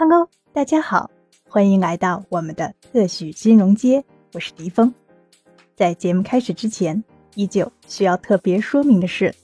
[0.00, 0.04] 嗨
[0.52, 1.10] 大家好，
[1.48, 4.94] 欢迎来到我们的特许金融街，我是迪峰。
[5.74, 7.02] 在节目开始之前，
[7.34, 9.34] 依旧需要特别说明的是，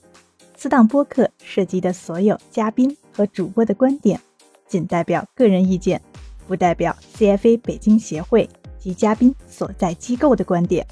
[0.55, 4.17] 此档播客涉及的所有嘉宾和主播的观点，
[4.65, 6.01] 仅代表个人意见，
[6.47, 8.49] 不代表 CFA 北京协会
[8.79, 10.87] 及嘉宾所在机构的观点。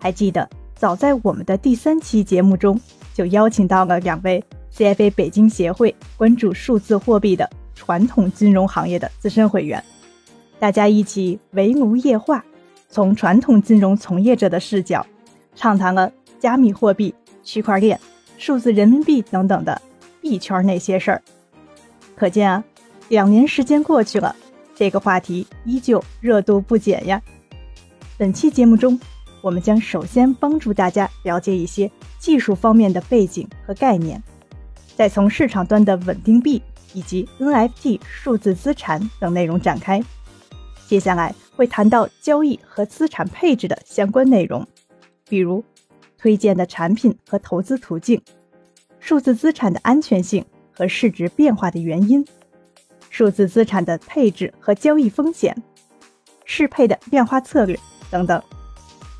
[0.00, 2.80] 还记得，早在我们的第三期节目中，
[3.14, 7.48] 就邀请到了两位 CFA 北京协会关注数字货币的
[7.84, 9.82] 传统金融行业的资深会员，
[10.60, 12.44] 大家一起围炉夜话。
[12.88, 15.04] 从传统金融从业者的视角，
[15.56, 17.12] 畅谈了加密货币、
[17.42, 17.98] 区块链、
[18.38, 19.82] 数字人民币等等的
[20.20, 21.20] 币圈那些事儿。
[22.14, 22.62] 可见啊，
[23.08, 24.36] 两年时间过去了，
[24.76, 27.20] 这个话题依旧热度不减呀。
[28.16, 29.00] 本期节目中，
[29.40, 31.90] 我们将首先帮助大家了解一些
[32.20, 34.22] 技术方面的背景和概念，
[34.94, 36.62] 再从市场端的稳定币
[36.94, 40.02] 以及 NFT 数字资产等内容展开。
[40.86, 41.34] 接下来。
[41.54, 44.66] 会谈到交易和资产配置的相关内容，
[45.28, 45.62] 比如
[46.16, 48.20] 推荐的产品和投资途径、
[48.98, 52.26] 数字资产的安全性和市值变化的原因、
[53.10, 55.54] 数字资产的配置和交易风险、
[56.46, 57.78] 适配的量化策略
[58.10, 58.42] 等等。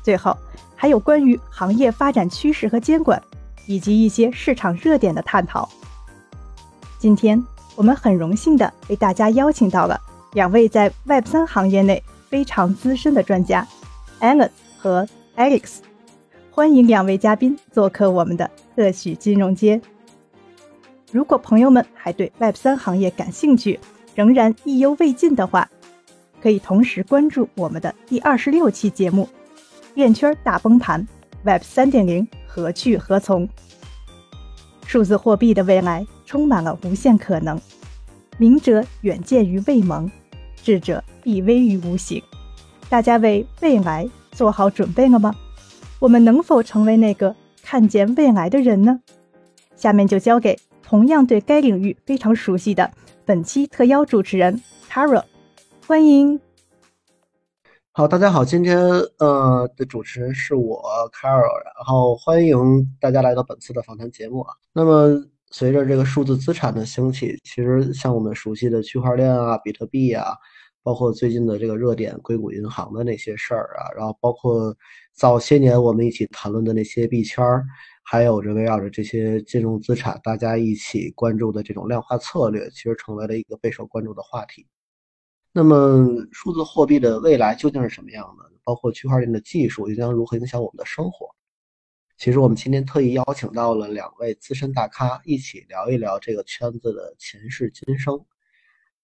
[0.01, 0.35] 最后
[0.75, 3.21] 还有关于行业发展趋势和监管，
[3.67, 5.69] 以及一些市场热点的探讨。
[6.97, 7.41] 今天
[7.75, 9.99] 我们很荣幸的为大家邀请到了
[10.33, 12.03] 两位在 Web 三行业内。
[12.29, 13.67] 非常资深的专家
[14.19, 14.49] ，Alan
[14.79, 15.07] 和
[15.37, 15.75] Alex，
[16.49, 19.79] 欢迎两位嘉宾做客我们的特许金融街。
[21.11, 23.79] 如果朋友们还对 Web 三行业感兴趣，
[24.15, 25.69] 仍然意犹未尽的话，
[26.41, 29.29] 可以同时关注我们的第二十六期节目
[29.93, 31.07] 《链圈大崩盘
[31.43, 33.47] ：Web 三点零何去何从》。
[34.87, 37.59] 数字货币的未来充满了无限可能，
[38.37, 40.09] 明者远见于未萌。
[40.61, 42.23] 智者必危于无形，
[42.87, 45.35] 大家为未来做好准备了吗？
[45.99, 49.01] 我们能否成为那个看见未来的人呢？
[49.75, 52.89] 下面就交给同样对该领域非常熟悉的
[53.25, 55.23] 本期特邀主持人 Carol，
[55.85, 56.39] 欢迎。
[57.91, 58.79] 好，大家好，今天
[59.19, 60.81] 呃的主持人是我
[61.11, 62.57] Carol，然后欢迎
[63.01, 64.53] 大家来到本次的访谈节目啊。
[64.71, 65.09] 那么
[65.53, 70.35] 随着这个数字资产的兴起，其实像我们熟悉的区块链啊、比特币啊。
[70.85, 74.75] 包括最近的这个热点硅谷银行的那些事儿啊，然后包括
[75.13, 77.63] 早些年我们一起谈论的那些币圈儿，
[78.03, 84.67] 还有着围绕着这些金融资产，大家一起关注的这种量化策略，其实成为了一个备受关注的话题。
[85.53, 88.51] 那么，数字货币的未来究竟是什么样的？
[88.65, 91.27] 包括区块链的技术又将如何影响我们的生活？
[92.23, 98.17] 其实我们今天特意邀请到了两位资深大咖，一起聊一聊这个圈子的前世今生。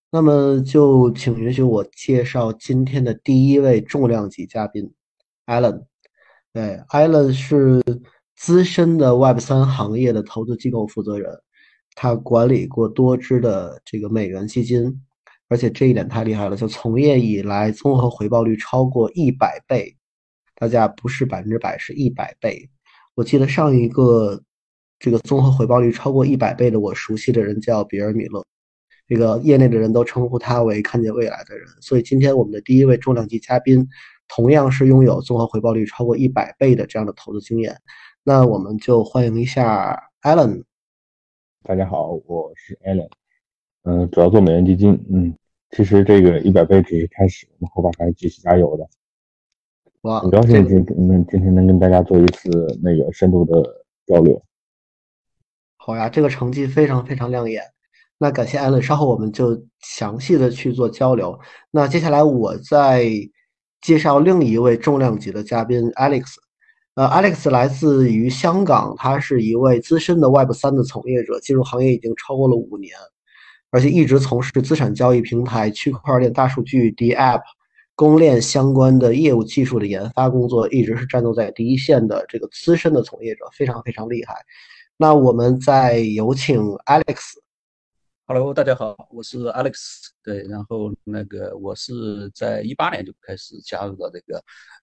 [0.10, 4.94] 那么就请允许我介绍今天的第一位重量级嘉宾
[5.48, 5.84] ，Allen。
[6.54, 7.84] 对，Allen 是
[8.38, 11.42] 资深的 Web 三行业的投资机构负责人，
[11.96, 15.04] 他管理过多支的这个美元基金，
[15.50, 19.98] 而且这一点太厉害了，就从业以来综合回报率超过一百倍。
[20.56, 22.70] 大家不是百分之百，是一百倍。
[23.20, 24.42] 我记得上一个
[24.98, 28.42] 这个综合回报率超过一百倍的，我熟悉的人叫比尔·米勒。
[29.10, 33.86] 这个业内的人都称呼他为看见未来的人，所以今天我们的第一位重量级嘉宾，
[34.30, 37.76] 同样是拥有综合回报率超过一百倍的这样的投资经验。
[38.24, 40.64] 那我们就欢迎一下 Allen。
[41.64, 43.10] 大家好，我是 Allen，
[43.84, 44.98] 嗯，主要做美元基金。
[45.12, 45.36] 嗯，
[45.72, 48.88] 其实这个一百倍只是开始，我们后边还是继续加油的。
[50.10, 52.50] 哇，很高兴今能今天能跟大家做一次
[52.82, 53.64] 那个深度的
[54.08, 54.42] 交流。
[55.78, 57.62] 好呀，这个成绩非常非常亮眼。
[58.18, 61.40] 那感谢艾伦，稍后我们就详细的去做交流。
[61.70, 63.06] 那接下来我再
[63.82, 66.24] 介绍另一位重量级的嘉宾 Alex。
[66.96, 72.92] 呃，Alex 来自于香港，他是一位资深的 Web 三的从业者，进入行业已经超过了五年，
[73.70, 77.42] 而且一直从事资产交易平台、区块链、大数据、DApp、
[78.00, 84.36] 公链相关的业务技术的研发工作，一直是战斗在第一线的这个资深的从业者，非常非常厉害。
[84.96, 87.18] 那我们再有请 Alex。
[88.32, 90.10] Hello，大家好，我是 Alex。
[90.24, 94.38] 对，然后那个我是在一八年就开始加入到这个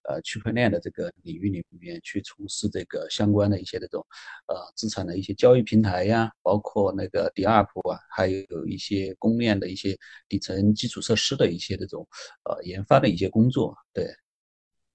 [0.09, 4.05] 呃区块链的这个领域里面去从事这个相关的一些这种
[4.49, 9.97] 呃资产的一些交易平台呀，包括那个 DApp 啊，还有一些公链的一些
[10.29, 12.05] 底层基础设施的一些这种
[12.51, 13.77] 呃研发的一些工作。
[13.93, 14.13] 对，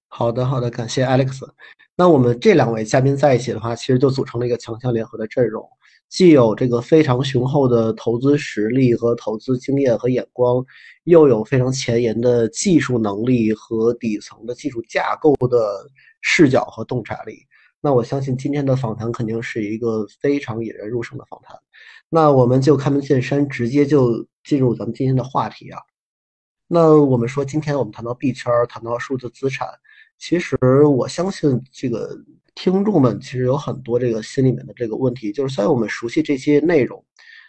[0.09, 1.39] 好的，好的，感谢 Alex。
[1.95, 5.65] 那我们这两位嘉宾在一起的话，其实就组成了一个强强联合的阵容。
[6.12, 10.63] 既有这个非常雄厚的投资实力和投资经验和眼光，
[11.06, 15.88] 又有非常前沿的技术能力和底层的技术架构的
[16.19, 17.38] 视角和洞察力。
[17.80, 21.58] 那我相信今天的访谈肯定是一个非常引人入胜的访谈。
[22.10, 25.80] 那我们就开门见山，直接就进入咱们今天的话题啊。
[26.68, 29.68] 那我们说，今天我们谈到币圈，谈到数字资产，
[30.19, 32.18] 其实我相信这个
[32.56, 37.03] 听众们其实有很多这个心里面的这个问题，就是虽然我们熟悉这些内容，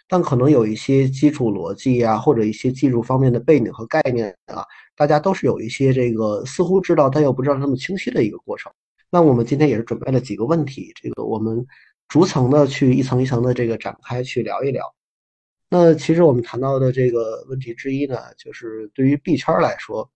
[0.07, 4.65] 但可能有一些基础逻辑啊，或者一些技术方面的背景和概念啊，
[4.95, 8.71] 大家都是有一些这个似乎知道，但又不知道那么清晰的一个过程。
[9.09, 11.65] 那我们今天也是准备了几个问题，这个我们
[12.07, 14.83] 逐层的去一层一层的这个展开去聊一聊。
[15.69, 20.09] 那其实我们谈到的这个问题之一呢，就是对于币圈来说，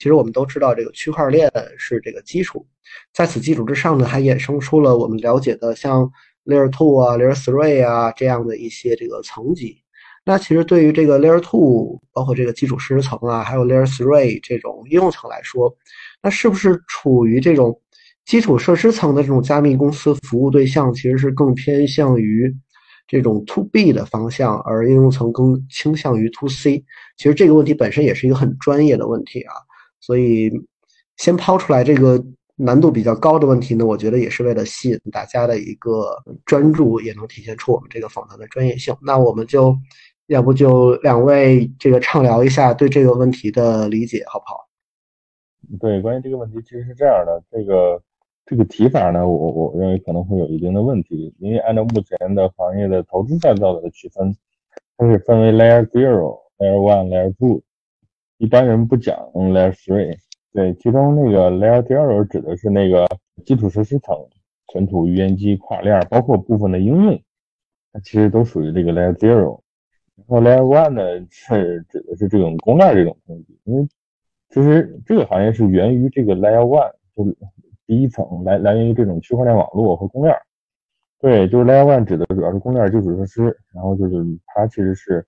[0.00, 1.48] 其实我们都知道这个区块链
[1.78, 2.66] 是这个基础，
[3.14, 6.10] 在此基础之上呢，还衍生出了我们了解的像
[6.44, 9.76] Layer Two 啊、Layer Three 啊这样的一些这个层级。
[10.24, 15.72] 那其实对于这个 Layer Two，包括这个基础设施层啊，还有 Layer Three 这种应用层来说，
[16.20, 17.80] 那是不是处于这种？
[18.26, 22.54] 基础设施层的这种加密公司服务对象其实是更偏向于
[23.08, 26.84] 这种 to B 的方向，而应用层更倾向于 to C。
[27.16, 29.54] 其实这个问题本身也是一个很专业的问题啊，
[30.00, 30.50] 所以
[31.16, 32.22] 先抛出来这个
[32.56, 38.94] 难度比较高的问题呢，我觉得也是为了吸引大家的一个专注，也能体现出我们这个访谈的专业性。
[39.02, 39.76] 那我们就
[40.26, 44.68] 要不就两位这个畅聊一下对这个问题的理解，好不好？
[45.78, 48.02] 对，关于这个问题，其实是这样的，这个。
[48.46, 54.34] 这个提法呢，我我认为可能会有一定的问题，因为按照目前的行业的投资再造的区分，
[54.96, 57.62] 它是分为 Layer Zero、Layer One、Layer Two，
[58.40, 60.16] 一般人不讲 Layer Three。
[60.52, 63.06] 对，其中那个 Layer Zero 指的是那个
[63.44, 64.16] 基础设施层、
[64.72, 67.22] 存储、预言机、跨链，包括部分的应用，
[67.92, 69.60] 它其实都属于这个 Layer Zero。
[70.16, 73.86] 然后 Layer One 呢，是指的是这种公链这种东西，因为
[74.48, 77.36] 其实这个行业是源于这个 Layer One，就是。
[77.86, 80.32] 第一层来来源于这种区块链网络和公链，
[81.18, 85.26] 对，就是 Layer One 指的主要是公链基础设施，然后就是它其实是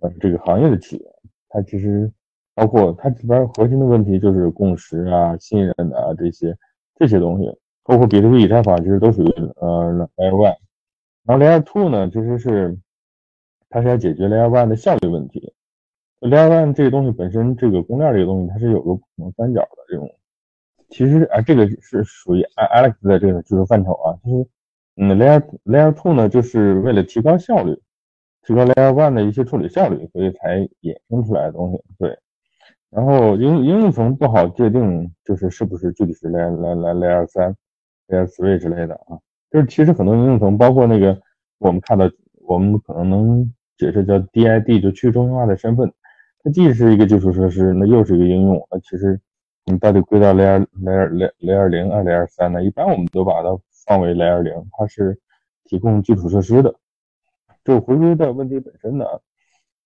[0.00, 1.06] 呃这个行业的起源，
[1.48, 2.10] 它其实
[2.54, 6.56] 包括它这边核心的问题就是共识啊、信任啊这些
[6.96, 10.56] 这些东西，包括比特币、以太坊其实都属于呃 Layer One，
[11.24, 12.78] 然后 Layer Two 呢其实是
[13.68, 15.52] 它是要解决 Layer One 的效率问题
[16.20, 20.10] ，Layer One 这个东西本身这个公链这个东西它是有个不同三角的这种。
[20.90, 24.12] 其实啊，这个是属于 Alex 的这个技术范畴啊。
[24.22, 24.46] 就是，
[24.96, 27.80] 嗯，Layer Layer Two 呢，就是为了提高效率，
[28.42, 31.82] 提高 Layer One 的一些处理效率，所以才衍生出来的东西。
[31.98, 32.18] 对。
[32.92, 37.56] 然后应应用层不好界定，就是是不是具体是 Layer Layer 三、
[38.08, 39.18] Layer Three 之类的啊。
[39.50, 41.18] 就是其实很多应用层，包括那个
[41.58, 42.08] 我们看到，
[42.46, 45.92] 我们可能能解释叫 DID，就去中心化的身份，
[46.44, 48.66] 它既是一个基础设施，那又是一个应用。
[48.70, 49.20] 那其实。
[49.64, 52.64] 你到底归到 layer layer layer layer 零还是 layer 三呢？
[52.64, 53.56] 一般我们都把它
[53.86, 55.16] 放为 layer 零，它是
[55.66, 56.74] 提供基础设施的。
[57.62, 59.04] 就回归到问题本身呢，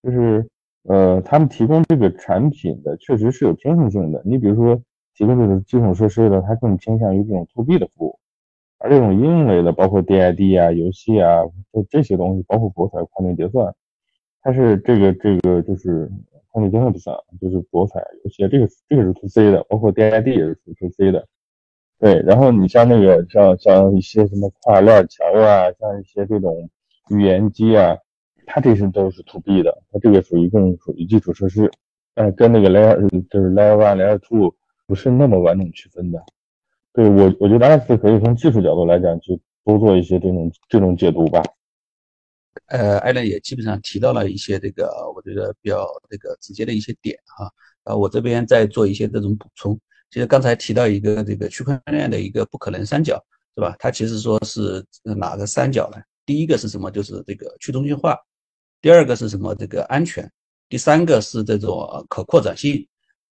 [0.03, 0.49] 就是
[0.89, 4.23] 呃，他们提供这个产品的确实是有偏向性的。
[4.25, 4.81] 你比如说
[5.15, 8.19] 提供这种基础设施的，它更偏向于这种 to B 的服务，
[8.79, 13.75] 而这种应用类的，包括 DID 啊、游戏啊，就这些东西，包括博彩、跨境结算，
[14.43, 16.11] 它是这个这个就是。
[16.57, 21.29] 空间监测不算，就是博彩游戏，这个这个是 to C 的，包括 DID 也是 to C 的。
[21.99, 26.71] 对，然后你像那个像像一些什么跨链桥啊，像一些这种
[27.11, 27.99] 预言机啊，
[28.47, 31.71] 它这些都是 to B 的，它这个属于更属于基础设施，
[32.15, 32.97] 但跟那个 Layer
[33.29, 34.55] 就是 Layer One、Layer Two
[34.87, 36.23] 不是那么完整区分的。
[36.93, 41.43] 对我，我觉得 Alex 可以从技术角度来讲，就多做一些这种这种解读吧。
[42.69, 47.53] 呃，艾伦也基本上提到了一些这个，我觉得比较这个直接的一些点哈。
[47.83, 49.79] 啊，我这边再做一些这种补充。
[50.11, 53.23] 其实刚才提到一个这个区块链的一个不可能三角，
[53.57, 53.77] 是吧？
[53.79, 55.99] 它其实说是哪个三角呢？
[56.25, 56.91] 第一个是什么？
[56.91, 58.19] 就是这个去中心化。
[58.81, 59.55] 第二个是什么？
[59.55, 60.31] 这个安全。
[60.69, 62.87] 第三个是这种可扩展性。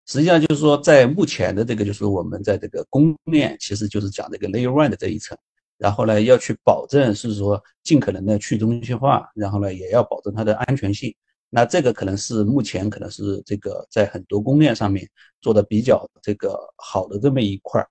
[0.06, 5.36] 实际上就是说，在目前的这个，就是我们在这个供链，其实就是讲这个 Layer One 的这一层。
[5.78, 11.14] 然后呢，要去保证是说尽可能的去中心化，然后呢，也要保证它的安全性。
[11.50, 15.08] 那这个可能是目前可能是这个在很多供链上面
[15.40, 17.88] 做的比较这个好的这么一块儿。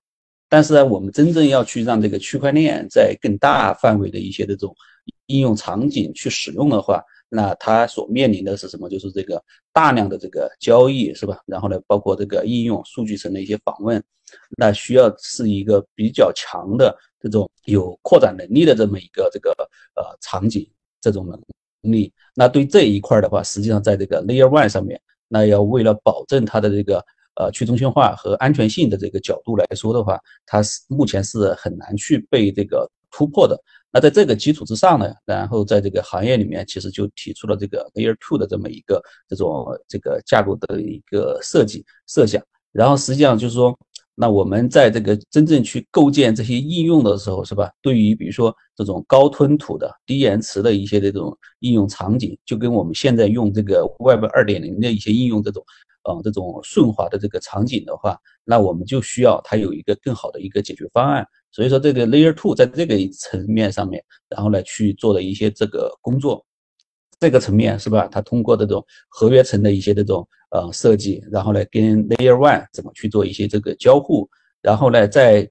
[0.48, 4.74] 但是呢，我们真正要去让这个区块链在更大范围的一些这种
[5.26, 8.88] 应用场景去使用的话，那它所面临的是什么？
[8.88, 11.38] 就是这个大量的这个交易，是吧？
[11.46, 14.02] 然后呢，包括这个应用数据层的一些访问，
[14.56, 16.96] 那需要是一个比较强的。
[17.20, 19.50] 这种有扩展能力的这么一个这个
[19.94, 22.12] 呃场景，这种能力。
[22.34, 27.02] 那对这一块的话，实际上在这个 Layer One 上面，那要为了保证它的这个
[27.36, 33.58] 呃去中心化和安全性的这个角度来说的话，它是目前是很难去被这个突破的。
[33.94, 42.42] 那在这个基础之上呢，然后在这个行业里面，其实就提出了这个 Layer Two 的这么一个这种这个架构的一个设计设想。
[42.72, 43.72] 然后实际上就是说，
[44.16, 47.70] 那我们在这个真正去构建这些应用的时候，是吧？
[47.80, 55.64] 对于比如说这种高吞吐的、低延迟的一些这种应用场景，就跟我们现在用这个 Web 二点零的一些应用这种，
[56.02, 61.24] 呃，这种顺滑的这个场景的话，那我们就需要它有一个更好的一个解决方案。
[61.54, 66.44] 所以说，这个 Layer Two 在这个层面上面，然后呢去做的一些这个工作，
[67.20, 68.08] 这个层面是吧？
[68.10, 74.28] 它通过这种合约层的一些这种呃设计，然后呢跟 Layer One 怎么去做一些这个交互，
[74.62, 75.48] 然后呢在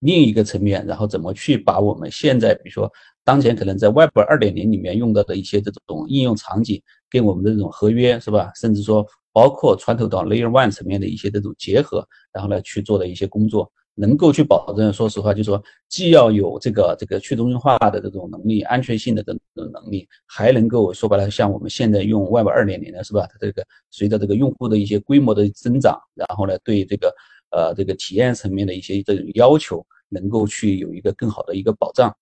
[0.00, 2.92] 另一个层面，然后怎么去把我们现在比如说
[3.24, 8.52] 当前可能在 Web 二点零里面用到的一些这种应用场景，跟我们的这种合约是吧？
[8.56, 13.72] 甚至说包括穿透到 Layer One 层面的一些这种结合，然后呢去做的一些工作。
[13.98, 19.40] 能够去保证，说实话，就是说，既要有这个这个去中心化的这种能力、安全性的这种
[19.72, 23.26] 能力，还能够说白了，像我们现在用 Web 二点零的是吧？
[23.26, 27.10] 它这个随着这个用户的一些规模的增长，然后呢，对这个
[27.50, 32.14] 呃这个体验层面的一些这种要求，能够去有一个更好的一个保障。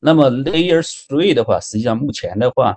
[0.00, 2.76] 那么 Layer Three 的话，实际上目前的话，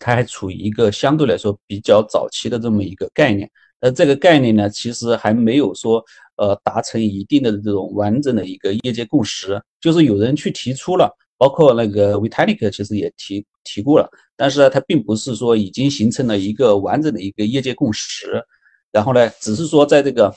[0.00, 3.48] 它还处于一个相对来说比较早期的这么一个概念。
[3.80, 6.04] 那这个概念呢，其实还没有说。
[6.36, 18.42] 呃，达成一定的这种完整的一个业界共识，就是有人去提出了，包括那个 Vitalik 其实也提提过了，但是呢，它并不是说已经形成了一个完整的一个业界共识，
[18.92, 20.30] 然后呢，只是说在这个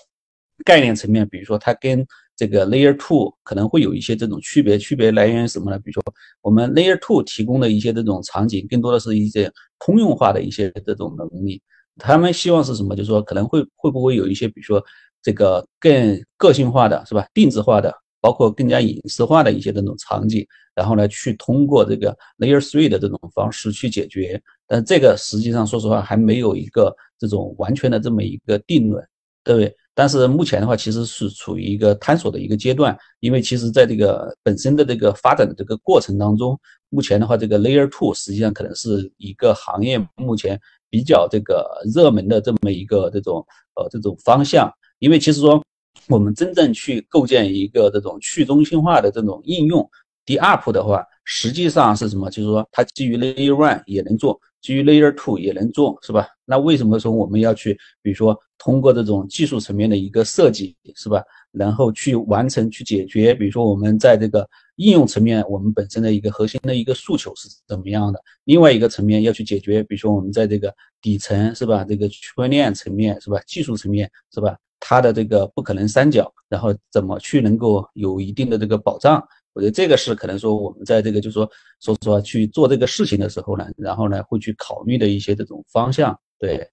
[0.63, 2.05] 概念层面，比如说它跟
[2.37, 5.77] 这个 Layer Two 可能会有一些这种区别，区别来源于什么呢？
[5.79, 11.61] 比如说我们 Layer Two 提供的一些这种场景，更多的是一些通用化的一些这种能力，
[11.97, 12.95] 他们希望是什么？
[12.95, 14.81] 就是说可能会会不会有一些，比如说。
[15.21, 17.25] 这个更个性化的是吧？
[17.33, 20.45] 定制化的，包括更加隐私化的一些这种场景，
[20.75, 24.41] 然后呢，去通过这个 Layer Three 的这种方式去解决。
[24.67, 29.05] 但这个实际上说实话还没有一个这种完全的这么一个定论，
[29.43, 29.75] 对不对？
[29.95, 36.57] 但是目前的话，其实是处于一个探索的一个阶段，因为其实在这个本身的这个发展的这个过程当中，
[36.89, 40.57] 目前的话，这个 Layer Two 实际上可能是一个行业目前
[40.89, 43.45] 比较这个热门的这么一个这种
[43.75, 44.71] 呃这种方向。
[44.99, 45.63] 因为其实说，
[46.07, 49.89] 我们真正去构建一个这种去中心化的这种应用
[50.25, 52.29] ，D up 的话，实际上是什么？
[52.29, 56.27] 就是说，它基于 Layer One 也能做，基于 Layer Two 也能做，是吧？
[56.45, 61.23] 那为什么说我们要去，比如说通过这种技术层面的一个设计，是吧？
[61.51, 68.19] 然后去完成、去解决，比如说我们在这个应用层面，我们本身的一个核心的一个诉求是怎么样的？
[68.43, 71.83] 另外一个层面要去解决，比如说我们在这个底层，是吧？
[71.83, 73.39] 这个区块链层面，是吧？
[73.47, 74.57] 技术层面，是吧？
[74.79, 79.25] 它的这个不可能三角，然后怎么去能够有一定的这个保障？
[79.53, 81.49] 我觉得这个是可能说我们在这个就是说，
[81.81, 86.17] 说实话去做这个事情的时候呢，然后呢会去考虑的一些这种方向。
[86.37, 86.69] 对，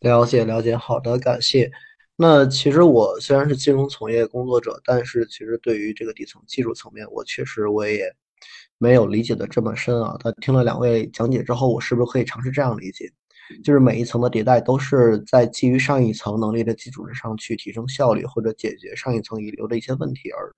[0.00, 1.70] 了解了解，好的，感谢。
[2.16, 8.12] 那其实我虽然是金融从业工作者，但是其实对于这个底层技术层面，我确实我也
[8.78, 10.16] 没有理解的这么深啊。
[10.18, 13.10] 他听了两位讲解之后，我是不是可以尝试这样理解？
[13.62, 20.54] 就是每一层的迭代都是在基于上一层能力的基础之上去提升效率或者解决上一层遗留的一些问题而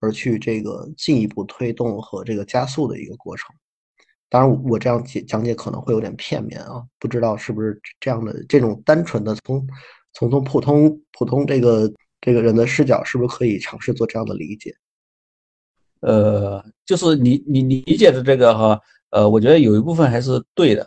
[0.00, 3.54] 而去这个进一步推动和这个加速的一个过程。
[4.28, 9.64] 当然，我这样解讲解可能会有点片面啊，不知道是不是这样的这种单纯的从
[10.12, 11.90] 从从普通普通这个
[12.20, 14.74] 这个人的视角，是不是可以尝试做这样的理解？
[16.00, 18.80] 呃，就是你你理解的这个哈，
[19.10, 20.86] 呃，我觉得有一部分还是对的。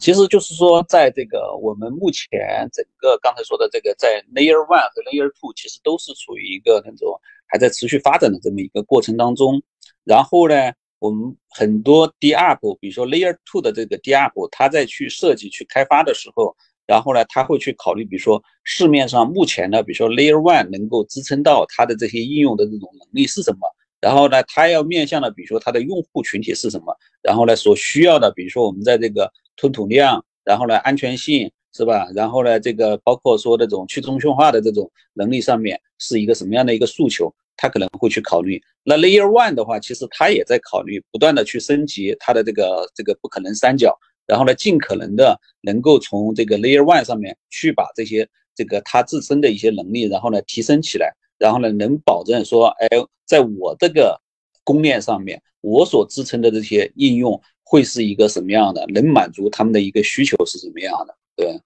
[0.00, 9.62] 其实就是说，在这个我们目前整个刚才说的这个，在 Layer One 和 Layer Two 其实都是处于一个那种还在持续发展的这么一个过程当中。
[10.02, 16.54] 然后呢，我们很多 D App，比如说 Layer Two 的这个 D App，它在去设计、去开发的时候，
[16.86, 23.60] 然后呢，它会去考虑，比如说市面上目前的，比如说 Layer One 能够支撑到它的这些应用的这种能力是什么。
[24.04, 26.94] 然后呢，它要面向的，比如说它的用户群体是什么？
[27.22, 32.06] 然后呢，所需要的，比如说我们在这个吞吐量，然后呢，安全性是吧？
[32.14, 37.34] 然后呢，这个包括说这种去中心化的这种能力上面是一个什么样的一个诉求？
[37.56, 38.60] 他可能会去考虑。
[38.82, 43.96] 那 Layer One 的话，其实他也在考虑，不断的去升级它的这个这个不可能三角，
[44.26, 51.14] 然后呢，尽可能的能够从这个 Layer One 上面去把这些这个它自身的一些能力，然后呢提升起来，
[51.44, 52.88] 然后呢能保证说，哎，
[53.26, 54.20] 在我这个
[54.64, 57.40] 供链上面，我所支撑的这些应用。
[57.66, 61.16] 会是一个什么样的，能满足他们的一个需求是什么样的？
[61.34, 61.58] 对，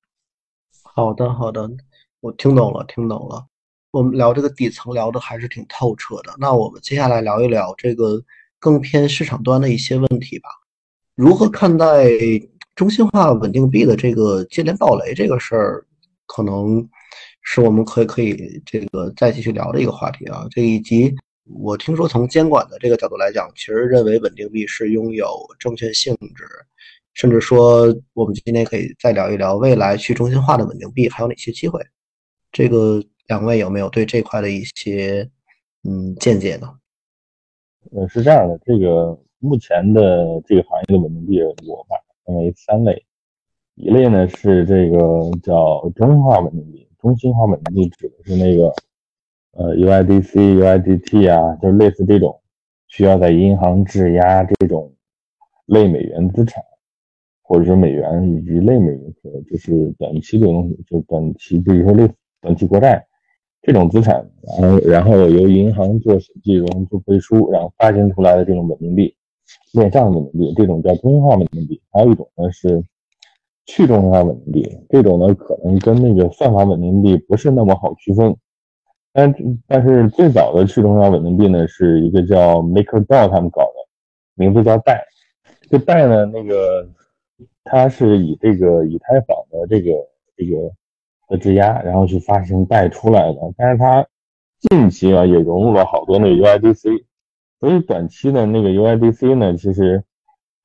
[0.94, 1.68] 好的，好的，
[2.20, 3.44] 我听懂了，听懂了。
[3.90, 6.32] 我们聊这个底层聊的还是挺透彻的。
[6.38, 8.22] 那我们接下来聊一聊这个
[8.60, 10.48] 更偏市场端的一些问题吧。
[11.16, 12.08] 如何看待
[12.76, 15.84] 中心化稳定币的这个接连暴雷这个事儿？
[16.26, 16.88] 可能
[17.50, 20.46] 是我们可以可以这个再继续聊的一个话题啊。
[20.50, 21.14] 这以及
[21.44, 25.26] 我听说从监管的这个角度来讲，其实认为稳定币是拥有
[25.58, 26.44] 证券性质，
[27.14, 31.80] 甚至说我们今天可以再聊一聊未来去中心化的稳定币还有哪些机会。
[32.52, 33.02] 这个。
[33.28, 35.28] 两位有没有对这块的一些
[35.86, 36.66] 嗯见解呢？
[37.92, 43.04] 呃，是这样的，这个目前的这个行业的稳定币，我把它分为三类。
[43.74, 48.72] 一类呢是这个叫中心化稳定币，中心化稳定币指的是那个
[49.52, 52.40] 呃 UIDC、UIDT 啊，就是类似这种
[52.88, 54.92] 需要在银行质押这种
[55.66, 56.62] 类美元资产，
[57.42, 59.14] 或者说美元以及类美元，
[59.50, 63.04] 就是短期流动，就短期，比如说类短期国债。
[63.60, 64.24] 这种资产，
[64.60, 69.14] 然后然后由银行做审计、融资背书，然后发行出来的这种稳定币，
[69.72, 71.82] 链上稳定币，这种叫中心化稳定币。
[71.90, 72.82] 还有一种呢是
[73.68, 78.36] 去中心化稳定币，这种呢可能跟那个算法稳定币不是那么好区分。
[79.12, 79.32] 但
[79.68, 83.86] 但是最早的去中心化稳定币呢，是一个叫 MakerDAO 他们搞的，
[84.34, 85.04] 名字叫代。
[85.70, 86.88] 这代呢，那个
[87.62, 89.92] 它是以这个以太坊的这个
[90.36, 90.72] 这个。
[91.30, 94.06] 的质押，然后去发行贷出来的，但是它
[94.60, 97.04] 近期啊也融入了好多那个 UIDC，
[97.60, 100.02] 所以短期的那个 UIDC 呢，其实，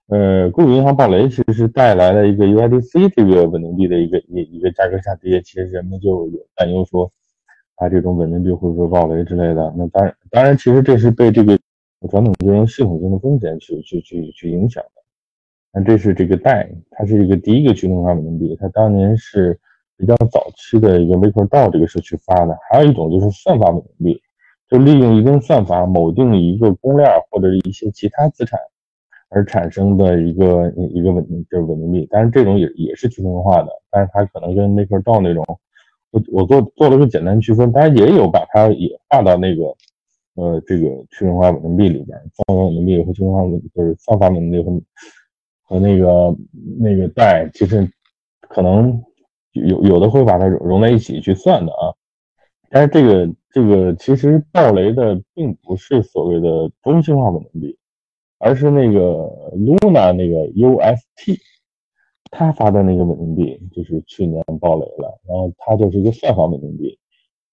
[0.07, 7.11] 呃，硅谷银行暴雷其实是带来了一个 UIDC 这个稳定币的一个一一个价格下跌，其实人们就有担忧说，
[7.75, 9.73] 它这种稳定币会不会暴雷之类的。
[9.77, 11.57] 那当然，当然，其实这是被这个
[12.09, 15.01] 传统金融系统性的风险去去去去影响的。
[15.71, 19.59] 那这是这个贷，它是一个第一个去中心化稳定币，它当年是。
[19.95, 24.21] 比较早期的一个 MakerDAO 这个社区发的，还有一种就是算法稳定币，
[24.67, 28.59] 就利用一定算法锚定一个公链或者一些其他资产
[29.33, 35.43] 而产生的一个一个稳定就是稳定币，但是这种也也是去中心化的，但是它可能跟 m a k e r d 那种，
[36.11, 39.63] 我我做做了个简单区分，当然也有把它也划到那个
[40.35, 42.17] 呃这个去中心化稳定币里边，
[42.47, 44.81] 算法稳定币和去中心化稳定就是算法稳定币和
[45.63, 46.35] 和那个
[46.79, 47.89] 那个贷，其实
[48.47, 49.03] 可能。
[49.55, 51.93] 有有的会把它融在一起去算的啊，
[52.71, 57.77] 但是这个这个其实暴雷的并不是所谓的中心化稳定币，
[58.43, 58.99] 而是那个
[59.55, 61.39] Luna 那个 UST，
[62.29, 66.99] 他发的那个稳定币就是去年暴雷了，然后它就是一个算法稳定币，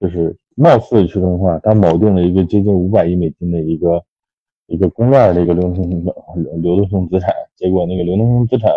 [0.00, 4.04] 就是貌似去中心化，它锚定了一个接近五百亿美金的一个
[4.66, 6.12] 一个公链的一个流动性流
[6.56, 8.72] 流动性资产，结果那个流动性资产。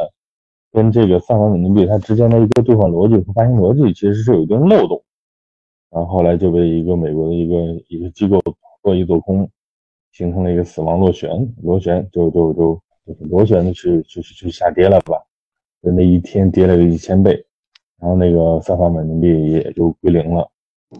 [0.71, 5.03] 跟这个算法稳定币它之间的一个兑换逻辑和发行逻辑其实是有一定漏洞，
[5.91, 7.55] 然后后来就被一个美国的一个
[7.89, 8.41] 一个机构
[8.81, 9.47] 恶意做空，
[10.13, 11.29] 形成了一个死亡螺旋，
[11.61, 15.21] 螺旋就就就就是螺旋的去去去下跌了吧，
[15.81, 17.45] 就那一天跌了个一千倍，
[17.99, 20.49] 然后那个算法稳定币也就归零了，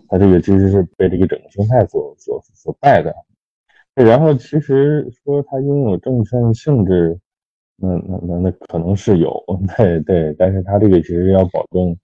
[0.10, 3.15] 它这个其实是被这个整个生态所所所带的，
[3.93, 7.17] 然后其实说它拥有证券性质。
[7.76, 9.34] 那那那那可能是有，
[9.76, 11.97] 对对，但是它这个其实要保证，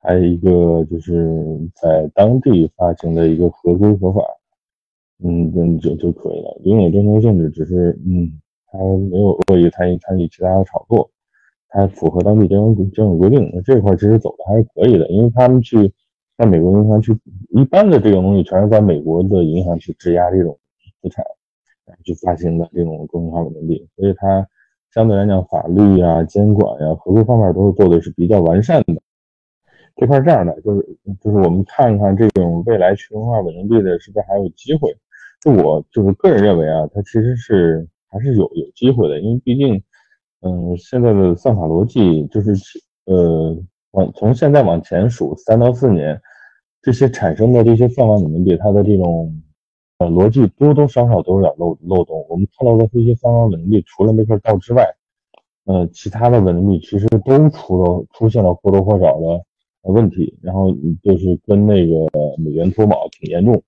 [0.00, 1.38] 还有一个就是
[1.74, 4.22] 在当地发行的一个合规合法，
[5.22, 6.60] 嗯，嗯就就可以了。
[6.64, 8.30] 拥有证券性质，只是嗯，
[8.66, 11.10] 它没有恶意参与参与其他的炒作，
[11.68, 13.62] 它符合当地监管监管规定。
[13.64, 15.92] 这块其实走的还是可以的，因为他们去
[16.36, 17.16] 在美国银行去，
[17.50, 20.58] 一般的这种东西全是在美国的银行去质押这种
[21.02, 21.24] 资产，
[22.04, 24.46] 去发行的这种中心化稳定币，所以它。
[24.92, 29.00] 相对来讲，法律呀、监管呀、合规方面都是做的是比较完善的。
[29.94, 34.92] 这块这样的，就是就是我们看看这种未来去中化稳定币的是不是还有机会？
[35.40, 39.82] 就我就是个人认为啊，它其实是还是有有机会的，因为毕竟，
[40.40, 42.52] 嗯，现在的算法逻辑就是
[43.06, 43.56] 呃，
[43.92, 46.20] 往从现在往前数三到四年，
[46.82, 49.42] 这些产生的这些算法稳定币，它的这种。
[50.00, 52.24] 呃，逻辑多多少少都有点漏漏洞。
[52.30, 54.82] 我们看到的这些方方稳定币，除了那块道之外，
[55.66, 59.44] 呃，其他的稳定币其实都出了出现了或多或少的
[59.82, 62.06] 问题，然后就是跟那个
[62.38, 63.62] 美元脱锚挺严重。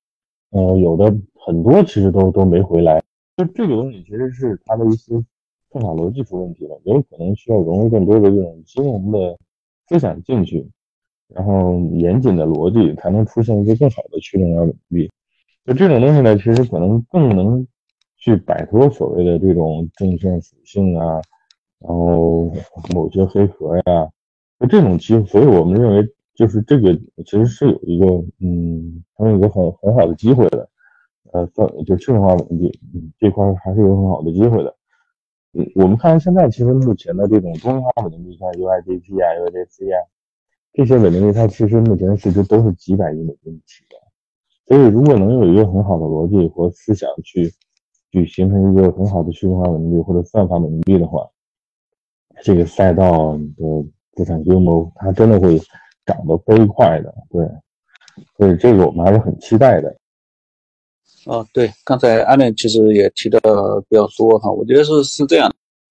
[0.52, 3.02] 呃，有的很多其实都都没回来。
[3.37, 5.14] 就这个东西其实是它的一些
[5.70, 9.38] 算法逻辑出问题了，有可能需要融入更多的这种金融的
[9.88, 10.68] 思想进去，
[11.28, 15.11] 然后严谨的逻辑才能出现一个更好的去中心化稳定币。
[15.64, 17.66] 就这种东西呢，其实可能更能
[18.18, 21.20] 去摆脱所谓的这种证券属性啊，
[21.78, 22.50] 然后
[22.94, 24.11] 某些黑盒呀，
[24.59, 28.07] 那这种机会，所以我们认为就是这个其实是有一个
[28.40, 30.68] 嗯，它有一个很很好的机会的，
[31.33, 32.71] 呃，算就去中心化稳定
[33.18, 34.75] 这块还是有很好的机会的。
[35.55, 39.97] 嗯，我们看现在其实目前的这种中心化稳定币，像 UIDP 啊、USDC 啊
[40.73, 43.97] 这些稳定币，它其实目前市值都是几百亿美金起的。
[44.66, 47.53] 所以如果能有一个很好的逻辑和思想去
[48.11, 51.29] 去形成一个很好的去中化稳定币或者算法稳定币的话，
[52.42, 55.59] 这个赛道的资产规模它真的会
[56.07, 57.14] 涨得飞快的。
[57.29, 57.47] 对，
[58.38, 59.95] 所以这个我们还是很期待的。
[61.24, 63.38] 哦，对，刚才阿伦其实也提的
[63.88, 65.48] 比较多哈，我觉得是是这样，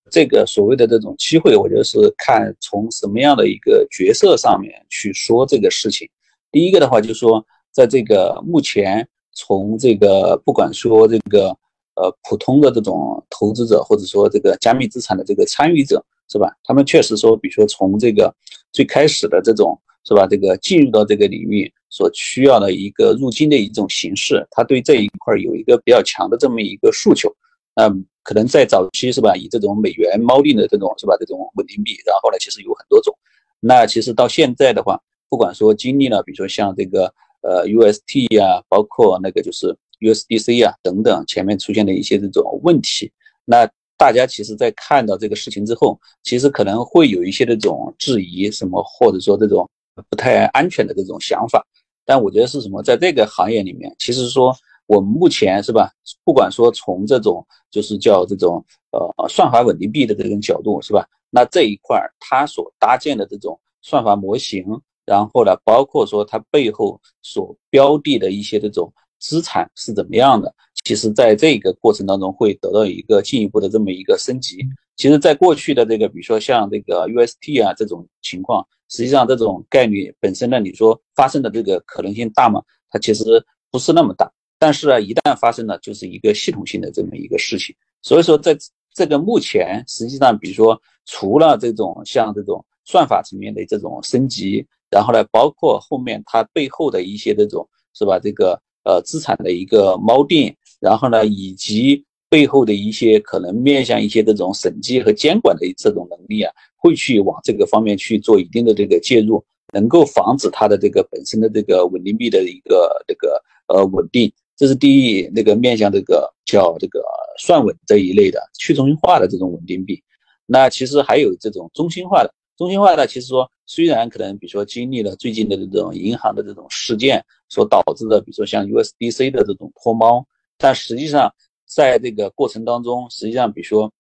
[0.09, 6.09] 这个所谓的这种机会，我觉得是看从什么样的一个角色上面去说这个事情。
[6.51, 11.47] 第一个的话，就是说，在这个目前从这个不管说这个
[11.95, 16.51] 呃普通的这种投资者，或者说这个加密资产的这个参与者，是吧？
[16.63, 18.33] 他们确实说，比如说从这个
[18.73, 19.79] 最开始的这种。
[20.03, 20.25] 是吧？
[20.27, 27.31] 这个进入到这个领域所需要的一个入金的一种形式，他对这一块有一个比较强的这么一个诉求。
[27.75, 27.87] 那
[28.23, 33.15] 可能在早期是吧，以这种美元锚定的这种是吧，这种稳定币，然后呢，其实有很多种。
[33.59, 37.05] 那其实到现在的话，不管说经历了，比如说像这个
[37.41, 43.11] 呃 UST 呀，包括那个就是 USDC 啊等等，前面出现的一些这种问题，
[43.45, 49.69] 那大家其实在看到这个事情之后，其实可能会有一些这种质疑，什么或者说这种。
[50.09, 51.65] 不太安全的这种想法，
[52.05, 54.55] 但我觉得是什么，在这个行业里面，其实说
[54.87, 55.91] 我们目前是吧，
[56.23, 64.65] 不管说从这种就是叫这种呃算法稳定币的这种角度是吧，那这一块它所搭建的这种算法模型，
[65.05, 74.57] 然后呢，包括说它背后所标的的一些这种资产是怎么样的，其实在这个过程当中会得到一个进一步的这么一个升级。
[74.95, 78.65] 其实，在过去的这个，比如说像这个 UST 啊这种情况。
[78.93, 82.61] 实际上，这种概率本身呢，你说发生的这个可能性大吗？
[82.89, 83.23] 它其实
[83.71, 84.29] 不是那么大。
[84.59, 87.73] 但是呢，一旦发生了，就是一个系统性的这么一个事情。
[88.01, 88.53] 所以说，在
[88.93, 98.19] 这个目前，实际上，比如说，除了这种像这种算法层面的这种升级，然后呢，包括后面它背后的一些这种是吧？
[98.21, 106.51] 这个呃资产的一个锚定，然后呢，以及背后的一些可能面向一些这种审计和监管的这种能力啊。
[106.83, 116.99] 会去往这个方面去做一定的这个介入，能够防止它的这个本身的这个稳定币的一个这个呃稳定，这是第一那个面向这个叫这个
[117.37, 120.01] 算稳这一类的去中心化的这种稳定币。
[120.47, 130.25] 那其实还有这种中心化的，中心化的其实说虽然可能比如说经历了最近的这种银行的这种事件所导致的，比如说像 USDC 的这种脱猫，
[130.61, 131.33] 但实际上
[131.65, 133.91] 在这个过程当中，实际上比如说。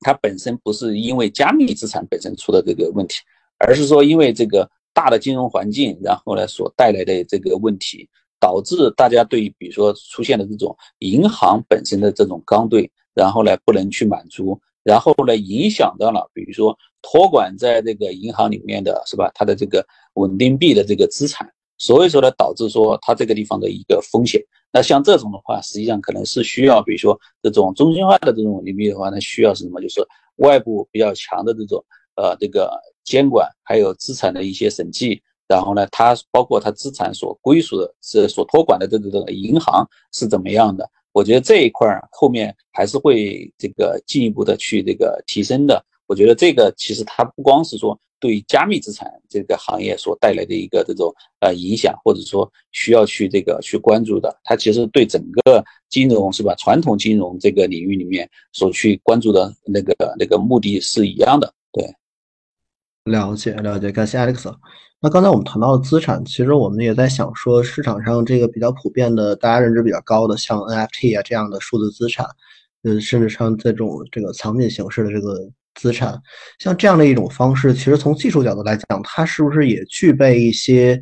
[0.00, 3.16] 它本身不是因为加密资产本身出的这个问题，
[3.58, 8.06] 而是说因为这个大的金融环境，然后呢所带来的这个问题，
[8.38, 19.84] 导致大家对比如说出现的这种银行本身的这种刚兑，然后呢不能去满足，然后呢影响到了比如说托管在这个银行里面的是吧，它的这个
[20.16, 24.44] 稳定币的这个资产，所以说呢导致说它这个地方的一个风险。
[24.76, 29.80] 那像这种的话，实际上可能是需要，比如说这种中心化的这种领域的话，那需要是什么？
[29.80, 31.82] 就是外部比较强的这种
[32.14, 40.86] 呃这个监管，还有资产的一些审计，然后呢，它包括它资产所归属的、是所托管的这个这个银行是怎么样的？
[41.12, 45.82] 我觉得这一块儿后面还是会这个进一步的去这个提升的。
[46.06, 47.98] 我觉得这个其实它不光是说。
[48.18, 56.54] 对加密资产这个行业所带来的一个这种呃影响，或者说需要去这个去关注的，它其实对整个金融是吧？
[56.56, 61.52] 传统金融这个领域里面所去关注的那个那个目的是一样的。
[61.72, 61.84] 对，
[63.04, 64.54] 了解了解，感谢 Alex。
[65.00, 72.26] 那刚才我们谈到的资产，其实我们也在想说，市场上这个比较普遍的、大家认知比较高的，像 NFT 啊这样的数字资产，
[72.82, 75.50] 呃，甚至像这种这个藏品形式的这个。
[75.76, 76.20] 资产
[76.58, 80.98] 像这样的一种方式，其实从技术角度来讲，它是不是也具备一些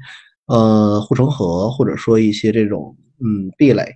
[0.46, 3.86] 呃护城河，或者说一些这种嗯壁垒？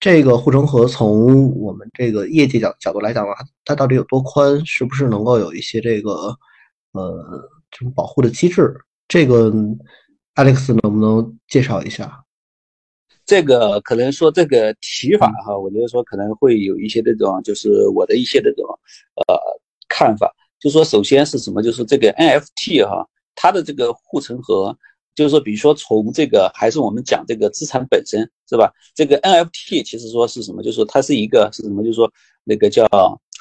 [0.00, 4.66] 这个护城河从我们这个业界角角度来讲的话，它到底有多宽？
[4.66, 6.36] 是不是能够有一些这个
[6.92, 8.74] 呃这种保护的机制？
[9.06, 9.50] 这个
[10.34, 12.24] Alex 能不能介绍一下？
[13.24, 18.64] 这个可能说这个提法哈，我觉得说可能会有一些这种，就是我的一些这种
[19.28, 19.34] 呃。
[19.96, 21.62] 看法就说，首先是什么？
[21.62, 24.76] 就是这个 NFT 哈，它的这个护城河，
[25.14, 28.72] 就是说，比如说从这个还是我们讲这个资产本身是吧？
[28.92, 30.64] 这个 NFT 其实说是什么？
[30.64, 31.84] 就是说它是一个是什么？
[31.84, 32.10] 就是说
[32.42, 32.84] 那个叫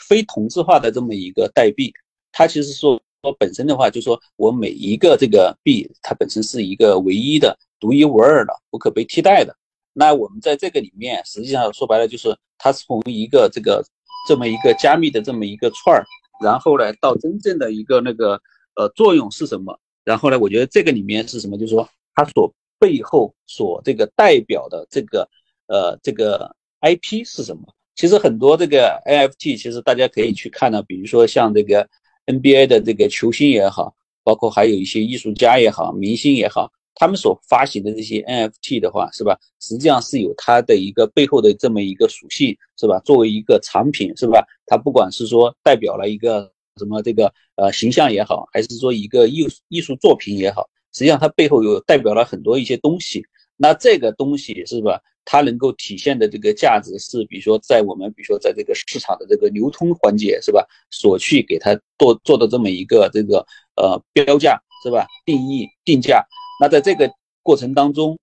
[0.08, 1.92] 非同质化的这么一个代币。
[2.32, 9.56] 它其实说说本身的话，就说我每一个这个币，它本身是一个唯一的、独一无二的、不可被替代的。
[9.94, 13.84] 那我们在这个里面，实际上说白了，就是它从一个这个
[14.28, 16.06] 这么一个加密的这么一个串儿，
[16.42, 18.42] 然后呢，到真正的一个那个
[18.76, 19.80] 呃作用是什么？
[20.04, 21.58] 然后呢，我觉得这个里面是什么？
[21.58, 25.30] 就是说它所背后所这个代表的这个
[25.68, 27.64] 呃这个 IP 是什么？
[27.96, 31.88] 其实很多这个 NFT，其实大家可以去看呢，比如说像这个
[32.26, 39.38] NBA 的这个球星也好，包括还有一些艺术家也好、明星也好，他们所发行的这些 NFT 的话，是吧？
[39.60, 43.00] 实际上是有它的一个背后的这么一个属性，是吧？
[43.00, 44.46] 作为一个产品，是吧？
[44.66, 53.24] 它不管是说代表了一个什么这个呃形象也好，还是说一个艺术艺术作品也好，实际上它背后有代表了很多一些东西。
[53.56, 55.00] 那这个东西是吧？
[55.26, 60.68] 它能够体现的这个价值是，比如说在我们，比如说在这个市场的这个流通环节，是吧？
[60.92, 63.46] 所去给它做做的这么一个这个
[63.78, 65.08] 呃标价，是吧？
[65.26, 66.26] 定义定价。
[66.64, 68.18] 那在这个过程当中，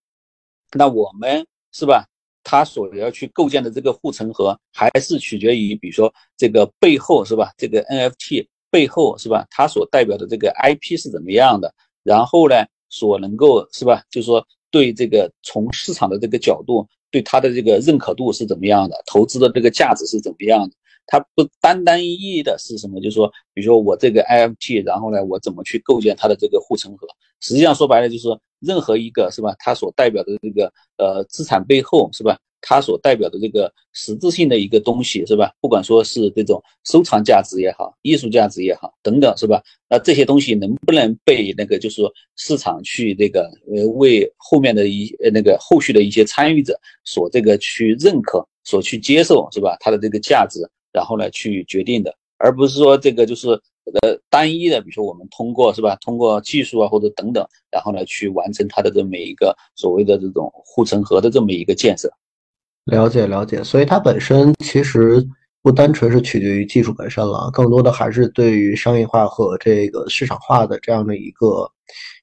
[0.72, 2.06] 那我们是吧？
[2.42, 7.52] 他所要去构建的这个护城河，还是取决于，比如说这个背后是吧？
[7.58, 9.46] 这个 NFT 背后是吧？
[9.50, 11.70] 它所代表的这个 IP 是怎么样的？
[12.02, 12.54] 然后呢，
[12.88, 14.02] 所能够是吧？
[14.10, 14.42] 就是说。
[14.72, 19.02] 对这个从市场的这个角度，对它的这个认可度是怎么样的？
[19.04, 20.76] 投资的这个价值是怎么样的？
[21.06, 23.00] 它不单单意义的是什么？
[23.00, 27.06] 就是说，比如说我这个 IFT，然后呢，我怎么去构建它的这个护城河？
[27.40, 29.54] 实际上说白了，就是说任何一个是吧？
[29.58, 32.38] 它所代表的这个呃资产背后是吧？
[32.62, 35.50] 它所代表的这个实质性的一个东西是吧？
[35.62, 39.62] 不管说是这种收藏价值也好，艺术价值也好，等等是吧？
[39.88, 49.74] 那这些东西能不能被那个就是说市场去这个呃为后面的一呃那个后续的一些参与者所这个去认可、所去接受是吧？
[49.80, 50.60] 它的这个价值，
[50.92, 55.96] 然后呢去决定的，而不是说这个就是呃单一的，比如说我们通过是吧？
[56.00, 62.10] 通过技术啊或者等等，然后呢去完成它的这么一个所谓的这种护城河的这么一个建设。
[62.86, 65.24] 了解了解，所以它本身其实
[65.62, 71.70] 不单纯是取决于技术本身了，更多的还是对于商业化和这个市场化的这样的一个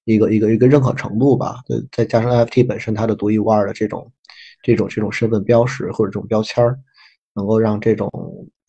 [0.06, 1.58] 一个一个一个认可程度吧。
[1.92, 4.12] 再加上 NFT 本身它的独一无二的这种
[4.64, 6.80] 这种这种身份标识或者这种标签儿，
[7.36, 8.10] 能够让这种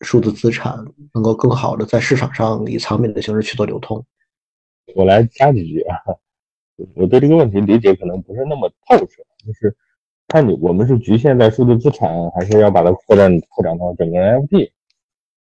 [0.01, 0.77] 数字资产
[1.13, 4.03] 能够更好的在市场上以藏品的形式去做流通。
[4.95, 5.95] 我来加几句啊，
[6.95, 9.75] 我对这个问题理解可能不是那么透彻，就是。
[10.31, 14.69] 看你，我们是局限在数字资产，还是要把它扩展扩展到整个 NFT？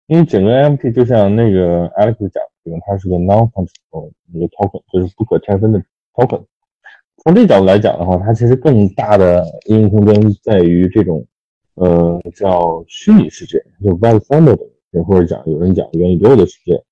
[0.09, 5.81] 因为整个 NFT 就像那个 Alex 讲，的，它是个 non-fungible 一个 token，就是不可拆分的
[6.15, 6.45] token。
[7.23, 11.25] 从这角度来讲的话，它其实更大的应用空间在于这种，
[11.75, 14.59] 呃，叫虚拟世界，就 Web3 的，
[15.05, 16.83] 或者讲有人讲元宇宙的世界。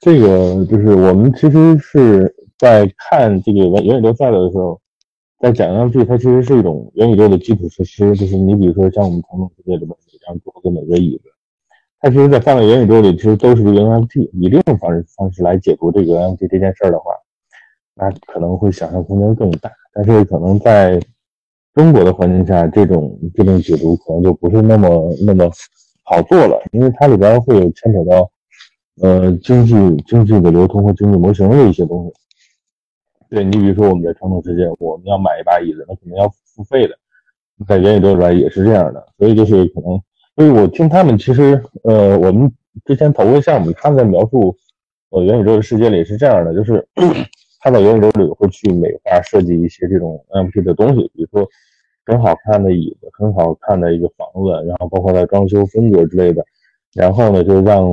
[0.00, 4.80] 这个就是我们其实是在看这个元元宇宙赛的时候。
[5.40, 11.30] 在讲 NFT，它其实是一种元宇宙的基础设施，就是你比如说像我们传统世界里面每张桌子、每个椅子，
[12.00, 14.28] 它其实，在放在元宇宙里，其实都是一个 NFT。
[14.32, 17.12] 以这种方式方式来解读这个 NFT 这件事儿的话，
[17.94, 19.70] 那可能会想象空间更大。
[19.92, 21.00] 但是可能在
[21.78, 25.48] 中国的环境下，这种这种解读可能就不是那么那么
[26.02, 28.28] 好做了，因为它里边会有牵扯到
[29.00, 29.72] 呃经济
[30.04, 32.12] 经济的流通和经济模型的一些东西。
[33.30, 36.98] 对你比如说我们在传统世界，我们要买一把椅子，那肯定要付费的。
[37.64, 40.02] 在元宇宙里边也是这样的，所以就是可能，
[40.34, 42.52] 所以我听他们其实，呃，我们
[42.86, 44.52] 之前投过项目，他们在描述，
[45.10, 46.84] 呃，元宇宙的世界里是这样的，就是
[47.62, 51.48] 他在元宇宙里会去美化设计一些这种 NFT 的东西，比如说
[52.08, 56.44] 很好看的椅子，很好看的一个房子，然后包括它装修风格之类的，
[56.94, 57.86] 然后呢就让。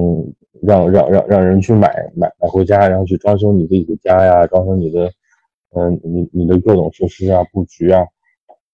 [0.62, 5.12] 让让让让人去买买买回家，然后去装修你自己的家呀，装修你的。
[5.76, 8.06] 嗯，你你的各种设施啊、布局啊，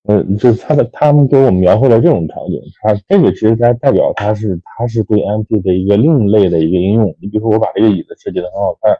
[0.07, 7.13] 嗯，就是他的他们给我们描绘了这种场景，他这个其实它代表它是它是对 M P 的一个另类的一个应用。
[7.19, 8.95] 你比如说，我把这个椅子设计的很好看，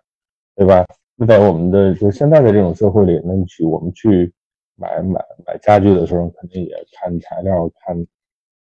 [0.56, 0.84] 对吧？
[1.16, 4.34] 那在我们的就现在的这种社会里，那你去我们去
[4.76, 8.08] 买买买家具的时候，肯定也看材料、看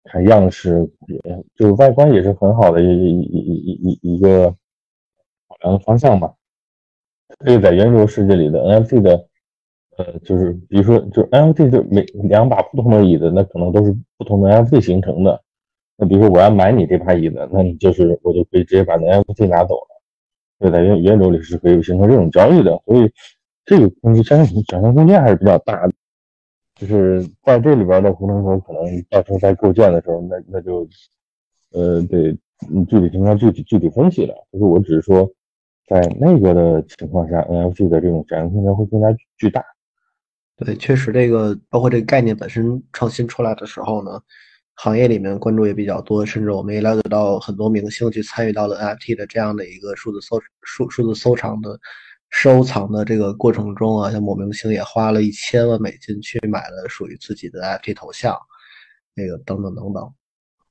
[0.04, 4.50] 看样式，也就外观也是很好的一一一一一个
[5.48, 6.34] 考量的方向吧。
[7.44, 9.26] 这个在元宇宙世界里的 NFT 的。
[9.96, 15.42] 呃，就是比如说，就是 NFT 就每两把不同的椅子，那可能都是不同的 NFT 形成的。
[15.98, 20.00] 那比如说我要买你这把椅子，那你就是我就可以直接把 NFT 拿走了。
[20.58, 23.12] 对，在元元宇宙里是可以形成这种交易的，所以
[23.66, 25.92] 这个东西想象想象空间还是比较大的。
[26.80, 30.88] 就是在这里边的护城河，可能到时候在构建的时候，那那就
[31.72, 32.32] 呃得
[32.88, 34.34] 具体情况具体具体分析了。
[34.50, 35.30] 就是我只是说，
[35.86, 39.62] 在那个的情况下，NFT 的这种展现空间会更加巨大。
[40.56, 44.18] 对，确实，这个包括这个概念本身创新出来的时候呢，
[44.76, 51.78] 行业里面关注也比较多，甚至我们也了解到很多明星去参与到了 NFT 的这样的一个数字搜数数字收藏的
[52.30, 58.36] 收藏的这个过程中啊，像某明星也花了一千万美金去买了属于自己的 NFT 头像，
[59.14, 60.12] 那个等等等等。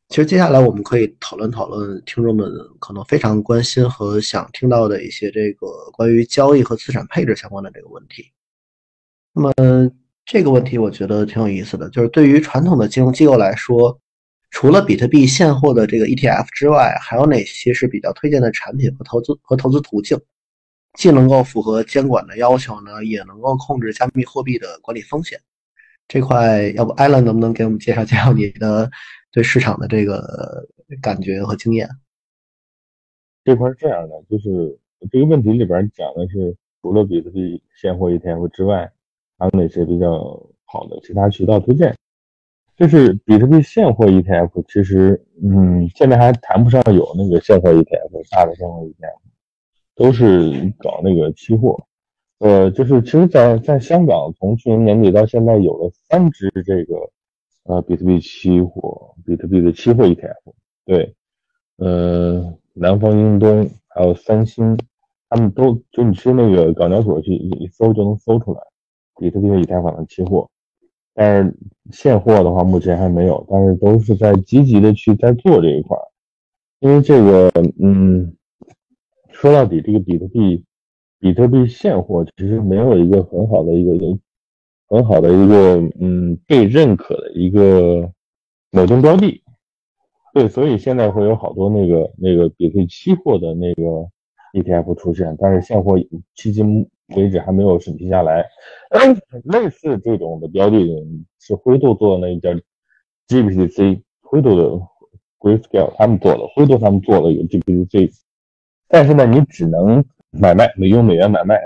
[0.07, 8.25] 其实接下来我们可以讨论讨论听众们可能非常关心和想听到的一些这个关于交易和资产配置相关的这个问题。
[9.33, 9.53] 那么
[10.25, 13.99] 这个问题我觉得挺有意思的，就是对于传统的金融机构来说，
[14.49, 20.19] 除了比特币现货的这个 ETF 之外，还有哪些是比较推荐的产品和投资和投资途径，
[20.99, 25.39] 既能够符合监管的要求呢，也能够控制加密货币的管理风险？
[26.09, 28.91] 这块要不艾伦能不能给我们介绍介绍你的
[29.31, 30.67] 对市场的这个
[31.01, 31.87] 感觉和经验？
[33.45, 34.77] 这块是这样的，就是
[35.09, 38.91] 这个问题里边讲的是，除了比特币现货 ETF 之外。
[39.41, 40.19] 还有哪些比较
[40.65, 41.95] 好的其他渠道推荐？
[42.75, 49.28] 就是比特币现货 ETF，其实，嗯，现在还谈不上有那个现货 ETF，大的现货 ETF，
[49.99, 51.77] 都是搞那个期货。
[52.39, 56.95] 呃，就是其实，在在香港，从去年年底到现在，有了三只这个
[57.65, 60.53] 呃比特币期货，比特币的期货 ETF。
[60.85, 61.13] 对，
[61.75, 64.77] 呃，南方英东还有三星，
[65.27, 68.61] 他们都就你去那个港交所去一搜就能搜出来。
[69.19, 70.49] 比特币和以太坊的期货，
[71.13, 71.53] 但是
[71.91, 75.97] 现货的话目前还没有，但是都是在积极的去在做这一块，
[76.79, 77.51] 因为这个，
[77.83, 78.33] 嗯，
[79.39, 80.65] 说到底，这个比特币，
[81.17, 84.19] 比特币现货其实没有一个很好的一个
[84.89, 88.11] 很好的一个，嗯，被认可的一个
[88.69, 89.41] 某种标的，
[90.33, 94.09] 对，所以现在会有好多那个那个比特币期货的那个
[94.51, 96.89] ETF 出现，但是现货迄今。
[97.15, 98.45] 为止还没有审批下来，
[99.45, 100.77] 类似这种的标的
[101.39, 102.51] 是灰度做的那一家
[103.27, 104.79] GBTC，灰度的
[105.39, 108.11] Grayscale 他们做的，灰度他们做了一个 GBTC，
[108.89, 111.57] 但是呢，你只能买卖，美用美元买卖，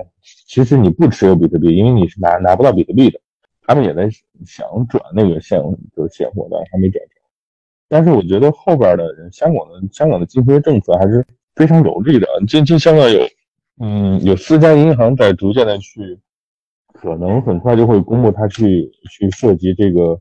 [0.46, 3.20] 其实你不持有比特币，因为你是拿拿不到比特币的。
[3.66, 4.10] 他们也在
[4.46, 5.60] 想转那个现
[5.96, 7.12] 就是现货，但是还没转成。
[7.88, 13.20] 但是我觉得后边的人，香港的香港的金融政策还是非常有利的，近近香港有。
[13.80, 16.20] 嗯，有四家银行在逐渐的去，
[16.94, 20.20] 可能很快就会公布它去去涉及这个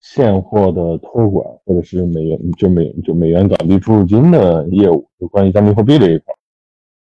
[0.00, 6.34] 现货的托管，或者是美元就美就美元港币出入金的业务，就关于加密货币这一块。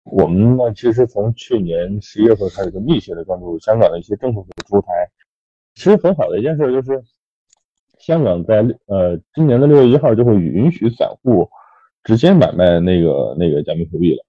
[0.04, 4.88] 我们呢，其实从去年十一月份开始就密切的关注香港的一些政策的出台。
[5.76, 7.04] 其实很好的一件事就是，
[8.00, 11.48] 香港在呃今年的六月一号就会允许散户
[12.04, 14.26] 直接买卖那个那个加密货币了。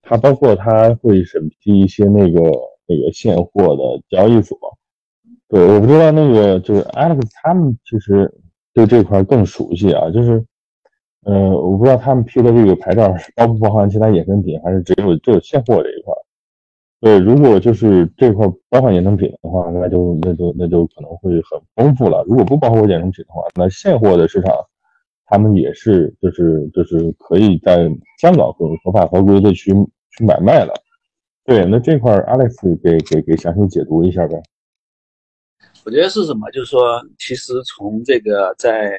[0.00, 2.40] 它包括它会审批一些那个
[2.86, 4.56] 那个现货的交易所，
[5.48, 8.32] 对，我不知道那个就是 Alex 他们其实
[8.72, 10.44] 对这块更熟悉啊，就是，
[11.24, 16.14] 呃，我不知道他们批的这个牌照包不包含其他衍生品，还是只有只有现货这一块。
[17.00, 22.24] 对，如果就是这块包含衍生品的话，那就那就那就可能会很丰富了。
[22.26, 24.52] 如果不包括衍生品的话，那现货的市场。
[25.26, 27.88] 他们也是，就是就是可以在
[28.20, 29.72] 香港合合法合规的去
[30.10, 30.74] 去买卖了。
[31.46, 34.36] 对，那这块 Alex 给给给详细解读一下呗。
[35.84, 36.50] 我觉得是什么？
[36.50, 38.92] 就是说，其实从这个在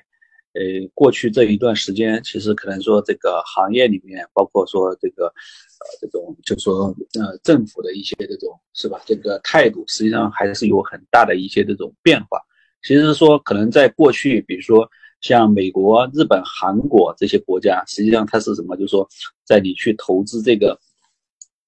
[0.53, 0.61] 呃
[0.93, 9.01] 过去这一段时间，其实可能说这个行业里面，包括说这个呃这种，就是说呃政府的一些这种是吧？
[9.05, 12.39] 这个态度实际上还是有很大的一些这种变化。
[12.83, 14.89] 其实说可能在过去，比如说。
[15.21, 18.75] 像美国、日本、韩国这些国家，实际上它是什么？
[18.75, 19.09] 就是说，
[19.43, 20.79] 在你去投资这个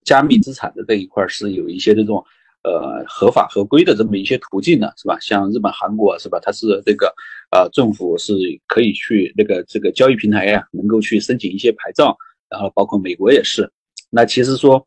[0.03, 2.23] 加密资产的这一块，是有一些这种
[2.63, 5.17] 呃合法合规的这么一些途径呢，是吧？
[5.19, 6.39] 像日本、韩国是吧？
[6.41, 7.13] 它是这个
[7.51, 8.33] 呃政府是
[8.67, 12.15] 可以去那个这个交易平台呀，能够去申请一些牌照，
[12.49, 13.71] 然后包括美国也是。
[14.09, 14.85] 那其实说。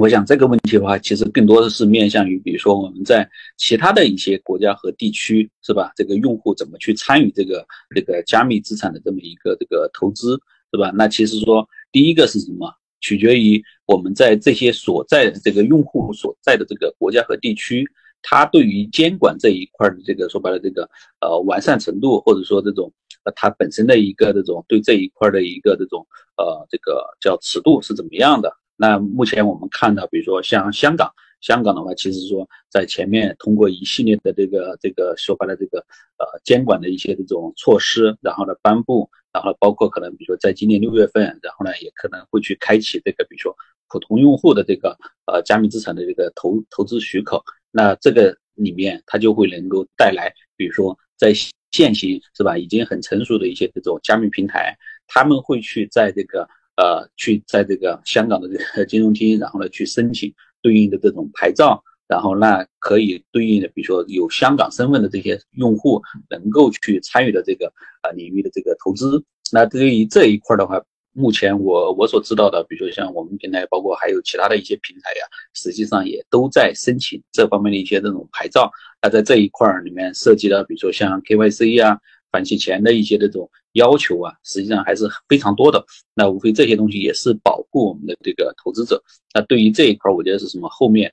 [0.00, 5.90] 我想这个问题的话，其实更多的是面向于，比如说我们在其他的一些国家和地区，是吧？
[5.96, 10.40] 这个用户怎么去参与这个这个加密资产的这么一个这个投资，
[10.70, 10.92] 是吧？
[10.94, 12.72] 那其实说第一个是什么？
[13.00, 17.84] 取决于我们在这些所在的这个用户所在的这个国家和地区，
[18.22, 20.88] 他对于监管这一块的这个说白了这个
[21.20, 22.92] 呃完善程度，或者说这种
[23.24, 28.52] 呃它本身的一个这种对这一块的一个这种呃这个叫尺度是怎么样的？
[28.76, 35.78] 那目前我们看到，比如说像香港，香港的话，其实说在前面通过一系列的这个这个说白了这个
[36.18, 43.56] 呃监管的一些这种措施，然后呢颁布，然后包括可能比如说在今年六月份，然后呢也可能会去开启这个比如说
[43.88, 51.32] 普通用户的这个呃加密资产的这个投投资许可，那这个里面它就会能够带来，比如说在
[51.70, 54.76] 现行是吧，已经很成熟的一些这种加密平台，
[55.06, 70.82] 他们会去在这个呃去在这个香港的这个金融厅，然后呢去申请对应的这种牌照，然后那可以对应的，比如说有香港身份的这些用户能够去参与的这个啊领域的这个投资，那对于这一块的话。
[71.14, 78.70] 目前我我所知道的，比如说像我们平台，包括还有其他的一些平台呀，实际上也都在申请这方面的一些这种牌照。
[79.02, 81.98] 那在这一块儿里面涉及到，比如说像 KYC 啊、
[82.30, 85.84] 反洗钱的一些这种要求啊，实际上还是非常多的。
[86.14, 89.02] 那无非这些东西也是保护我们的这个投资者。
[89.34, 90.68] 那对于这一块儿，我觉得是什么？
[90.68, 91.12] 后面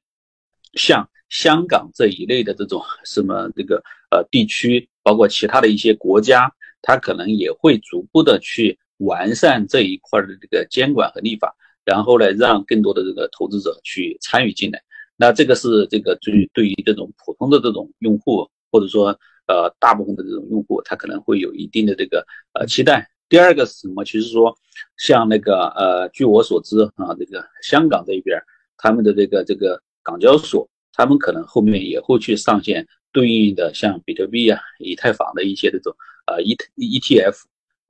[0.75, 8.77] 像香港这一类的这种什么这个呃地区，包括其他的一些国家，它可能也会逐步的去。
[8.99, 11.53] 完善这一块的这个监管和立法，
[11.83, 14.81] 然后呢，让更多的这个投资者去参与进来。
[15.17, 19.07] 那这个是这个对对于这种普通的这种用户，或者说
[19.47, 23.09] 呃大部分的这种用户，他可能会有一定的这个呃期待。
[23.27, 24.05] 第二个是什么？
[24.05, 24.57] 其实说
[24.95, 28.41] 像那个呃，据我所知啊，这个香港这一边，
[28.77, 35.93] 他们的这个这个港交所，他们可能后面也会去上线对应的像比特币啊、以太坊的一些这种
[36.27, 37.35] 呃 E ETF。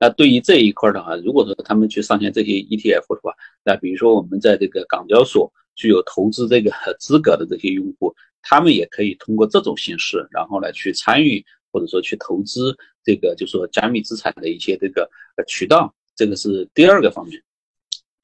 [0.00, 3.32] 那对于这一块的话，如果说他们去上线这些 ETF 的话，
[3.64, 15.08] 那比如说我们在这个港交所具有投资这个 资格的这些用户，他们也可以通过这种形式，然后来去参与或者说去投资这个，就说加密资产的一些这个
[15.46, 17.42] 渠道，这个是第二个方面。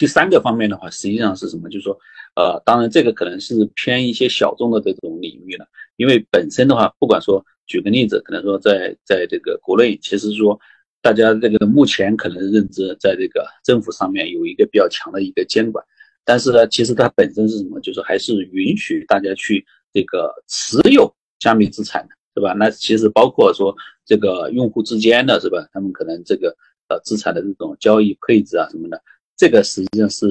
[0.03, 1.69] 第三个方面的话，实际上是什么？
[1.69, 1.97] 就是说，
[2.35, 10.59] 呃，当然这个可能是偏一些小众的这种领域了，因为本身的话，不管说举个例子，可能说在在这个国内，其实说。
[11.05, 15.85] 大家这个目前可能认知，在这个政府上面有一个比较强的一个监管，
[16.25, 17.81] 但是呢，其实它本身是什么？
[17.81, 22.53] 就是还是允许大家去这个持有加密资产的，是吧？
[22.53, 23.75] 那其实包括说
[24.07, 25.67] 这个用户之间的是吧？
[25.73, 26.57] 他们可能这个
[26.89, 29.03] 呃资产的这种交易配置啊什么的，
[29.37, 30.27] 这个实际上是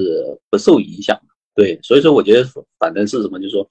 [0.50, 1.34] 不受影响的。
[1.56, 2.50] 对，所以说我觉得
[2.80, 3.40] 反正是什么？
[3.40, 3.70] 就是说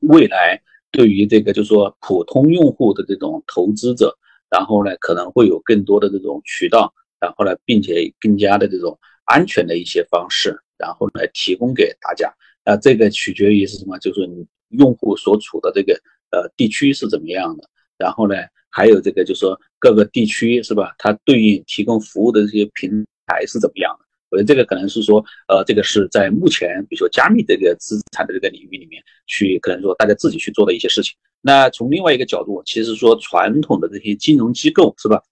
[0.00, 4.16] 未来对于这个就是说普通用户的这种投资者。
[4.50, 6.90] 然后呢，可能会有更多的这种渠道，
[7.20, 12.32] 然后呢，并且更加的这种安全的一些方式，然后来提供给大家。
[12.64, 13.98] 那这个取决于是什么？
[13.98, 15.92] 就是你用户所处的这个
[16.30, 17.68] 呃地区是怎么样的。
[17.98, 18.36] 然后呢，
[18.70, 20.94] 还有这个就是说各个地区是吧？
[20.96, 24.06] 它对应提供服务的这些平台是怎么样的？
[24.30, 31.14] 我觉得这个可能是说，呃，这个是在目前比如说加密这个资产的这个领域里面去，可能说大家自己去做的一些事情。
[31.40, 35.22] 那从另外一个角度，其实说传统的这些金融机构是吧，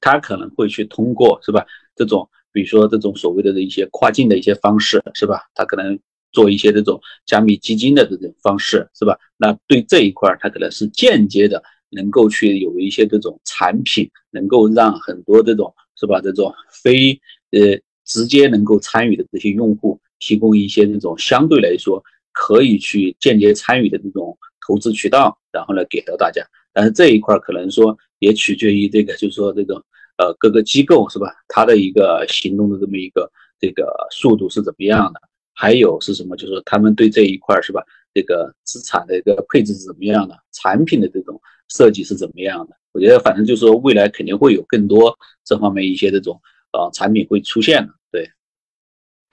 [0.00, 1.64] 它可能会去通过是吧
[1.94, 5.96] 这种，比如说这种所谓的一些跨境的一些方式是吧，它可能
[6.32, 9.16] 做一些这种加密基金的这种方式是吧？
[9.36, 17.12] 那对这一块儿，它可能是间接的能够去有一些这种产品，能够让很多这种是吧这种非
[17.52, 17.78] 呃。
[18.04, 22.02] 直接能够参与的这些用户，提供一些这种相对来说
[22.32, 24.36] 可以去间接参与的这种
[24.66, 26.42] 投资渠道，然后呢给到大家。
[26.72, 29.80] 但是这一块可能说也取决于这个，就是说这种
[30.18, 33.30] 呃各个机构是吧，它的一个行动的这么一个
[33.60, 35.20] 这个速度是怎么样的？
[35.52, 36.36] 还有是什么？
[36.36, 37.80] 就是说他们对这一块是吧，
[38.12, 40.36] 这个资产的一个配置是怎么样的？
[40.52, 42.74] 产品的这种设计是怎么样的？
[42.92, 46.40] 我觉得反正就是说未来肯定会有更多这方面一些这种。
[46.76, 48.30] 啊，产品会出现的，对。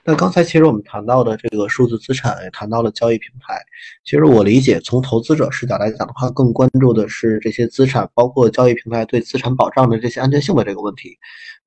[0.03, 3.63] 那刚才其实我们谈到的这个数字资产，也谈到了交易平台。
[4.03, 11.17] 其实我理解，从投资者视角来讲的话，更关注的是这些资产，包括交易平台对资产保障的这些安全性的这个问题。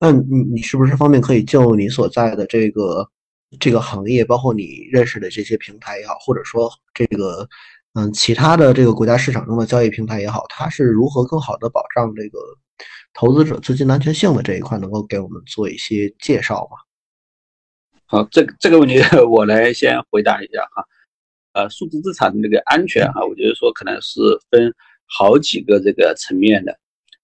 [0.01, 3.09] 那你你是不是方便可以就你所在的这个
[3.61, 7.49] 这个行业，包括你认识的这些平台也好，或者说这个
[7.95, 12.39] 嗯其他的这个国家市场中的交易平台也好，它是如何更好的保障这个？
[13.15, 16.77] 投资者资金安全性的这一块，能够给我们做一些介绍吗？
[18.07, 18.99] 好，这这个问题
[19.31, 20.85] 我来先回答一下哈。
[21.53, 24.75] 呃，数字资产的这个安全哈，我觉得说可能是分
[25.07, 26.77] 好几个这个层面的。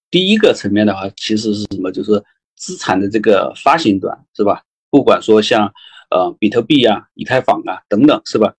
[0.09, 1.91] 第一个层面的话，其实是什么？
[1.91, 2.23] 就是
[2.55, 4.63] 资产的这个发行端是吧？
[4.89, 5.71] 不管说像
[6.09, 8.53] 呃比特币啊、以太坊啊等等是吧？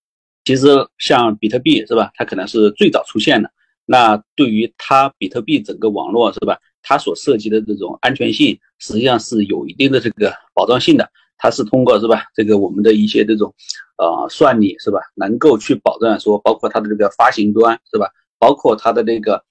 [0.45, 0.69] 其实
[0.99, 2.11] 像比特币是吧？
[2.15, 3.51] 它可能是最早出现的。
[3.85, 6.59] 那对于它比特币整个网络是吧？
[6.83, 11.09] 它所涉及的这种安全性，实际上是有一定的这个保障性的。
[11.39, 12.25] 它是通过是吧？
[12.37, 13.53] 这个我们的一些这种，
[13.99, 15.01] 呃，算力是吧？
[15.17, 18.09] 能够去保证说，包括它的这个发行端是吧？
[18.39, 19.43] 包括它的这个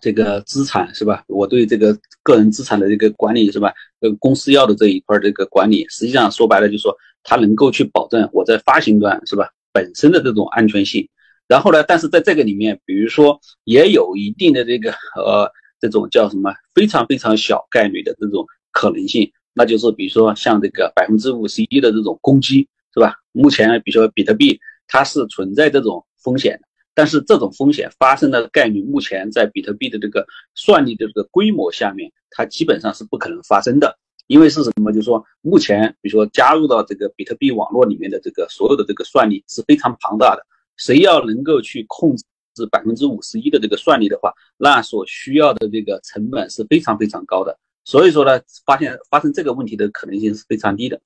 [0.00, 1.22] 这个资产是吧？
[1.28, 3.72] 我对这个个人资产的这个管理是吧？
[4.00, 11.08] 呃，公司要的这一块这个管理，实际上说白了就是说，它能够去保证我在发行端是吧本身的这种安全性。
[11.46, 15.48] 然后呢，但是在这个里面，比如说也有一定的这个呃
[15.88, 23.14] 这种叫什么非常非常小概率的这种可能性，那就是比如说像这个百分之五十一的这种攻击是吧？
[23.32, 26.60] 目前比如说比特币它是存在这种风险。
[26.94, 33.98] 但是这种风险发生的概率，目前在比特币的这个算力的这个规模下面，它基本上是不可能发生的。
[34.26, 34.92] 因为是什么？
[34.92, 40.44] 就是说，目前比如说加入到这个比特币网络里面的这个所有的这个算力是非常庞大的。
[40.76, 42.24] 谁要能够去控制
[42.56, 47.58] 是百分之五十一的这个算力的话，那所需要的这个成本是非常非常高的。
[47.84, 51.00] 所以说呢，发现发生这个问题的可能性是非常低的。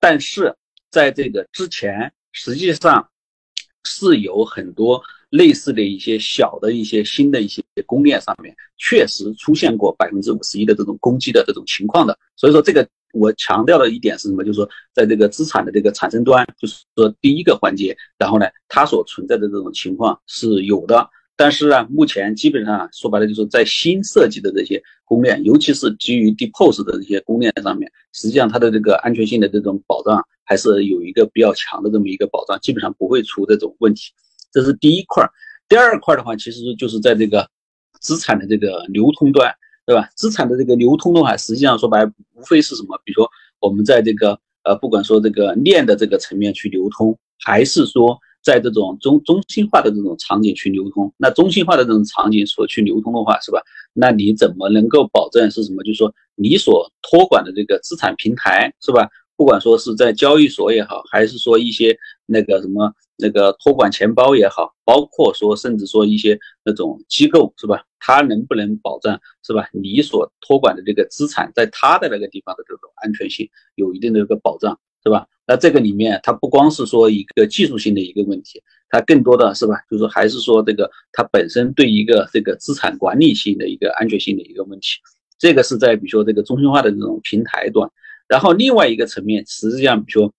[0.00, 0.54] 但是
[0.90, 3.10] 在这个之前，实际上
[3.84, 5.02] 是有很多。
[5.32, 12.18] 类似的一些小的一些新的一些供应链上面，确实出现过百分之五十一的这种攻击的这种情况的。
[12.36, 14.44] 所以说，这个我强调的一点是什么？
[14.44, 21.08] 就是说，在这个资产的这个产生端，就是说第一个环节，然后呢，它所存在的这种情况是有的。
[21.36, 34.12] 但是啊，目前基本上说白了，就是在新设计的这些公链，尤其是基于 Depos 的这些公链上面，实际上它的这个安全性的这种保障还是有一个比较强的这么一个保障，基本上不会出这种问题。
[34.52, 35.30] 这是第一块儿，
[35.68, 37.48] 第二块的话，其实就是在这个
[38.00, 39.52] 资产的这个流通端，
[39.86, 40.08] 对吧？
[40.14, 42.04] 资产的这个流通的话，实际上说白，
[42.34, 43.00] 无非是什么？
[43.04, 51.12] 比如说我们在这个呃，不管说这个链的这个层面去流通，还是说在这种中中心化的这种场景去流通。
[51.16, 53.62] 那中心化的这种场景所去流通的话，是吧？
[53.92, 55.82] 那你怎么能够保证是什么？
[55.82, 59.08] 就是说你所托管的这个资产平台，是吧？
[59.36, 62.92] 不管说是在交易所也好，还是说一些那个什么。
[63.18, 67.84] 那个托管钱包也好，包括说甚至说一些那种机构是吧？
[68.00, 69.68] 它能不能保障是吧？
[69.72, 75.28] 你所托管的这个资产在它的那个地方的这种安全性有一定的一个保障是吧？
[75.46, 79.76] 那这个里面它不光是说一个技术性的一个问题，它更多的是吧？
[79.90, 84.98] 就是还是说这个它本身对一个这个资产管理性的一个安全性的一个问题。
[85.38, 87.90] 这个是在比如说这个中心化的这种平台端，
[88.28, 90.32] 然后另外一个层面，实际上比如说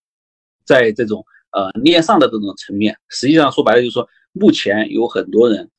[0.64, 1.24] 在这种。
[1.56, 5.70] 呃，链上的这种层面，实际上说白了就是说，目前有很多人，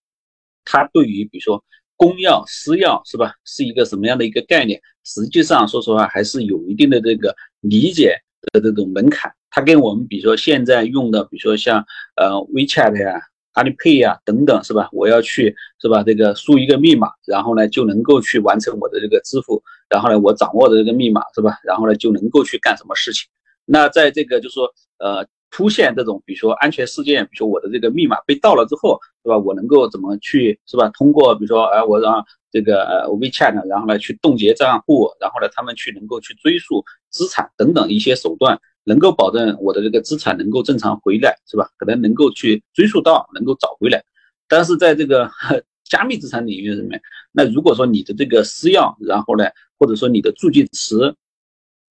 [0.63, 1.61] 他对于比如说
[1.97, 4.81] 公钥私钥是吧，是一个什么样的一个概念？
[5.03, 8.15] 实际上说实话还是有一定的这个理解
[8.53, 9.31] 的这种门槛。
[9.49, 11.85] 它跟我们比如说现在用的，比如说像
[12.15, 13.21] 呃 WeChat 呀、
[13.53, 14.89] 阿里 Pay 呀等等是吧？
[14.91, 16.03] 我要去是吧？
[16.03, 21.57] 这个输一个密码，然后呢就能够去完成我的这个支付，然后呢我掌握的这个密码是吧？
[21.63, 23.27] 然后呢就能够去干什么事情？
[23.65, 25.25] 那在这个就是说呃。
[25.55, 29.37] 出现这种，比如说安全事件，比如说我的这个密码被盗了之后，是吧？
[29.37, 30.89] 我能够怎么去，是吧？
[30.89, 41.69] 通过比如说，哎，我让这个呃 WeChat，然后呢去冻结账户，然后呢他们去能够去追溯资产等等一些手段，能够保证我的这个资产能够正常回来，是吧？
[41.77, 44.03] 可能能够去追溯到，能够找回来。
[44.49, 45.31] 但是在这个
[45.89, 47.01] 加密资产领域里面，
[47.31, 49.45] 那如果说你的这个私钥，然后呢，
[49.79, 51.15] 或者说你的助记词，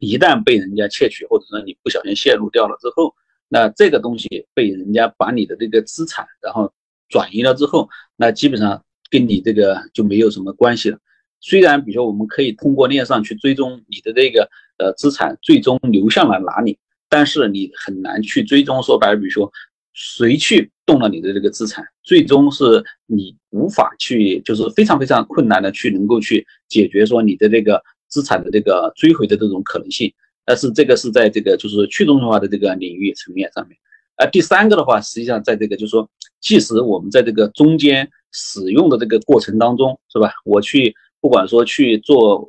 [0.01, 3.15] 一旦被人家窃取，或者说你不小心泄露掉了之后，
[3.49, 6.73] 那这个东西被人家把你的这个资产，然后
[7.09, 10.99] 转移了之后，那基本上跟你这个就没有什么关系了。
[11.41, 16.79] 虽然比如说我们可以通过链上去追踪你的这个呃资产最终流向了哪里，
[17.09, 18.83] 但是你很难去追踪。
[18.83, 19.53] 说白了，比如说
[19.93, 30.13] 谁去动了你的这个资产，最终是你无法去，就是非常非常困难的去能够去解决说你的这个资产的这个追回的这种可能性。
[30.45, 33.79] 但是这个是在这个就是去中心化的这个领域层面上面，
[34.17, 36.09] 而第三个的话，实际上在这个就是说，
[36.41, 40.33] 即使我们在这个中间使用的这个过程当中，是吧？
[40.45, 42.49] 我去不管说去做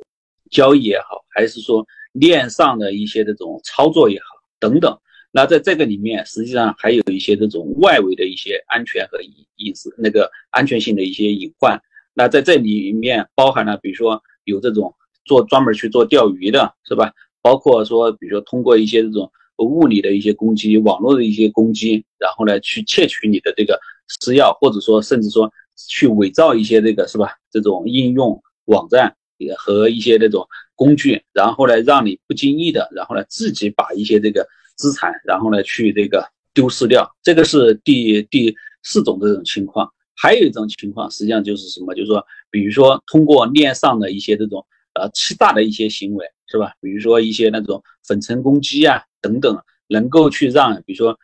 [0.50, 4.26] 交易也好，还是说链上的一些这种操作也好
[4.60, 4.98] 等等，
[5.32, 11.80] 那在这个里面，实际上还有一些这种外围的一些安全和隐隐私那个安全性的一些隐患。
[12.14, 14.94] 那在这里面包含了，比如说有这种
[15.24, 17.12] 做专门去做钓鱼的，是吧？
[17.46, 23.78] 包括说，比如说通过一些这种物理的一些攻击、网络的一些攻击，然后呢去窃取你的这个
[24.08, 27.28] 私钥，或者说甚至说去伪造一些这个是吧？
[27.52, 29.14] 这种应用网站
[29.56, 30.44] 和一些这种
[30.74, 34.44] 工具，然后呢让你不经意的，然后呢自己把一些这个
[34.74, 37.08] 资产，然后呢去这个丢失掉。
[37.22, 39.88] 这个是第第四种这种情况。
[40.16, 41.94] 还有一种情况，实际上就是什么？
[41.94, 46.26] 就是说，比如说通过链上的一些这种呃欺诈的一些行为。
[46.48, 46.72] 是吧？
[46.80, 51.18] 比如说一些那种粉尘攻击啊等等，能够去让，比如说，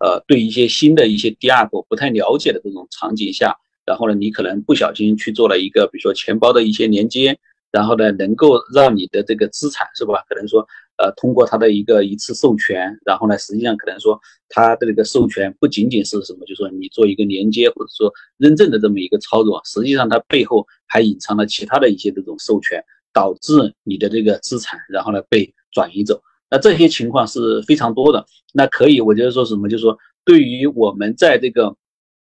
[0.00, 7.38] 呃，对一些新的一些第二个不太了解的这种场景下，然后呢，你可能不小心去做了一个，比如说钱包的一些连接，
[7.70, 10.24] 然后呢，能够让你的这个资产是吧？
[10.28, 10.66] 可能说
[10.98, 22.82] 呃，通过它的一个一次授权，然后呢，实际上可能说它的这个授权不仅仅是什么，就说你做一个连接或者说认证的这么一个操作，实际上它背后还隐藏了其他的一些这种授权，
[23.18, 26.22] 导致你的这个资产然后呢被转移走。
[26.48, 28.24] 那这些情况是非常多的。
[28.52, 31.74] 那可以，我觉得说什么，就是说对于我们在这个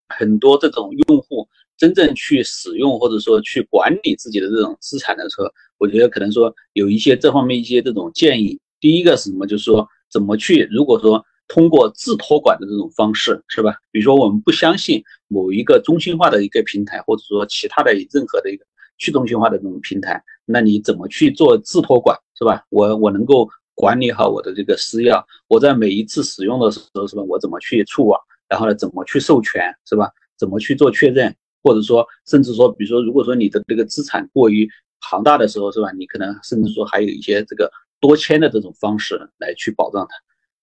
[0.09, 5.47] 很多这种用户真正去使用或者说去管理自己的这种资产的时候。
[5.79, 8.59] 我觉得可能说有一些这方面一些这种建议。
[8.81, 9.47] 第一个是什么？
[9.47, 13.77] 就是说怎么去，如果说通过自托管的这种方式，是吧？
[13.91, 18.65] 比如说我们不相信某一个中心化的一个平台，或者说其他的任何的一个
[18.99, 22.65] 去中心化的这种平台，那你怎么去做自托管，是吧？
[22.71, 27.23] 我我能够管理好我的这个私钥，我在每一次使用的时候，是吧？
[27.23, 30.11] 我怎么去触网，然后呢，怎么去授权，是吧？
[30.37, 34.69] 怎么去做确认，或者说甚至说，比如说，如果说你的这个资产过于
[35.01, 35.91] 庞大的时候是吧？
[35.93, 37.71] 你可能甚至说还有一些这个
[38.01, 40.17] 多签的这种方式来去保障它。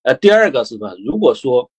[0.04, 0.94] 呃，第二个是吧？
[1.06, 1.70] 如果说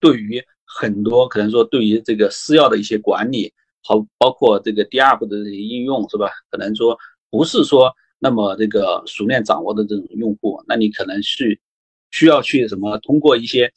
[0.00, 6.30] 对于很多可能说对于这个私钥的一些管理，好，包括这个第二步的这些应用是吧？
[6.50, 6.98] 可能说
[7.34, 11.58] 不是说那么这个熟练掌握的这种用户，那你可能是
[12.12, 12.96] 需要去什么？
[12.98, 13.72] 通过一些，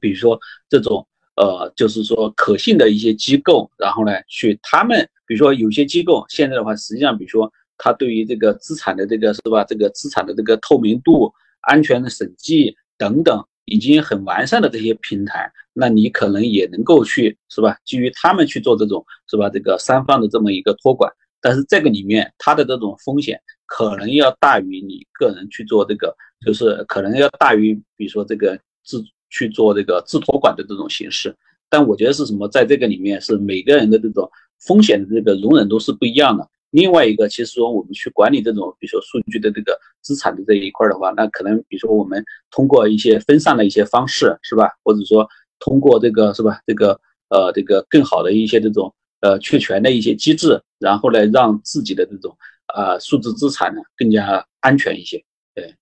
[0.00, 0.40] 比如说
[0.70, 5.06] 这种呃，就是说可信的一些机构，然后呢去他们。
[5.26, 11.30] 比如说有些机构现在的话，实际上比如说他对于这个资产的这个是吧，这个资产的这个透明度、
[11.60, 21.12] 安全的审计等等，已经很完善的这些平台，那你可能也能够去是吧，基于他们去做这种是吧，这个三方的这么一个托管，
[21.44, 26.16] 但是这个里面它的这种风险可能要大于你个人去做这个，
[26.46, 31.36] 就是可能要大于比如说这个自去做这个自托管的这种形式，
[31.68, 34.26] 但我觉得是什么，在这个里面是每个人的这种。
[34.60, 36.48] 风险的这个容忍度是不一样的。
[36.70, 44.70] 另外一个，其实说我们去管理这种，比如说数据的这个资产的这一块的话，那可能比如说我们通过一些分散的一些方式，是吧？
[44.82, 45.28] 或者说
[45.58, 46.60] 通过这个是吧？
[46.66, 52.36] 这个呃，这个更好的一些这种呃确权的一些机制，然后呢，让自己的这种
[52.76, 55.24] 呃数字资产呢更加安全一些。
[55.54, 55.74] 对，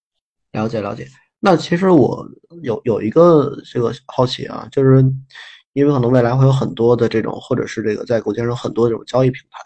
[0.53, 1.07] 了解了解。
[1.40, 2.26] 那其实我
[2.62, 5.05] 有有一个这个好奇啊，就是。
[5.74, 9.59] 因为可能未来会有很多的这种，或者是这个在国际上很多这种交易平台，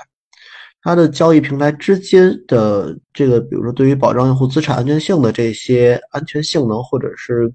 [0.81, 7.53] 它的交易平台之间的这个，比如说对于保障用户资产安全性的这些安全性能，或者是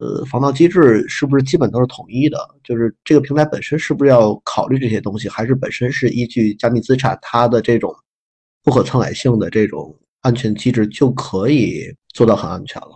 [0.00, 2.38] 呃防盗机制，是不是基本都是统一的？
[2.64, 7.94] 就是这个平台本身是不是要考虑这些东西，还是本身是依据加密资产它的这种
[8.64, 12.90] 不可篡改性的这种安全机制就可以做到很安全了？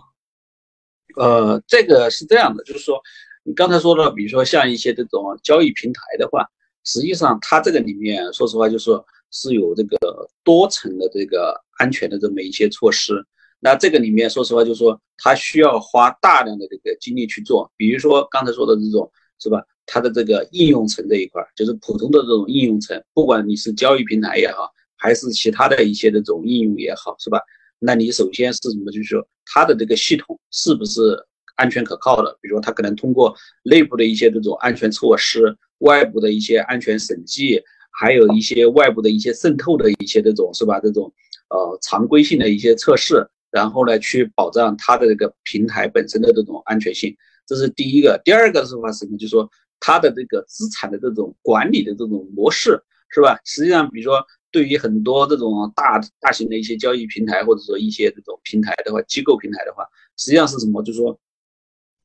[1.15, 2.99] 呃，这个是这样的，就是说。
[3.47, 6.43] 你刚才说的，比如说像一些这种交易平台的话，
[6.83, 9.97] 实际上它这个里面，说实话就是说是有这个
[10.43, 13.23] 多层的这个安全的这么一些措施。
[13.65, 17.71] 那这个里面，说实话就是说它需要花大量的这个精力去做。
[17.75, 19.59] 比如说刚才说的这种，是吧？
[19.87, 27.39] 它的这个应用层这一块，就是普通的这种应用层，不管你是交易平台也好，还是其他的一些这种应用也好，是吧？
[27.79, 28.91] 那你首先是什么？
[28.91, 31.25] 就是说它的这个系统是不是？
[31.57, 37.63] 安全可靠的，比如说它可能通过内部的一些这种安全措施，外部的一些安全审计，
[37.97, 40.81] 还有一些外部的一些渗透的一些这种是吧？
[40.81, 41.09] 这种
[41.49, 43.25] 呃常规性的一些测试，
[43.55, 48.21] 然后呢去保障它的这个平台本身的这种安全性，这是第一个。
[48.25, 49.17] 第二个是话什么？
[49.17, 49.49] 就是说
[49.79, 52.77] 它的这个资产的这种管理的这种模式
[53.09, 53.39] 是吧？
[53.45, 59.85] 实际上，比如说对于很多这种大大型的一些交易平台，或者说一些这种平台的话，机构平台的话，
[60.17, 60.83] 实际上是什么？
[60.83, 61.17] 就是说。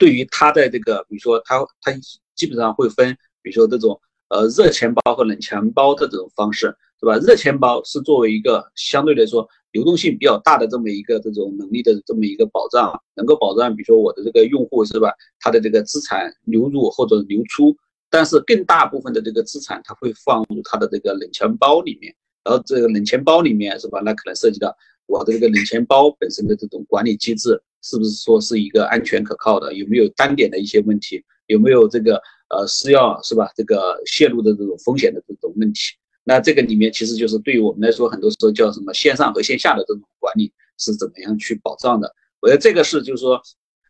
[0.00, 1.92] 对于它的这个，比如说它它
[2.34, 7.18] 基本上会分，比如说这种呃热钱包和冷钱包的这种方式，是吧？
[7.18, 17.76] 热钱包是作为一个相对来说流动性比较大的这么一个这种能力的这么一个保障，能够保障，比如说我的这个用户是吧，他的这个资产流入或者流出，
[18.10, 22.14] 但是更大部分的这个资产它会放入它的这个冷钱包里面，
[22.44, 27.62] 然后这个冷钱包里面是吧，那可能涉及到我的这个冷钱包本身的这种管理机制。
[27.82, 29.72] 是不是说是一个安全可靠的？
[29.72, 31.24] 有没有单点的一些问题？
[31.46, 33.50] 有没有这个呃私钥是吧？
[33.56, 35.94] 这个泄露的这种风险的这种问题？
[36.30, 42.14] 那这个里面其实就是对于我们来说，很多时候叫什么线上和线下的这种管理是怎么样去保障的？
[42.40, 43.42] 我觉得这个是就是说，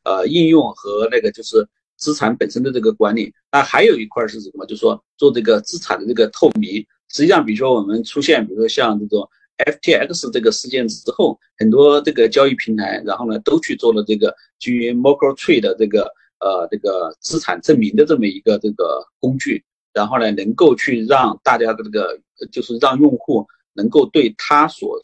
[0.05, 1.69] 呃，应用和那个就是
[1.99, 3.31] 资产本身的这个管理。
[3.53, 4.65] 那还有一块是什么？
[4.65, 6.83] 就是说做这个资产的这个透明。
[7.11, 9.29] 实际上，比如说我们出现，比如说像这种。
[9.61, 16.11] FTX 这个事件之后，很多这个交易平台，然后呢，都去做了这个基于 Merkle Tree 的这个
[16.41, 19.63] 呃这个资产证明的这么一个这个工具，
[19.93, 22.21] 然后呢，能够去让大家的这个
[22.51, 25.01] 就是让用户能够对他所